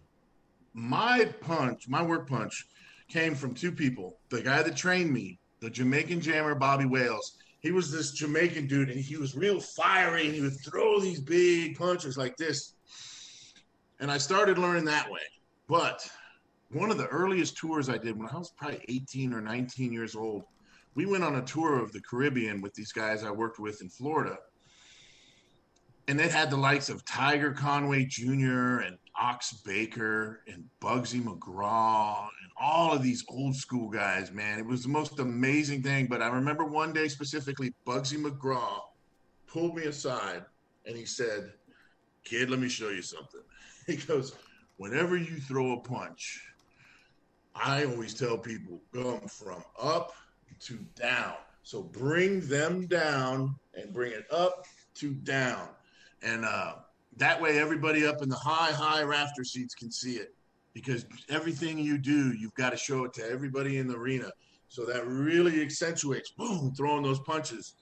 My 0.73 1.29
punch, 1.41 1.89
my 1.89 2.03
work 2.03 2.29
punch, 2.29 2.67
came 3.09 3.35
from 3.35 3.55
two 3.55 3.73
people. 3.73 4.19
The 4.31 4.43
guy 4.43 4.63
that 4.63 4.77
trained 4.77 5.13
me, 5.13 5.39
the 5.61 5.71
Jamaican 5.71 6.21
jammer 6.21 6.55
Bobby 6.55 6.87
Wales. 6.87 7.39
He 7.61 7.73
was 7.73 7.91
this 7.91 8.13
Jamaican 8.13 8.67
dude, 8.67 8.91
and 8.91 9.01
he 9.01 9.17
was 9.17 9.35
real 9.35 9.61
fiery, 9.61 10.27
and 10.27 10.35
he 10.35 10.41
would 10.41 10.61
throw 10.65 11.01
these 11.01 11.21
big 11.21 11.77
punches 11.77 12.17
like 12.17 12.37
this. 12.37 12.75
And 13.99 14.11
I 14.11 14.19
started 14.19 14.59
learning 14.59 14.85
that 14.85 15.11
way. 15.11 15.21
But 15.69 16.09
one 16.71 16.91
of 16.91 16.99
the 16.99 17.07
earliest 17.07 17.57
tours 17.57 17.89
I 17.89 17.99
did 17.99 18.19
when 18.19 18.29
I 18.29 18.37
was 18.37 18.51
probably 18.51 18.85
18 18.89 19.33
or 19.33 19.41
19 19.41 19.93
years 19.93 20.15
old, 20.15 20.45
we 20.95 21.07
went 21.07 21.25
on 21.25 21.37
a 21.37 21.43
tour 21.43 21.83
of 21.83 21.93
the 21.93 22.01
Caribbean 22.01 22.61
with 22.61 22.75
these 22.75 22.93
guys 22.93 23.25
I 23.25 23.31
worked 23.31 23.59
with 23.59 23.83
in 23.83 23.89
Florida. 23.89 24.39
And 26.09 26.19
they 26.19 26.29
had 26.29 26.51
the 26.51 26.57
likes 26.57 26.89
of 26.89 27.05
Tiger 27.05 27.53
Conway 27.53 28.05
Jr. 28.05 28.81
and 28.81 28.97
Ox 29.21 29.55
Baker 29.65 30.43
and 30.47 30.65
Bugsy 30.81 31.21
McGraw 31.21 32.29
all 32.59 32.93
of 32.93 33.03
these 33.03 33.25
old 33.29 33.55
school 33.55 33.89
guys, 33.89 34.33
man. 34.33 34.59
It 34.59 34.67
was 34.67 34.83
the 34.83 34.89
most 34.89 35.19
amazing 35.19 35.83
thing. 35.83 36.07
But 36.07 36.23
I 36.23 36.29
remember 36.29 36.65
one 36.65 36.93
day 36.93 37.09
specifically, 37.09 37.75
Bugsy 37.87 38.23
McGraw 38.23 38.81
pulled 39.47 39.75
me 39.75 39.85
aside 39.85 40.45
and 40.87 40.97
he 40.97 41.05
said, 41.05 41.53
Kid, 42.25 42.51
let 42.51 42.59
me 42.59 42.69
show 42.69 42.89
you 42.91 43.03
something. 43.03 43.41
He 43.87 43.95
goes, 43.95 44.35
whenever 44.79 45.17
you 45.17 45.37
throw 45.37 45.75
a 45.75 45.81
punch, 45.81 46.43
I 47.55 47.85
always 47.85 48.15
tell 48.15 48.37
people 48.37 48.81
come 48.93 49.21
from 49.29 49.63
up 49.81 50.13
to 50.63 50.75
down. 50.97 51.35
So 51.63 51.83
bring 51.83 52.41
them 52.41 52.89
down 52.89 53.55
and 53.75 53.93
bring 53.93 54.11
it 54.11 54.27
up 54.33 54.65
to 54.97 55.15
down. 55.15 55.69
And 56.21 56.45
uh, 56.45 56.75
that 57.19 57.41
way, 57.41 57.61
everybody 57.61 58.05
up 58.05 58.23
in 58.23 58.29
the 58.29 58.35
high, 58.35 58.73
high 58.73 59.05
rafter 59.05 59.45
seats 59.45 59.77
can 59.77 59.93
see 59.93 60.15
it 60.15 60.36
because 60.77 61.07
everything 61.31 61.79
you 61.79 61.97
do, 61.97 62.35
you've 62.35 62.53
got 62.53 62.69
to 62.69 62.77
show 62.77 63.05
it 63.05 63.15
to 63.15 63.27
everybody 63.27 63.79
in 63.79 63.87
the 63.89 63.97
arena. 63.97 64.31
So 64.69 64.85
that 64.85 65.07
really 65.07 65.63
accentuates, 65.63 66.33
boom, 66.33 66.75
throwing 66.77 67.03
those 67.03 67.19
punches. 67.21 67.73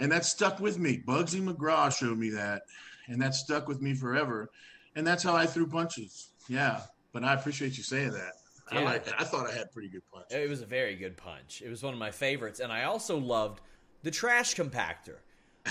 And 0.00 0.10
that 0.10 0.24
stuck 0.24 0.58
with 0.58 0.80
me. 0.80 1.00
Bugsy 1.06 1.40
McGraw 1.40 1.96
showed 1.96 2.18
me 2.18 2.30
that. 2.30 2.62
And 3.06 3.22
that 3.22 3.36
stuck 3.36 3.68
with 3.68 3.80
me 3.80 3.94
forever. 3.94 4.50
And 4.96 5.06
that's 5.06 5.22
how 5.22 5.36
I 5.36 5.46
threw 5.46 5.68
punches. 5.68 6.30
Yeah. 6.48 6.80
But 7.12 7.22
I 7.22 7.34
appreciate 7.34 7.76
you 7.76 7.84
saying 7.84 8.10
that. 8.10 8.32
Yeah. 8.72 8.80
I 8.80 8.82
like 8.82 9.06
it. 9.06 9.14
I 9.16 9.22
thought 9.22 9.48
I 9.48 9.52
had 9.52 9.70
pretty 9.70 9.88
good 9.88 10.02
punch. 10.12 10.26
It 10.32 10.50
was 10.50 10.60
a 10.60 10.66
very 10.66 10.96
good 10.96 11.16
punch. 11.16 11.62
It 11.64 11.70
was 11.70 11.84
one 11.84 11.92
of 11.92 12.00
my 12.00 12.10
favorites. 12.10 12.58
And 12.58 12.72
I 12.72 12.82
also 12.82 13.16
loved 13.16 13.60
the 14.02 14.10
trash 14.10 14.56
compactor. 14.56 15.18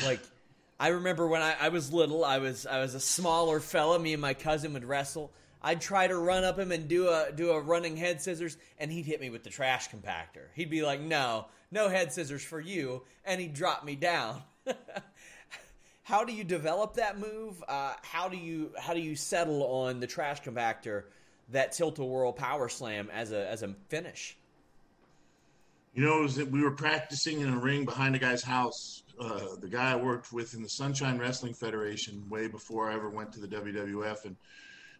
Like, 0.06 0.22
I 0.80 0.90
remember 0.90 1.28
when 1.28 1.42
I, 1.42 1.58
I 1.60 1.70
was 1.70 1.92
little, 1.92 2.24
I 2.24 2.38
was 2.38 2.66
I 2.66 2.80
was 2.80 2.96
a 2.96 3.02
smaller 3.02 3.60
fella. 3.60 4.00
Me 4.00 4.14
and 4.14 4.22
my 4.22 4.34
cousin 4.34 4.72
would 4.74 4.86
wrestle. 4.86 5.30
I'd 5.62 5.82
try 5.82 6.08
to 6.08 6.18
run 6.18 6.44
up 6.44 6.60
him 6.60 6.72
and 6.72 6.88
do 6.88 7.10
a 7.10 7.32
do 7.36 7.52
a 7.52 7.60
running 7.60 7.98
head 7.98 8.22
scissors, 8.22 8.58
and 8.78 8.92
he'd 8.92 9.06
hit 9.06 9.20
me 9.20 9.30
with 9.30 9.44
the 9.44 9.50
trash 9.50 9.90
compactor. 9.90 10.48
He'd 10.56 10.70
be 10.70 10.84
like, 10.84 11.02
"No, 11.02 11.48
no 11.72 11.90
head 11.90 12.14
scissors 12.14 12.44
for 12.44 12.60
you," 12.60 13.04
and 13.26 13.42
he'd 13.42 13.54
drop 13.54 13.84
me 13.84 13.96
down. 13.96 14.44
how 16.04 16.24
do 16.24 16.34
you 16.34 16.44
develop 16.44 16.96
that 16.96 17.20
move? 17.20 17.64
Uh, 17.68 17.94
how 18.02 18.30
do 18.30 18.38
you 18.38 18.72
how 18.80 18.94
do 18.94 19.00
you 19.00 19.16
settle 19.16 19.64
on 19.64 20.00
the 20.00 20.08
trash 20.08 20.42
compactor, 20.42 21.04
that 21.50 21.72
tilt 21.72 22.00
a 22.00 22.04
whirl 22.04 22.32
power 22.32 22.70
slam 22.70 23.10
as 23.12 23.32
a 23.32 23.50
as 23.50 23.64
a 23.64 23.74
finish? 23.90 24.38
You 25.94 26.06
know, 26.06 26.20
it 26.20 26.22
was 26.22 26.36
that 26.36 26.52
we 26.52 26.62
were 26.62 26.72
practicing 26.72 27.42
in 27.42 27.52
a 27.52 27.58
ring 27.58 27.84
behind 27.84 28.16
a 28.16 28.20
guy's 28.20 28.44
house. 28.44 29.02
Uh, 29.20 29.56
the 29.60 29.68
guy 29.68 29.94
I 29.94 29.96
worked 29.96 30.32
with 30.32 30.54
in 30.54 30.62
the 30.62 30.70
Sunshine 30.70 31.18
Wrestling 31.18 31.56
Federation 31.56 32.24
way 32.30 32.48
before 32.48 32.92
I 32.92 32.94
ever 32.94 33.10
went 33.10 33.32
to 33.34 33.40
the 33.40 33.48
WWF, 33.48 34.26
and 34.26 34.36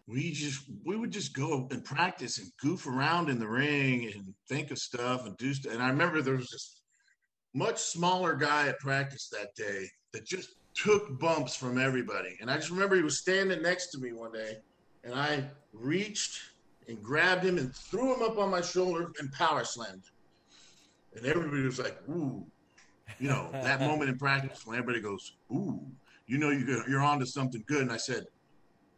we 0.08 0.32
just 0.32 0.64
we 0.86 0.96
would 0.96 1.10
just 1.10 1.34
go 1.34 1.68
and 1.70 1.84
practice 1.84 2.38
and 2.38 2.50
goof 2.60 2.86
around 2.86 3.28
in 3.28 3.38
the 3.38 3.46
ring 3.46 4.10
and 4.14 4.34
think 4.48 4.70
of 4.70 4.78
stuff 4.78 5.26
and 5.26 5.36
do 5.36 5.52
stuff. 5.52 5.74
And 5.74 5.82
I 5.82 5.88
remember 5.90 6.22
there 6.22 6.36
was 6.36 6.48
this 6.50 6.80
much 7.54 7.78
smaller 7.78 8.34
guy 8.34 8.68
at 8.68 8.78
practice 8.78 9.28
that 9.30 9.54
day 9.54 9.86
that 10.12 10.24
just 10.24 10.48
took 10.74 11.20
bumps 11.20 11.54
from 11.54 11.78
everybody. 11.78 12.36
And 12.40 12.50
I 12.50 12.56
just 12.56 12.70
remember 12.70 12.96
he 12.96 13.02
was 13.02 13.18
standing 13.18 13.60
next 13.60 13.88
to 13.88 13.98
me 13.98 14.12
one 14.12 14.32
day, 14.32 14.56
and 15.04 15.14
I 15.14 15.44
reached 15.74 16.40
and 16.88 17.02
grabbed 17.02 17.44
him 17.44 17.58
and 17.58 17.74
threw 17.90 18.14
him 18.14 18.22
up 18.22 18.38
on 18.38 18.50
my 18.50 18.62
shoulder 18.62 19.10
and 19.18 19.30
power 19.32 19.64
slammed. 19.64 20.04
And 21.14 21.26
everybody 21.26 21.62
was 21.62 21.78
like, 21.78 21.98
"Ooh," 22.08 22.46
you 23.18 23.28
know, 23.28 23.50
that 23.52 23.80
moment 23.80 24.08
in 24.08 24.16
practice 24.16 24.64
when 24.64 24.78
everybody 24.78 25.02
goes, 25.02 25.36
"Ooh," 25.52 25.86
you 26.26 26.38
know, 26.38 26.50
you're 26.50 27.02
on 27.02 27.18
to 27.20 27.26
something 27.26 27.62
good. 27.66 27.82
And 27.82 27.92
I 27.92 27.98
said, 27.98 28.24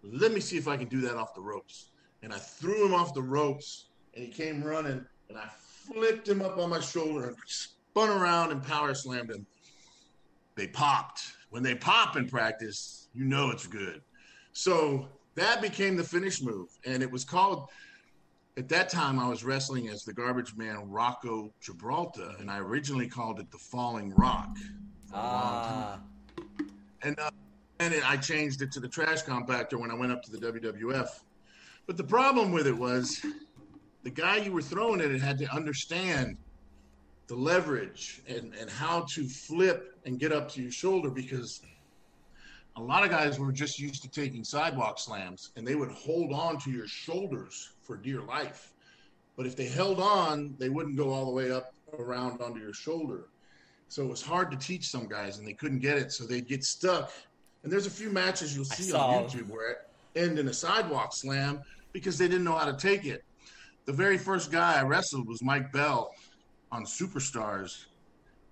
let 0.03 0.33
me 0.33 0.41
see 0.41 0.57
if 0.57 0.69
I 0.69 0.77
can 0.77 0.89
do 0.89 1.01
that 1.03 1.17
off 1.17 1.35
the 1.35 1.41
ropes. 1.41 1.91
And 2.23 2.33
I 2.33 2.39
threw 2.39 2.87
him 2.87 2.95
off 2.95 3.15
the 3.15 3.23
ropes 3.23 3.87
and 4.15 4.25
he 4.25 4.31
came 4.31 4.63
running 4.63 5.05
and 5.29 5.39
I 5.39 5.49
flipped 5.49 6.29
him 6.29 6.43
up 6.43 6.59
on 6.59 6.71
my 6.71 6.81
shoulder 6.81 7.29
and 7.29 7.37
spun 7.47 8.11
around 8.11 8.53
and 8.53 8.63
power 8.63 8.95
slammed 8.95 9.31
him. 9.31 9.47
They 10.57 10.67
popped. 10.67 11.33
When 11.51 11.63
they 11.63 11.75
pop 11.75 12.17
in 12.17 12.29
practice, 12.29 13.09
you 13.15 13.25
know 13.25 13.51
it's 13.51 13.67
good. 13.67 14.03
So 14.53 15.09
that 15.35 15.63
became 15.63 15.97
the 15.97 16.05
finish 16.05 16.43
move. 16.43 16.69
And 16.85 17.03
it 17.03 17.11
was 17.11 17.25
called, 17.25 17.69
at 18.57 18.69
that 18.69 18.89
time, 18.89 19.19
I 19.19 19.29
was 19.29 19.43
wrestling 19.45 19.89
as 19.89 20.05
the 20.05 20.13
garbage 20.13 20.55
man 20.57 20.89
Rocco 20.91 21.53
Gibraltar. 21.61 22.35
And 22.39 22.51
I 22.51 22.59
originally 22.59 23.09
called 23.09 23.41
it 23.41 23.51
the 23.51 23.59
Falling 23.59 24.13
Rock. 24.15 24.57
Ah. 25.13 26.01
And 27.03 27.19
uh, 27.19 27.31
and 27.81 27.95
it, 27.95 28.09
I 28.09 28.17
changed 28.19 28.61
it 28.63 28.71
to 28.73 28.81
the 28.81 28.87
trash 28.87 29.25
compactor 29.25 29.81
when 29.81 29.91
I 29.91 29.95
went 29.95 30.13
up 30.13 30.23
to 30.25 30.31
the 30.31 30.39
WWF. 30.39 31.09
But 31.87 31.97
the 31.97 32.05
problem 32.05 32.53
with 32.53 32.67
it 32.67 32.77
was 32.77 33.25
the 34.03 34.11
guy 34.11 34.37
you 34.37 34.53
were 34.53 34.63
throwing 34.63 35.01
it, 35.01 35.11
it 35.11 35.21
had 35.21 35.39
to 35.39 35.47
understand 35.47 36.37
the 37.27 37.35
leverage 37.35 38.21
and, 38.29 38.55
and 38.55 38.69
how 38.69 39.07
to 39.15 39.27
flip 39.27 39.99
and 40.05 40.19
get 40.19 40.31
up 40.31 40.51
to 40.53 40.63
your 40.63 40.71
shoulder 40.71 41.11
because 41.11 41.63
a 42.77 42.83
lot 42.83 43.03
of 43.03 43.11
guys 43.11 43.39
were 43.39 43.51
just 43.51 43.79
used 43.79 44.03
to 44.03 44.11
taking 44.11 44.45
sidewalk 44.45 44.99
slams 44.99 45.51
and 45.57 45.67
they 45.67 45.75
would 45.75 45.91
hold 45.91 46.33
on 46.33 46.59
to 46.59 46.71
your 46.71 46.87
shoulders 46.87 47.71
for 47.83 47.97
dear 47.97 48.21
life. 48.21 48.75
But 49.37 49.47
if 49.47 49.57
they 49.57 49.67
held 49.67 50.01
on, 50.01 50.55
they 50.59 50.69
wouldn't 50.69 50.97
go 50.97 51.11
all 51.11 51.25
the 51.25 51.33
way 51.33 51.51
up 51.51 51.73
around 51.99 52.43
onto 52.43 52.61
your 52.61 52.75
shoulder. 52.75 53.29
So 53.89 54.03
it 54.03 54.09
was 54.09 54.23
hard 54.23 54.51
to 54.51 54.57
teach 54.57 54.89
some 54.89 55.09
guys 55.09 55.39
and 55.39 55.47
they 55.47 55.55
couldn't 55.55 55.81
get 55.81 55.97
it. 55.97 56.13
So 56.13 56.25
they'd 56.25 56.47
get 56.47 56.63
stuck 56.63 57.11
and 57.63 57.73
there's 57.73 57.87
a 57.87 57.91
few 57.91 58.11
matches 58.11 58.55
you'll 58.55 58.65
see 58.65 58.93
on 58.93 59.25
YouTube 59.25 59.49
where 59.49 59.71
it 59.71 59.79
end 60.17 60.39
in 60.39 60.49
a 60.49 60.53
sidewalk 60.53 61.13
slam 61.15 61.61
because 61.93 62.19
they 62.19 62.29
didn't 62.29 62.45
know 62.45 62.57
how 62.57 62.71
to 62.71 62.77
take 62.77 63.05
it. 63.05 63.25
The 63.87 63.93
very 63.93 64.19
first 64.19 64.51
guy 64.51 64.79
I 64.79 64.83
wrestled 64.83 65.27
was 65.27 65.43
Mike 65.43 65.73
Bell 65.73 66.13
on 66.71 66.85
Superstars, 66.85 67.87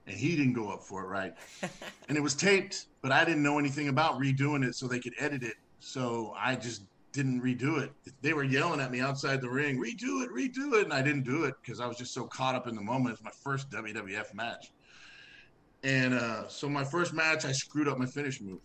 and 0.06 0.16
he 0.16 0.36
didn't 0.36 0.54
go 0.54 0.70
up 0.70 0.82
for 0.82 1.04
it 1.04 1.06
right. 1.06 1.34
and 2.08 2.16
it 2.16 2.20
was 2.20 2.34
taped, 2.34 2.86
but 3.02 3.12
I 3.12 3.24
didn't 3.24 3.42
know 3.42 3.58
anything 3.58 3.88
about 3.88 4.18
redoing 4.18 4.64
it 4.64 4.74
so 4.74 4.86
they 4.86 4.98
could 4.98 5.14
edit 5.18 5.42
it. 5.42 5.54
So 5.80 6.34
I 6.36 6.56
just 6.56 6.82
didn't 7.12 7.42
redo 7.42 7.80
it. 7.80 7.92
They 8.22 8.32
were 8.32 8.44
yelling 8.44 8.80
at 8.80 8.90
me 8.90 9.00
outside 9.00 9.40
the 9.40 9.48
ring, 9.48 9.78
redo 9.78 10.24
it, 10.24 10.30
redo 10.30 10.74
it. 10.74 10.84
And 10.84 10.92
I 10.92 11.02
didn't 11.02 11.24
do 11.24 11.44
it 11.44 11.54
because 11.62 11.80
I 11.80 11.86
was 11.86 11.96
just 11.96 12.12
so 12.12 12.24
caught 12.24 12.54
up 12.54 12.66
in 12.66 12.74
the 12.74 12.82
moment. 12.82 13.14
It's 13.14 13.24
my 13.24 13.30
first 13.30 13.70
WWF 13.70 14.34
match. 14.34 14.72
And 15.84 16.14
uh, 16.14 16.48
so 16.48 16.68
my 16.68 16.82
first 16.82 17.12
match, 17.12 17.44
I 17.44 17.52
screwed 17.52 17.86
up 17.86 17.98
my 17.98 18.06
finish 18.06 18.40
move. 18.40 18.60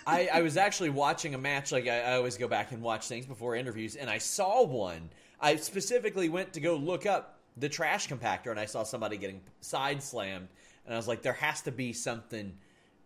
I, 0.06 0.28
I, 0.32 0.40
was 0.40 0.56
actually 0.56 0.88
watching 0.88 1.34
a 1.34 1.38
match. 1.38 1.72
Like 1.72 1.88
I, 1.88 2.00
I, 2.00 2.16
always 2.16 2.38
go 2.38 2.48
back 2.48 2.72
and 2.72 2.80
watch 2.80 3.06
things 3.06 3.26
before 3.26 3.54
interviews, 3.54 3.96
and 3.96 4.08
I 4.08 4.16
saw 4.16 4.64
one. 4.64 5.10
I 5.40 5.56
specifically 5.56 6.30
went 6.30 6.54
to 6.54 6.60
go 6.60 6.76
look 6.76 7.04
up 7.04 7.38
the 7.58 7.68
trash 7.68 8.08
compactor, 8.08 8.50
and 8.50 8.58
I 8.58 8.64
saw 8.64 8.82
somebody 8.82 9.18
getting 9.18 9.42
side 9.60 10.02
slammed, 10.02 10.48
and 10.86 10.94
I 10.94 10.96
was 10.96 11.06
like, 11.06 11.20
there 11.20 11.34
has 11.34 11.60
to 11.62 11.72
be 11.72 11.92
something 11.92 12.54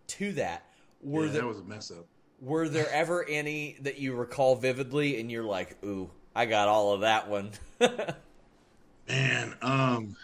to 0.07 0.33
that. 0.35 0.67
Were 1.03 1.27
yeah, 1.27 1.33
there, 1.33 1.41
that 1.43 1.49
was 1.49 1.59
a 1.59 1.65
mess 1.65 1.91
up. 1.91 2.07
Were 2.41 2.69
there 2.69 2.89
ever 2.93 3.25
any 3.29 3.77
that 3.81 3.99
you 3.99 4.15
recall 4.15 4.55
vividly, 4.55 5.19
and 5.19 5.29
you're 5.33 5.43
like, 5.43 5.77
ooh, 5.85 6.11
I 6.37 6.47
got 6.47 6.69
all 6.69 6.93
of 6.93 7.01
that 7.01 7.29
one? 7.29 7.51
Man, 9.09 9.57
um, 9.63 10.17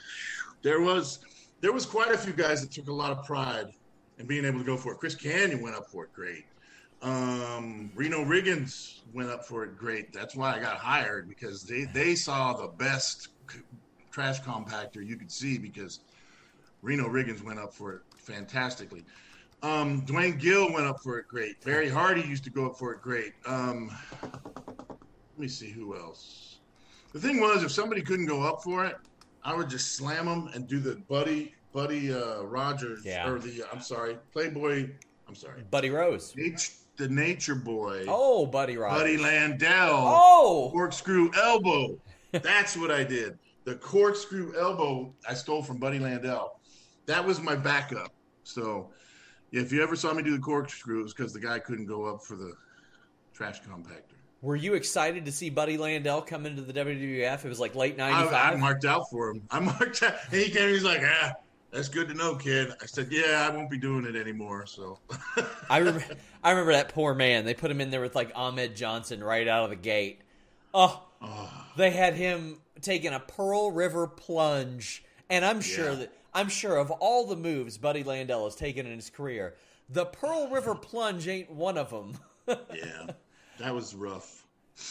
there 0.62 0.80
was 0.80 1.18
there 1.66 1.72
was 1.72 1.84
quite 1.84 2.12
a 2.12 2.16
few 2.16 2.32
guys 2.32 2.60
that 2.60 2.70
took 2.70 2.86
a 2.86 2.92
lot 2.92 3.10
of 3.10 3.24
pride 3.24 3.66
in 4.18 4.26
being 4.28 4.44
able 4.44 4.60
to 4.60 4.64
go 4.64 4.76
for 4.76 4.92
it. 4.92 4.98
Chris 4.98 5.16
Kanyon 5.16 5.60
went 5.60 5.74
up 5.74 5.82
for 5.90 6.04
it 6.04 6.12
great. 6.12 6.44
Um, 7.02 7.90
Reno 7.96 8.24
Riggins 8.24 9.00
went 9.12 9.30
up 9.30 9.44
for 9.44 9.64
it 9.64 9.76
great. 9.76 10.12
That's 10.12 10.36
why 10.36 10.54
I 10.54 10.60
got 10.60 10.76
hired 10.76 11.28
because 11.28 11.64
they, 11.64 11.86
they 11.92 12.14
saw 12.14 12.52
the 12.52 12.68
best 12.68 13.30
c- 13.50 13.58
trash 14.12 14.40
compactor 14.42 15.04
you 15.04 15.16
could 15.16 15.32
see 15.32 15.58
because 15.58 15.98
Reno 16.82 17.08
Riggins 17.08 17.42
went 17.42 17.58
up 17.58 17.74
for 17.74 17.94
it 17.94 18.02
fantastically. 18.16 19.04
Um, 19.64 20.04
Duane 20.04 20.38
Gill 20.38 20.72
went 20.72 20.86
up 20.86 20.98
for 21.02 21.18
it 21.18 21.26
great. 21.26 21.60
Barry 21.64 21.88
Hardy 21.88 22.22
used 22.22 22.44
to 22.44 22.50
go 22.50 22.66
up 22.66 22.78
for 22.78 22.92
it 22.92 23.02
great. 23.02 23.32
Um, 23.44 23.90
let 24.22 25.36
me 25.36 25.48
see 25.48 25.72
who 25.72 25.96
else. 25.96 26.60
The 27.12 27.18
thing 27.18 27.40
was, 27.40 27.64
if 27.64 27.72
somebody 27.72 28.02
couldn't 28.02 28.26
go 28.26 28.42
up 28.42 28.62
for 28.62 28.84
it, 28.84 28.94
I 29.42 29.52
would 29.52 29.68
just 29.68 29.96
slam 29.96 30.26
them 30.26 30.48
and 30.54 30.68
do 30.68 30.78
the 30.78 31.02
Buddy 31.08 31.55
Buddy 31.76 32.10
uh, 32.10 32.40
Rogers 32.40 33.04
yeah. 33.04 33.28
or 33.28 33.38
the 33.38 33.62
I'm 33.70 33.82
sorry 33.82 34.16
Playboy. 34.32 34.88
I'm 35.28 35.34
sorry, 35.34 35.62
Buddy 35.70 35.90
Rose. 35.90 36.32
Nature, 36.34 36.72
the 36.96 37.06
Nature 37.06 37.54
Boy. 37.54 38.06
Oh, 38.08 38.46
Buddy 38.46 38.78
Rogers. 38.78 38.98
Buddy 38.98 39.18
Landel. 39.18 39.90
Oh, 39.90 40.70
corkscrew 40.72 41.30
elbow. 41.36 41.98
That's 42.32 42.78
what 42.78 42.90
I 42.90 43.04
did. 43.04 43.38
The 43.64 43.74
corkscrew 43.74 44.58
elbow 44.58 45.12
I 45.28 45.34
stole 45.34 45.62
from 45.62 45.76
Buddy 45.76 45.98
Landel. 45.98 46.48
That 47.04 47.22
was 47.22 47.42
my 47.42 47.54
backup. 47.54 48.10
So 48.42 48.88
if 49.52 49.70
you 49.70 49.82
ever 49.82 49.96
saw 49.96 50.14
me 50.14 50.22
do 50.22 50.34
the 50.34 50.42
corkscrew, 50.42 51.00
it 51.00 51.02
was 51.02 51.12
because 51.12 51.34
the 51.34 51.40
guy 51.40 51.58
couldn't 51.58 51.84
go 51.84 52.06
up 52.06 52.22
for 52.22 52.36
the 52.36 52.54
trash 53.34 53.60
compactor. 53.60 54.16
Were 54.40 54.56
you 54.56 54.72
excited 54.72 55.26
to 55.26 55.32
see 55.32 55.50
Buddy 55.50 55.76
Landel 55.76 56.26
come 56.26 56.46
into 56.46 56.62
the 56.62 56.72
WWF? 56.72 57.44
It 57.44 57.48
was 57.48 57.60
like 57.60 57.74
late 57.74 57.98
'95. 57.98 58.32
I, 58.32 58.52
I, 58.52 58.56
marked 58.56 58.86
out 58.86 59.10
for 59.10 59.28
him. 59.28 59.42
I 59.50 59.60
marked 59.60 60.02
out, 60.02 60.14
and 60.32 60.40
he 60.40 60.48
came. 60.48 60.70
He's 60.70 60.82
like, 60.84 61.02
"Ah, 61.04 61.34
that's 61.76 61.88
good 61.88 62.08
to 62.08 62.14
know, 62.14 62.34
kid." 62.34 62.72
I 62.82 62.86
said, 62.86 63.08
"Yeah, 63.10 63.48
I 63.48 63.54
won't 63.54 63.70
be 63.70 63.78
doing 63.78 64.04
it 64.04 64.16
anymore." 64.16 64.66
So, 64.66 64.98
I 65.70 65.78
remember, 65.78 66.04
I 66.42 66.50
remember 66.50 66.72
that 66.72 66.88
poor 66.88 67.14
man. 67.14 67.44
They 67.44 67.54
put 67.54 67.70
him 67.70 67.80
in 67.80 67.90
there 67.90 68.00
with 68.00 68.14
like 68.14 68.32
Ahmed 68.34 68.74
Johnson 68.74 69.22
right 69.22 69.46
out 69.46 69.64
of 69.64 69.70
the 69.70 69.76
gate. 69.76 70.20
Oh, 70.74 71.02
oh. 71.22 71.66
they 71.76 71.90
had 71.90 72.14
him 72.14 72.58
taking 72.80 73.12
a 73.12 73.20
Pearl 73.20 73.70
River 73.70 74.06
plunge, 74.06 75.04
and 75.30 75.44
I'm 75.44 75.60
sure 75.60 75.90
yeah. 75.90 75.96
that 75.96 76.12
I'm 76.34 76.48
sure 76.48 76.76
of 76.76 76.90
all 76.90 77.26
the 77.26 77.36
moves 77.36 77.78
Buddy 77.78 78.04
Landel 78.04 78.44
has 78.44 78.54
taken 78.54 78.86
in 78.86 78.96
his 78.96 79.10
career, 79.10 79.54
the 79.88 80.06
Pearl 80.06 80.48
River 80.48 80.74
plunge 80.80 81.28
ain't 81.28 81.50
one 81.50 81.78
of 81.78 81.90
them. 81.90 82.18
yeah, 82.74 83.12
that 83.58 83.74
was 83.74 83.94
rough. 83.94 84.46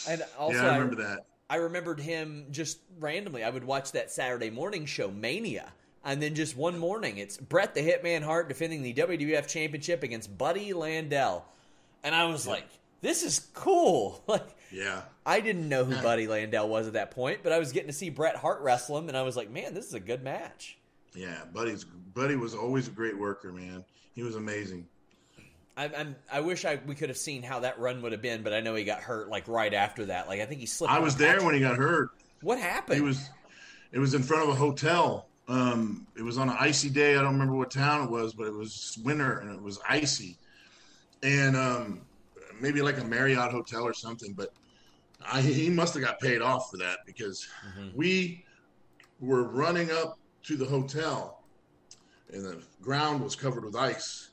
And 0.08 0.24
also, 0.38 0.56
yeah, 0.56 0.70
I 0.70 0.78
remember 0.78 1.02
I, 1.02 1.06
that. 1.06 1.26
I 1.48 1.56
remembered 1.56 2.00
him 2.00 2.46
just 2.50 2.78
randomly. 2.98 3.44
I 3.44 3.50
would 3.50 3.64
watch 3.64 3.92
that 3.92 4.10
Saturday 4.10 4.50
morning 4.50 4.84
show, 4.84 5.10
Mania. 5.10 5.72
And 6.06 6.22
then 6.22 6.36
just 6.36 6.56
one 6.56 6.78
morning, 6.78 7.18
it's 7.18 7.36
Bret 7.36 7.74
the 7.74 7.80
Hitman 7.80 8.22
Hart 8.22 8.48
defending 8.48 8.82
the 8.82 8.94
WWF 8.94 9.48
Championship 9.48 10.04
against 10.04 10.38
Buddy 10.38 10.72
Landel. 10.72 11.42
And 12.04 12.14
I 12.14 12.26
was 12.26 12.46
yeah. 12.46 12.52
like, 12.52 12.68
this 13.00 13.24
is 13.24 13.48
cool. 13.54 14.22
Like, 14.28 14.46
yeah. 14.72 15.02
I 15.24 15.40
didn't 15.40 15.68
know 15.68 15.84
who 15.84 16.00
Buddy 16.02 16.26
Landel 16.26 16.68
was 16.68 16.86
at 16.86 16.94
that 16.94 17.10
point, 17.10 17.40
but 17.42 17.52
I 17.52 17.58
was 17.58 17.72
getting 17.72 17.88
to 17.88 17.92
see 17.92 18.10
Bret 18.10 18.36
Hart 18.36 18.60
wrestle 18.62 18.98
him, 18.98 19.08
and 19.08 19.16
I 19.16 19.22
was 19.22 19.36
like, 19.36 19.50
man, 19.50 19.74
this 19.74 19.86
is 19.86 19.94
a 19.94 20.00
good 20.00 20.22
match. 20.22 20.76
Yeah, 21.14 21.44
Buddy's 21.52 21.84
Buddy 21.84 22.36
was 22.36 22.54
always 22.54 22.88
a 22.88 22.90
great 22.90 23.18
worker, 23.18 23.52
man. 23.52 23.84
He 24.14 24.22
was 24.22 24.36
amazing. 24.36 24.86
I, 25.76 25.84
I'm, 25.96 26.16
i 26.32 26.40
wish 26.40 26.64
I 26.64 26.80
we 26.86 26.94
could 26.94 27.08
have 27.08 27.18
seen 27.18 27.42
how 27.42 27.60
that 27.60 27.78
run 27.78 28.02
would 28.02 28.12
have 28.12 28.22
been, 28.22 28.42
but 28.42 28.52
I 28.52 28.60
know 28.60 28.74
he 28.74 28.84
got 28.84 29.00
hurt 29.00 29.28
like 29.28 29.46
right 29.48 29.72
after 29.72 30.06
that. 30.06 30.28
Like 30.28 30.40
I 30.40 30.46
think 30.46 30.60
he 30.60 30.66
slipped. 30.66 30.92
I 30.92 30.98
was 30.98 31.16
there 31.16 31.42
when 31.42 31.54
he 31.54 31.60
got 31.60 31.76
hurt. 31.76 32.10
What 32.42 32.58
happened? 32.58 32.96
He 32.96 33.02
was. 33.02 33.30
It 33.92 33.98
was 33.98 34.14
in 34.14 34.22
front 34.22 34.42
of 34.42 34.48
a 34.50 34.54
hotel. 34.54 35.25
Um, 35.48 36.06
it 36.16 36.22
was 36.22 36.38
on 36.38 36.48
an 36.48 36.56
icy 36.58 36.90
day. 36.90 37.12
I 37.12 37.22
don't 37.22 37.34
remember 37.34 37.54
what 37.54 37.70
town 37.70 38.04
it 38.04 38.10
was, 38.10 38.34
but 38.34 38.46
it 38.46 38.54
was 38.54 38.98
winter 39.04 39.38
and 39.38 39.50
it 39.50 39.62
was 39.62 39.78
icy, 39.88 40.38
and 41.22 41.56
um, 41.56 42.02
maybe 42.60 42.82
like 42.82 42.98
a 42.98 43.04
Marriott 43.04 43.52
hotel 43.52 43.84
or 43.84 43.94
something. 43.94 44.32
But 44.32 44.52
I, 45.24 45.40
he 45.40 45.70
must 45.70 45.94
have 45.94 46.02
got 46.02 46.18
paid 46.20 46.42
off 46.42 46.70
for 46.70 46.78
that 46.78 46.98
because 47.06 47.46
mm-hmm. 47.68 47.96
we 47.96 48.44
were 49.20 49.44
running 49.44 49.90
up 49.92 50.18
to 50.44 50.56
the 50.56 50.64
hotel, 50.64 51.44
and 52.32 52.44
the 52.44 52.62
ground 52.82 53.22
was 53.22 53.36
covered 53.36 53.64
with 53.64 53.76
ice 53.76 54.30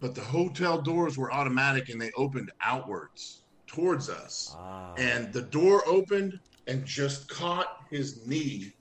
but 0.00 0.14
the 0.14 0.20
hotel 0.20 0.80
doors 0.80 1.16
were 1.16 1.32
automatic 1.32 1.88
and 1.88 2.00
they 2.00 2.10
opened 2.16 2.52
outwards 2.60 3.42
towards 3.66 4.08
us. 4.08 4.54
Ah. 4.56 4.94
And 4.96 5.32
the 5.32 5.42
door 5.42 5.82
opened 5.86 6.38
and 6.66 6.84
just 6.84 7.28
caught 7.28 7.84
his 7.90 8.26
knee 8.26 8.72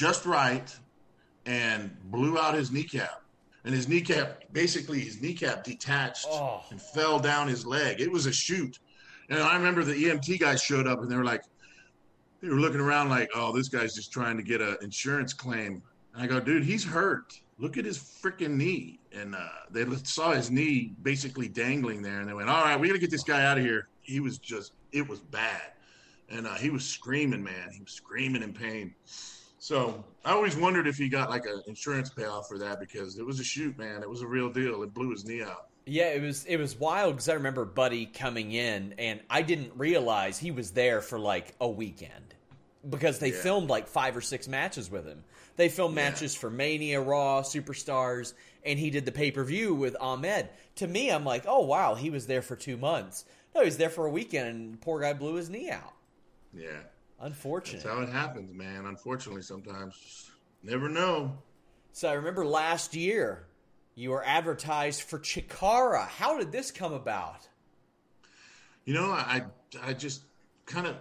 just 0.00 0.24
right 0.24 0.74
and 1.44 1.94
blew 2.10 2.38
out 2.38 2.54
his 2.54 2.72
kneecap. 2.72 3.22
And 3.64 3.74
his 3.74 3.86
kneecap, 3.86 4.44
basically, 4.52 5.00
his 5.00 5.20
kneecap 5.20 5.62
detached 5.62 6.26
oh. 6.30 6.62
and 6.70 6.80
fell 6.80 7.18
down 7.18 7.46
his 7.48 7.66
leg. 7.66 8.00
It 8.00 8.10
was 8.10 8.24
a 8.24 8.32
shoot. 8.32 8.78
And 9.28 9.38
I 9.38 9.54
remember 9.54 9.84
the 9.84 9.92
EMT 9.92 10.40
guys 10.40 10.62
showed 10.62 10.86
up 10.86 11.02
and 11.02 11.10
they 11.10 11.16
were 11.16 11.24
like, 11.24 11.42
they 12.40 12.48
were 12.48 12.54
looking 12.54 12.80
around 12.80 13.10
like, 13.10 13.28
oh, 13.34 13.54
this 13.54 13.68
guy's 13.68 13.94
just 13.94 14.10
trying 14.10 14.38
to 14.38 14.42
get 14.42 14.62
an 14.62 14.78
insurance 14.80 15.34
claim. 15.34 15.82
And 16.14 16.22
I 16.22 16.26
go, 16.26 16.40
dude, 16.40 16.64
he's 16.64 16.82
hurt. 16.84 17.38
Look 17.58 17.76
at 17.76 17.84
his 17.84 17.98
freaking 17.98 18.56
knee 18.56 19.00
and 19.12 19.34
uh, 19.34 19.48
they 19.70 19.84
saw 20.04 20.32
his 20.32 20.50
knee 20.50 20.92
basically 21.02 21.48
dangling 21.48 22.02
there, 22.02 22.20
and 22.20 22.28
they 22.28 22.34
went, 22.34 22.48
"All 22.48 22.64
right, 22.64 22.78
we 22.78 22.86
got 22.88 22.94
to 22.94 23.00
get 23.00 23.10
this 23.10 23.24
guy 23.24 23.44
out 23.44 23.58
of 23.58 23.64
here." 23.64 23.88
He 24.02 24.20
was 24.20 24.38
just, 24.38 24.72
it 24.92 25.06
was 25.06 25.20
bad, 25.20 25.72
and 26.28 26.46
uh, 26.46 26.54
he 26.54 26.70
was 26.70 26.84
screaming, 26.84 27.42
man. 27.42 27.70
He 27.72 27.80
was 27.80 27.92
screaming 27.92 28.42
in 28.42 28.52
pain. 28.52 28.94
So 29.70 30.02
I 30.24 30.32
always 30.32 30.56
wondered 30.56 30.88
if 30.88 30.96
he 30.96 31.08
got 31.08 31.30
like 31.30 31.46
an 31.46 31.62
insurance 31.68 32.10
payoff 32.10 32.48
for 32.48 32.58
that 32.58 32.80
because 32.80 33.20
it 33.20 33.24
was 33.24 33.38
a 33.38 33.44
shoot, 33.44 33.78
man. 33.78 34.02
It 34.02 34.10
was 34.10 34.20
a 34.20 34.26
real 34.26 34.50
deal. 34.50 34.82
It 34.82 34.92
blew 34.92 35.12
his 35.12 35.24
knee 35.24 35.42
out. 35.42 35.68
Yeah, 35.86 36.08
it 36.08 36.20
was 36.20 36.44
it 36.46 36.56
was 36.56 36.76
wild 36.76 37.14
because 37.14 37.28
I 37.28 37.34
remember 37.34 37.64
Buddy 37.64 38.06
coming 38.06 38.50
in, 38.50 38.96
and 38.98 39.20
I 39.30 39.42
didn't 39.42 39.70
realize 39.76 40.40
he 40.40 40.50
was 40.50 40.72
there 40.72 41.00
for 41.00 41.20
like 41.20 41.54
a 41.60 41.68
weekend 41.68 42.34
because 42.88 43.20
they 43.20 43.30
yeah. 43.30 43.42
filmed 43.42 43.70
like 43.70 43.86
five 43.86 44.16
or 44.16 44.20
six 44.20 44.48
matches 44.48 44.90
with 44.90 45.06
him. 45.06 45.22
They 45.54 45.68
filmed 45.68 45.96
yeah. 45.96 46.02
matches 46.10 46.34
for 46.34 46.50
Mania, 46.50 47.00
Raw, 47.00 47.42
Superstars, 47.42 48.32
and 48.66 48.76
he 48.76 48.90
did 48.90 49.04
the 49.04 49.12
pay 49.12 49.30
per 49.30 49.44
view 49.44 49.72
with 49.72 49.96
Ahmed. 50.00 50.48
To 50.76 50.88
me, 50.88 51.12
I'm 51.12 51.24
like, 51.24 51.44
oh 51.46 51.64
wow, 51.64 51.94
he 51.94 52.10
was 52.10 52.26
there 52.26 52.42
for 52.42 52.56
two 52.56 52.76
months. 52.76 53.24
No, 53.54 53.62
he's 53.62 53.76
there 53.76 53.88
for 53.88 54.06
a 54.06 54.10
weekend, 54.10 54.48
and 54.48 54.80
poor 54.80 55.00
guy 55.00 55.12
blew 55.12 55.34
his 55.34 55.48
knee 55.48 55.70
out. 55.70 55.92
Yeah, 56.52 56.80
unfortunate. 57.20 57.82
That's 57.82 57.94
how 57.94 58.02
it 58.02 58.08
happens, 58.08 58.52
man. 58.52 58.86
Unfortunately, 58.86 59.42
sometimes 59.42 60.30
never 60.62 60.88
know. 60.88 61.38
So 61.92 62.08
I 62.08 62.12
remember 62.12 62.44
last 62.46 62.94
year 62.94 63.46
you 63.94 64.10
were 64.10 64.24
advertised 64.24 65.02
for 65.02 65.18
Chikara. 65.18 66.06
How 66.06 66.38
did 66.38 66.52
this 66.52 66.70
come 66.70 66.92
about? 66.92 67.48
You 68.84 68.94
know, 68.94 69.10
I 69.10 69.44
I 69.82 69.92
just 69.92 70.22
kind 70.66 70.86
of 70.86 70.96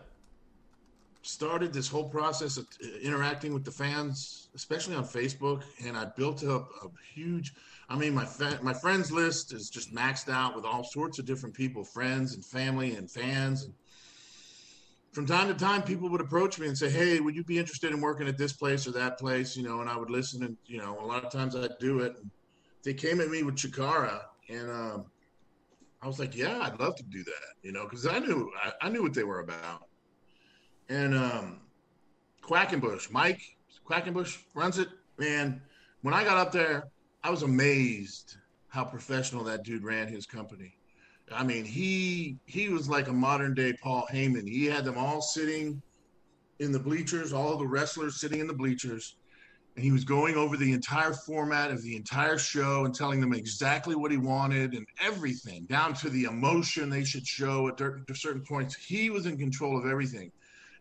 started 1.21 1.73
this 1.73 1.87
whole 1.87 2.09
process 2.09 2.57
of 2.57 2.65
interacting 3.01 3.53
with 3.53 3.63
the 3.63 3.71
fans, 3.71 4.49
especially 4.55 4.95
on 4.95 5.03
Facebook, 5.03 5.63
and 5.85 5.97
I 5.97 6.05
built 6.05 6.43
up 6.43 6.69
a 6.83 6.87
huge. 7.13 7.53
I 7.89 7.95
mean, 7.95 8.13
my 8.13 8.25
fa- 8.25 8.59
my 8.61 8.73
friends 8.73 9.11
list 9.11 9.53
is 9.53 9.69
just 9.69 9.93
maxed 9.93 10.29
out 10.29 10.55
with 10.55 10.65
all 10.65 10.83
sorts 10.83 11.19
of 11.19 11.25
different 11.25 11.55
people, 11.55 11.83
friends 11.83 12.35
and 12.35 12.45
family 12.45 12.95
and 12.95 13.09
fans. 13.09 13.63
And 13.63 13.73
from 15.11 15.25
time 15.25 15.47
to 15.47 15.53
time, 15.53 15.81
people 15.81 16.09
would 16.09 16.21
approach 16.21 16.59
me 16.59 16.67
and 16.67 16.77
say, 16.77 16.89
"Hey, 16.89 17.19
would 17.19 17.35
you 17.35 17.43
be 17.43 17.57
interested 17.57 17.91
in 17.91 18.01
working 18.01 18.27
at 18.27 18.37
this 18.37 18.53
place 18.53 18.87
or 18.87 18.91
that 18.91 19.17
place?" 19.17 19.57
You 19.57 19.63
know, 19.63 19.81
and 19.81 19.89
I 19.89 19.97
would 19.97 20.09
listen, 20.09 20.43
and 20.43 20.57
you 20.65 20.77
know, 20.77 20.99
a 20.99 21.05
lot 21.05 21.23
of 21.25 21.31
times 21.31 21.55
I'd 21.55 21.77
do 21.79 21.99
it. 21.99 22.15
And 22.17 22.29
they 22.83 22.93
came 22.93 23.19
at 23.21 23.29
me 23.29 23.43
with 23.43 23.55
Chikara, 23.55 24.21
and 24.49 24.69
um, 24.69 25.05
I 26.01 26.07
was 26.07 26.19
like, 26.19 26.35
"Yeah, 26.35 26.59
I'd 26.61 26.79
love 26.79 26.95
to 26.97 27.03
do 27.03 27.23
that," 27.23 27.53
you 27.63 27.71
know, 27.71 27.83
because 27.83 28.05
I 28.05 28.19
knew 28.19 28.51
I, 28.63 28.87
I 28.87 28.89
knew 28.89 29.01
what 29.01 29.13
they 29.13 29.23
were 29.23 29.39
about 29.39 29.89
and 30.89 31.13
um, 31.15 31.61
Quackenbush, 32.41 33.11
Mike 33.11 33.41
Quackenbush 33.87 34.37
runs 34.53 34.77
it. 34.77 34.89
Man, 35.17 35.61
when 36.01 36.13
I 36.13 36.23
got 36.23 36.37
up 36.37 36.51
there, 36.51 36.85
I 37.23 37.29
was 37.29 37.43
amazed 37.43 38.37
how 38.67 38.83
professional 38.83 39.43
that 39.45 39.63
dude 39.63 39.83
ran 39.83 40.07
his 40.07 40.25
company. 40.25 40.73
I 41.33 41.43
mean, 41.43 41.65
he 41.65 42.37
he 42.45 42.69
was 42.69 42.89
like 42.89 43.07
a 43.07 43.13
modern 43.13 43.53
day 43.53 43.73
Paul 43.73 44.07
Heyman. 44.11 44.47
He 44.47 44.65
had 44.65 44.85
them 44.85 44.97
all 44.97 45.21
sitting 45.21 45.81
in 46.59 46.71
the 46.71 46.79
bleachers, 46.79 47.33
all 47.33 47.57
the 47.57 47.67
wrestlers 47.67 48.19
sitting 48.19 48.39
in 48.39 48.47
the 48.47 48.53
bleachers, 48.53 49.15
and 49.75 49.83
he 49.83 49.91
was 49.91 50.03
going 50.03 50.35
over 50.35 50.57
the 50.57 50.73
entire 50.73 51.13
format 51.13 51.71
of 51.71 51.81
the 51.83 51.95
entire 51.95 52.37
show 52.37 52.85
and 52.85 52.93
telling 52.93 53.21
them 53.21 53.33
exactly 53.33 53.95
what 53.95 54.11
he 54.11 54.17
wanted 54.17 54.73
and 54.73 54.85
everything, 55.01 55.65
down 55.65 55.93
to 55.93 56.09
the 56.09 56.25
emotion 56.25 56.89
they 56.89 57.05
should 57.05 57.25
show 57.25 57.67
at 57.67 57.79
certain 58.15 58.43
points. 58.43 58.75
He 58.75 59.09
was 59.09 59.25
in 59.25 59.37
control 59.37 59.77
of 59.77 59.85
everything 59.85 60.31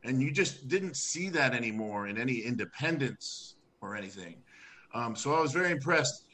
and 0.05 0.23
you 0.23 0.31
just 0.31 0.69
didn't 0.69 0.97
see 0.97 1.29
that 1.31 1.55
anymore 1.55 2.07
in 2.07 2.19
any 2.19 2.39
independence 2.39 3.57
or 3.81 3.97
anything. 3.97 4.37
Um, 4.95 5.17
so 5.17 5.35
I 5.35 5.41
was 5.41 5.53
very 5.53 5.71
impressed. 5.71 6.25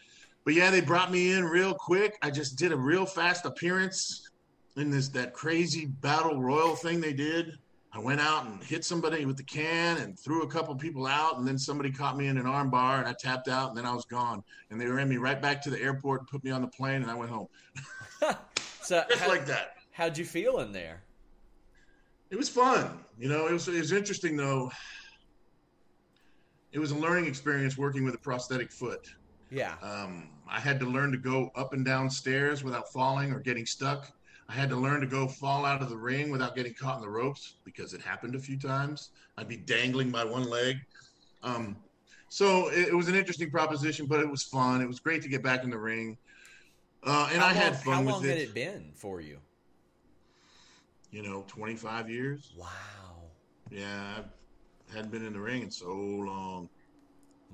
But 0.45 0.55
yeah, 0.55 0.71
they 0.71 0.81
brought 0.81 1.11
me 1.11 1.33
in 1.33 1.45
real 1.45 1.75
quick. 1.75 2.19
I 2.23 2.31
just 2.31 2.57
did 2.57 2.73
a 2.73 2.77
real 2.77 3.07
fast 3.07 3.47
appearance 3.47 4.29
in 4.77 4.91
this 4.91 5.09
that 5.11 5.33
crazy 5.33 5.87
battle 5.87 6.41
royal 6.41 6.77
thing 6.77 7.01
they 7.01 7.13
did. 7.13 7.59
I 7.93 8.01
went 8.01 8.21
out 8.21 8.45
and 8.45 8.63
hit 8.63 8.85
somebody 8.85 9.25
with 9.25 9.37
the 9.37 9.45
can 9.45 9.99
and 9.99 10.19
threw 10.19 10.43
a 10.43 10.49
couple 10.49 10.75
people 10.75 11.07
out, 11.07 11.39
and 11.39 11.47
then 11.47 11.57
somebody 11.57 11.93
caught 11.93 12.17
me 12.17 12.27
in 12.27 12.37
an 12.37 12.45
armbar, 12.45 12.99
and 12.99 13.07
I 13.07 13.13
tapped 13.13 13.47
out, 13.47 13.69
and 13.69 13.79
then 13.79 13.87
I 13.87 13.95
was 13.95 14.05
gone. 14.05 14.43
And 14.71 14.81
they 14.81 14.87
ran 14.87 15.09
me 15.09 15.17
right 15.17 15.41
back 15.41 15.63
to 15.63 15.71
the 15.71 15.81
airport 15.81 16.23
and 16.23 16.29
put 16.29 16.43
me 16.43 16.51
on 16.51 16.61
the 16.61 16.67
plane, 16.67 17.03
and 17.03 17.11
I 17.11 17.15
went 17.15 17.31
home. 17.31 17.47
so 18.83 19.05
just 19.09 19.23
how, 19.23 19.29
like 19.29 19.47
that. 19.47 19.77
How'd 19.93 20.19
you 20.19 20.25
feel 20.25 20.59
in 20.59 20.73
there? 20.73 21.05
It 22.31 22.37
was 22.37 22.49
fun. 22.49 22.99
You 23.17 23.29
know, 23.29 23.47
it 23.47 23.53
was 23.53 23.69
it 23.69 23.79
was 23.79 23.93
interesting 23.93 24.37
though. 24.37 24.73
It 26.73 26.81
was 26.81 26.91
a 26.91 26.97
learning 26.97 27.27
experience 27.27 27.79
working 27.79 28.05
with 28.05 28.15
a 28.17 28.19
prosthetic 28.19 28.73
foot. 28.73 29.09
Yeah. 29.55 29.75
Um, 29.83 30.29
I 30.49 30.61
had 30.61 30.79
to 30.81 30.87
learn 30.87 31.13
to 31.13 31.19
go 31.19 31.51
up 31.55 31.73
and 31.73 31.85
down 31.85 32.11
stairs 32.11 32.63
without 32.65 32.93
falling 32.93 33.33
or 33.33 33.41
getting 33.41 33.67
stuck. 33.67 34.13
I 34.49 34.53
had 34.53 34.69
to 34.71 34.77
learn 34.77 35.01
to 35.01 35.07
go 35.07 35.27
fall 35.27 35.65
out 35.65 35.81
of 35.81 35.89
the 35.89 35.97
ring 35.97 36.31
without 36.31 36.55
getting 36.55 36.75
caught 36.75 36.97
in 36.97 37.03
the 37.03 37.09
ropes 37.09 37.55
because 37.65 37.95
it 37.95 38.03
happened 38.03 38.35
a 38.35 38.39
few 38.39 38.59
times. 38.59 39.11
I'd 39.39 39.49
be 39.49 39.57
dangling 39.57 40.11
by 40.11 40.25
one 40.25 40.45
leg. 40.45 40.77
Um, 41.43 41.77
so 42.29 42.69
it, 42.69 42.89
it, 42.89 42.95
was 42.95 43.09
an 43.09 43.15
interesting 43.15 43.51
proposition, 43.51 44.07
but 44.07 44.21
it 44.21 44.29
was 44.29 44.43
fun. 44.43 44.83
It 44.83 44.89
was 44.89 45.01
great 45.01 45.23
to 45.23 45.29
get 45.29 45.43
back 45.43 45.65
in 45.65 45.71
the 45.71 45.79
ring. 45.79 46.19
Uh, 47.03 47.29
and 47.33 47.41
how 47.41 47.49
I 47.49 47.53
long, 47.53 47.63
had 47.63 47.77
fun 47.77 48.05
with 48.05 48.07
it. 48.07 48.11
How 48.11 48.21
long 48.21 48.25
had 48.25 48.39
it 48.39 48.55
been 48.55 48.93
for 48.95 49.21
you? 49.21 49.39
you 51.15 51.23
know, 51.23 51.45
25 51.47 52.11
years. 52.11 52.53
Wow. 52.59 52.67
Yeah, 53.71 54.19
I 54.91 54.97
hadn't 54.97 55.13
been 55.13 55.25
in 55.25 55.33
the 55.33 55.39
ring 55.39 55.63
in 55.63 55.71
so 55.71 55.95
long. 55.95 56.69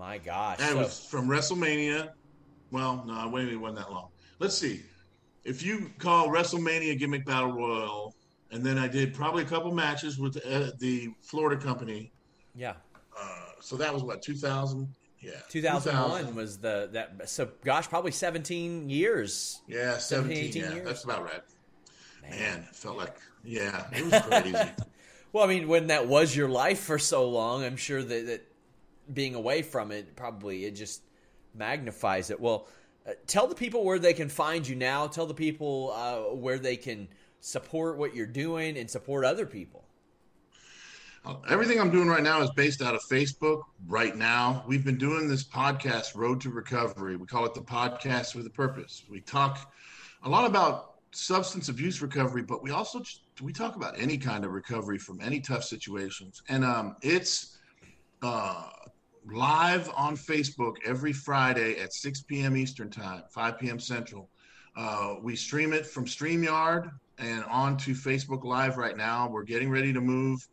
My 0.01 0.17
gosh. 0.17 0.57
And 0.61 0.71
so... 0.71 0.77
it 0.77 0.79
was 0.79 1.05
from 1.05 1.29
WrestleMania. 1.29 2.11
Well, 2.71 3.05
no, 3.07 3.29
wait 3.29 3.49
it 3.49 3.57
wasn't 3.57 3.81
that 3.81 3.93
long. 3.93 4.09
Let's 4.39 4.57
see. 4.57 4.81
If 5.45 5.63
you 5.63 5.91
call 5.99 6.29
WrestleMania 6.29 6.99
Gimmick 6.99 7.27
Battle 7.27 7.53
Royal, 7.53 8.15
and 8.51 8.65
then 8.65 8.79
I 8.79 8.89
did 8.89 9.13
probably 9.13 9.43
a 9.43 9.47
couple 9.47 9.73
matches 9.73 10.19
with 10.19 10.35
the, 10.35 10.69
uh, 10.69 10.71
the 10.79 11.11
Florida 11.21 11.61
company. 11.63 12.13
Yeah. 12.55 12.75
Uh, 13.19 13.45
so 13.61 13.77
that 13.77 13.93
was 13.93 14.03
what 14.03 14.23
2000. 14.23 14.89
Yeah. 15.21 15.33
2001 15.51 16.21
2000. 16.21 16.35
was 16.35 16.57
the 16.57 16.89
that 16.93 17.29
so 17.29 17.51
gosh 17.63 17.87
probably 17.87 18.11
17 18.11 18.89
years. 18.89 19.61
Yeah, 19.69 19.99
17, 19.99 20.53
17 20.53 20.63
yeah, 20.63 20.75
years. 20.77 20.87
That's 20.87 21.05
about 21.05 21.25
right. 21.25 21.43
Man, 22.23 22.31
Man 22.31 22.59
it 22.71 22.75
felt 22.75 22.97
like 22.97 23.19
yeah, 23.45 23.87
it 23.93 24.11
was 24.11 24.23
crazy. 24.23 24.71
well, 25.33 25.45
I 25.45 25.47
mean, 25.47 25.69
when 25.69 25.89
that 25.89 26.07
was 26.09 26.35
your 26.35 26.49
life 26.49 26.81
for 26.81 26.99
so 26.99 27.29
long, 27.29 27.65
I'm 27.65 27.77
sure 27.77 28.03
that, 28.03 28.27
that 28.27 28.50
being 29.13 29.35
away 29.35 29.63
from 29.63 29.91
it 29.91 30.17
probably 30.17 30.65
it 30.65 30.73
just 30.73 31.03
magnifies 31.55 32.31
it. 32.31 32.39
Well, 32.39 32.69
uh, 33.07 33.13
tell 33.27 33.47
the 33.47 33.55
people 33.55 33.85
where 33.85 33.99
they 33.99 34.13
can 34.13 34.29
find 34.29 34.67
you 34.67 34.77
now. 34.77 35.07
Tell 35.07 35.27
the 35.27 35.35
people 35.35 35.93
uh, 35.95 36.35
where 36.35 36.59
they 36.59 36.77
can 36.77 37.09
support 37.41 37.97
what 37.97 38.15
you're 38.15 38.27
doing 38.27 38.77
and 38.77 38.89
support 38.89 39.25
other 39.25 39.47
people? 39.47 39.85
Uh, 41.25 41.37
everything 41.49 41.79
I'm 41.79 41.91
doing 41.91 42.09
right 42.09 42.23
now 42.23 42.41
is 42.41 42.51
based 42.53 42.81
out 42.81 42.95
of 42.95 43.03
Facebook. 43.03 43.63
Right 43.87 44.17
now, 44.17 44.65
we've 44.67 44.85
been 44.85 44.97
doing 44.97 45.29
this 45.29 45.45
podcast, 45.45 46.15
Road 46.15 46.41
to 46.43 46.51
Recovery. 46.51 47.17
We 47.17 47.27
call 47.27 47.45
it 47.45 47.55
the 47.55 47.61
podcast 47.61 48.35
with 48.35 48.47
a 48.47 48.51
purpose. 48.51 49.05
We 49.09 49.21
talk 49.21 49.73
a 50.23 50.29
lot 50.29 50.47
about 50.47 50.95
substance 51.13 51.69
abuse 51.69 52.01
recovery, 52.01 52.43
but 52.43 52.63
we 52.63 52.71
also 52.71 53.03
we 53.43 53.53
talk 53.53 53.77
about 53.77 53.99
any 53.99 54.17
kind 54.17 54.45
of 54.45 54.53
recovery 54.53 54.99
from 54.99 55.21
any 55.21 55.41
tough 55.41 55.65
situations. 55.65 56.43
And 56.49 56.65
um, 56.65 56.97
it's 57.03 57.59
uh, 58.23 58.69
live 59.27 59.91
on 59.97 60.17
Facebook 60.17 60.77
every 60.85 61.13
Friday 61.13 61.79
at 61.79 61.93
6 61.93 62.23
p.m. 62.23 62.57
Eastern 62.57 62.91
Time, 62.91 63.23
5 63.31 63.59
p.m. 63.59 63.79
Central. 63.79 64.29
Uh, 64.77 65.17
we 65.23 65.37
stream 65.37 65.73
it 65.73 65.87
from 65.87 66.05
StreamYard 66.05 66.91
and 67.19 67.45
on 67.45 67.77
to 67.79 67.93
Facebook 67.93 68.45
Live 68.45 68.77
right 68.77 68.97
now. 68.97 69.29
We're 69.29 69.45
getting 69.45 69.71
ready 69.71 69.93
to 69.93 70.01
move 70.01 70.47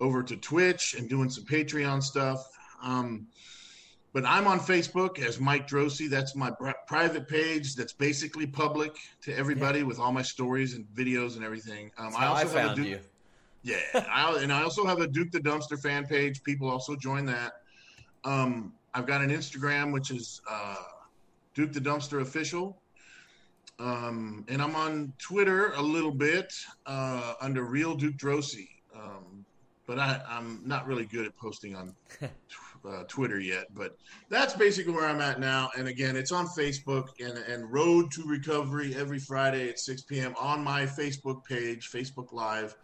over 0.00 0.22
to 0.22 0.36
Twitch 0.36 0.94
and 0.94 1.08
doing 1.08 1.28
some 1.28 1.44
Patreon 1.44 2.02
stuff. 2.02 2.46
Um, 2.82 3.26
but 4.12 4.24
I'm 4.24 4.46
on 4.46 4.58
Facebook 4.58 5.20
as 5.20 5.38
Mike 5.38 5.68
Droese. 5.68 6.10
That's 6.10 6.34
my 6.34 6.50
private 6.88 7.28
page. 7.28 7.76
That's 7.76 7.92
basically 7.92 8.46
public 8.46 8.96
to 9.22 9.36
everybody 9.36 9.80
yeah. 9.80 9.84
with 9.84 10.00
all 10.00 10.10
my 10.10 10.22
stories 10.22 10.74
and 10.74 10.84
videos 10.86 11.36
and 11.36 11.44
everything. 11.44 11.92
Um, 11.96 12.14
I 12.16 12.26
also 12.26 12.56
I 12.56 12.60
have 12.60 12.72
a 12.72 12.74
Duke, 12.74 12.86
you. 12.86 12.98
Yeah, 13.62 13.76
I, 14.10 14.38
and 14.42 14.52
I 14.52 14.62
also 14.62 14.84
have 14.84 15.00
a 15.00 15.06
Duke 15.06 15.30
the 15.30 15.38
Dumpster 15.38 15.80
fan 15.80 16.06
page. 16.06 16.42
People 16.42 16.68
also 16.68 16.96
join 16.96 17.24
that. 17.26 17.52
Um, 18.24 18.72
I've 18.94 19.06
got 19.06 19.22
an 19.22 19.30
Instagram 19.30 19.92
which 19.92 20.10
is 20.10 20.40
uh, 20.50 20.76
Duke 21.54 21.72
the 21.72 21.80
Dumpster 21.80 22.20
official, 22.20 22.80
um, 23.78 24.44
and 24.48 24.60
I'm 24.60 24.76
on 24.76 25.12
Twitter 25.18 25.72
a 25.72 25.82
little 25.82 26.12
bit 26.12 26.52
uh, 26.86 27.34
under 27.40 27.64
Real 27.64 27.94
Duke 27.94 28.16
Droese. 28.16 28.68
Um, 28.94 29.44
but 29.86 29.98
I, 29.98 30.20
I'm 30.28 30.60
not 30.64 30.86
really 30.86 31.04
good 31.04 31.26
at 31.26 31.36
posting 31.36 31.74
on 31.74 31.94
uh, 32.88 33.04
Twitter 33.08 33.40
yet. 33.40 33.66
But 33.74 33.96
that's 34.28 34.54
basically 34.54 34.92
where 34.92 35.06
I'm 35.06 35.20
at 35.20 35.40
now. 35.40 35.70
And 35.76 35.88
again, 35.88 36.16
it's 36.16 36.32
on 36.32 36.46
Facebook 36.46 37.08
and, 37.18 37.38
and 37.38 37.70
Road 37.72 38.10
to 38.12 38.22
Recovery 38.22 38.94
every 38.94 39.18
Friday 39.18 39.68
at 39.68 39.78
6 39.78 40.02
p.m. 40.02 40.34
on 40.40 40.62
my 40.62 40.82
Facebook 40.82 41.44
page, 41.44 41.90
Facebook 41.90 42.32
Live. 42.32 42.76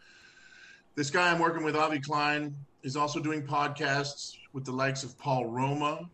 This 0.97 1.11
guy 1.11 1.31
I'm 1.31 1.39
working 1.39 1.63
with, 1.63 1.77
Avi 1.77 2.01
Klein, 2.01 2.57
is 2.87 2.97
also 2.97 3.19
doing 3.19 3.43
podcasts 3.43 4.37
with 4.53 4.65
the 4.65 4.71
likes 4.71 5.03
of 5.03 5.19
Paul 5.19 5.47
Roma, 5.47 6.09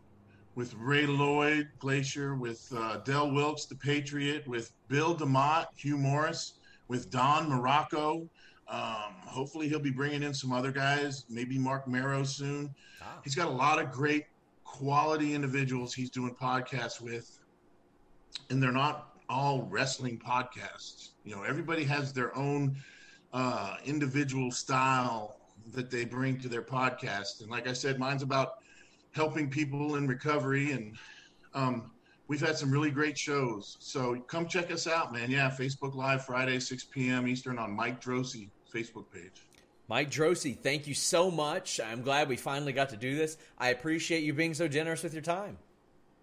with 0.55 0.73
Ray 0.73 1.05
Lloyd, 1.05 1.69
Glacier, 1.77 2.33
with 2.33 2.67
uh, 2.75 2.97
Del 3.05 3.31
Wilkes, 3.31 3.65
the 3.65 3.75
Patriot, 3.75 4.47
with 4.47 4.73
Bill 4.87 5.15
DeMott, 5.15 5.67
Hugh 5.75 5.97
Morrus, 5.97 6.53
with 6.87 7.11
Don 7.11 7.47
Muraco, 7.47 8.27
um, 8.67 9.13
hopefully, 9.25 9.69
he'll 9.69 9.79
be 9.79 9.91
bringing 9.91 10.23
in 10.23 10.33
some 10.33 10.51
other 10.51 10.71
guys, 10.71 11.25
maybe 11.29 11.59
Mark 11.59 11.87
Mero 11.87 12.23
soon. 12.23 12.73
Ah. 13.01 13.19
He's 13.23 13.35
got 13.35 13.47
a 13.47 13.51
lot 13.51 13.79
of 13.79 13.91
great 13.91 14.25
quality 14.63 15.35
individuals 15.35 15.93
he's 15.93 16.09
doing 16.09 16.33
podcasts 16.33 16.99
with, 16.99 17.39
and 18.49 18.63
they're 18.63 18.71
not 18.71 19.19
all 19.29 19.63
wrestling 19.63 20.17
podcasts. 20.17 21.09
You 21.23 21.35
know, 21.35 21.43
everybody 21.43 21.83
has 21.83 22.13
their 22.13 22.35
own 22.35 22.75
uh, 23.31 23.75
individual 23.85 24.49
style 24.49 25.37
that 25.71 25.89
they 25.89 26.05
bring 26.05 26.39
to 26.39 26.49
their 26.49 26.61
podcast. 26.61 27.41
And 27.41 27.49
like 27.49 27.67
I 27.67 27.73
said, 27.73 27.99
mine's 27.99 28.23
about 28.23 28.55
helping 29.11 29.49
people 29.49 29.95
in 29.95 30.07
recovery 30.07 30.71
and 30.71 30.97
um, 31.53 31.91
we've 32.27 32.41
had 32.41 32.57
some 32.57 32.71
really 32.71 32.91
great 32.91 33.17
shows. 33.17 33.77
So 33.79 34.15
come 34.27 34.47
check 34.47 34.71
us 34.71 34.87
out, 34.87 35.13
man. 35.13 35.29
Yeah, 35.29 35.49
Facebook 35.49 35.95
Live 35.95 36.25
Friday, 36.25 36.59
6 36.59 36.85
p.m. 36.85 37.27
Eastern 37.27 37.59
on 37.59 37.71
Mike 37.71 38.01
Droese 38.01 38.49
Facebook 38.73 39.05
page. 39.13 39.47
Mike 39.87 40.09
Droese, 40.09 40.57
thank 40.59 40.87
you 40.87 40.93
so 40.93 41.29
much. 41.29 41.79
I'm 41.79 42.01
glad 42.01 42.29
we 42.29 42.37
finally 42.37 42.73
got 42.73 42.89
to 42.89 42.97
do 42.97 43.15
this. 43.15 43.37
I 43.57 43.69
appreciate 43.69 44.23
you 44.23 44.33
being 44.33 44.53
so 44.53 44.67
generous 44.67 45.03
with 45.03 45.13
your 45.13 45.21
time. 45.21 45.57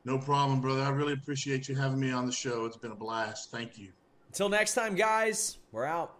No 0.04 0.18
problem, 0.18 0.60
brother. 0.60 0.82
I 0.82 0.88
really 0.88 1.12
appreciate 1.12 1.68
you 1.68 1.74
having 1.74 2.00
me 2.00 2.10
on 2.10 2.24
the 2.24 2.32
show. 2.32 2.64
It's 2.64 2.76
been 2.76 2.90
a 2.90 2.96
blast. 2.96 3.50
Thank 3.50 3.78
you. 3.78 3.92
Until 4.28 4.48
next 4.48 4.74
time, 4.74 4.94
guys, 4.94 5.58
we're 5.72 5.84
out. 5.84 6.19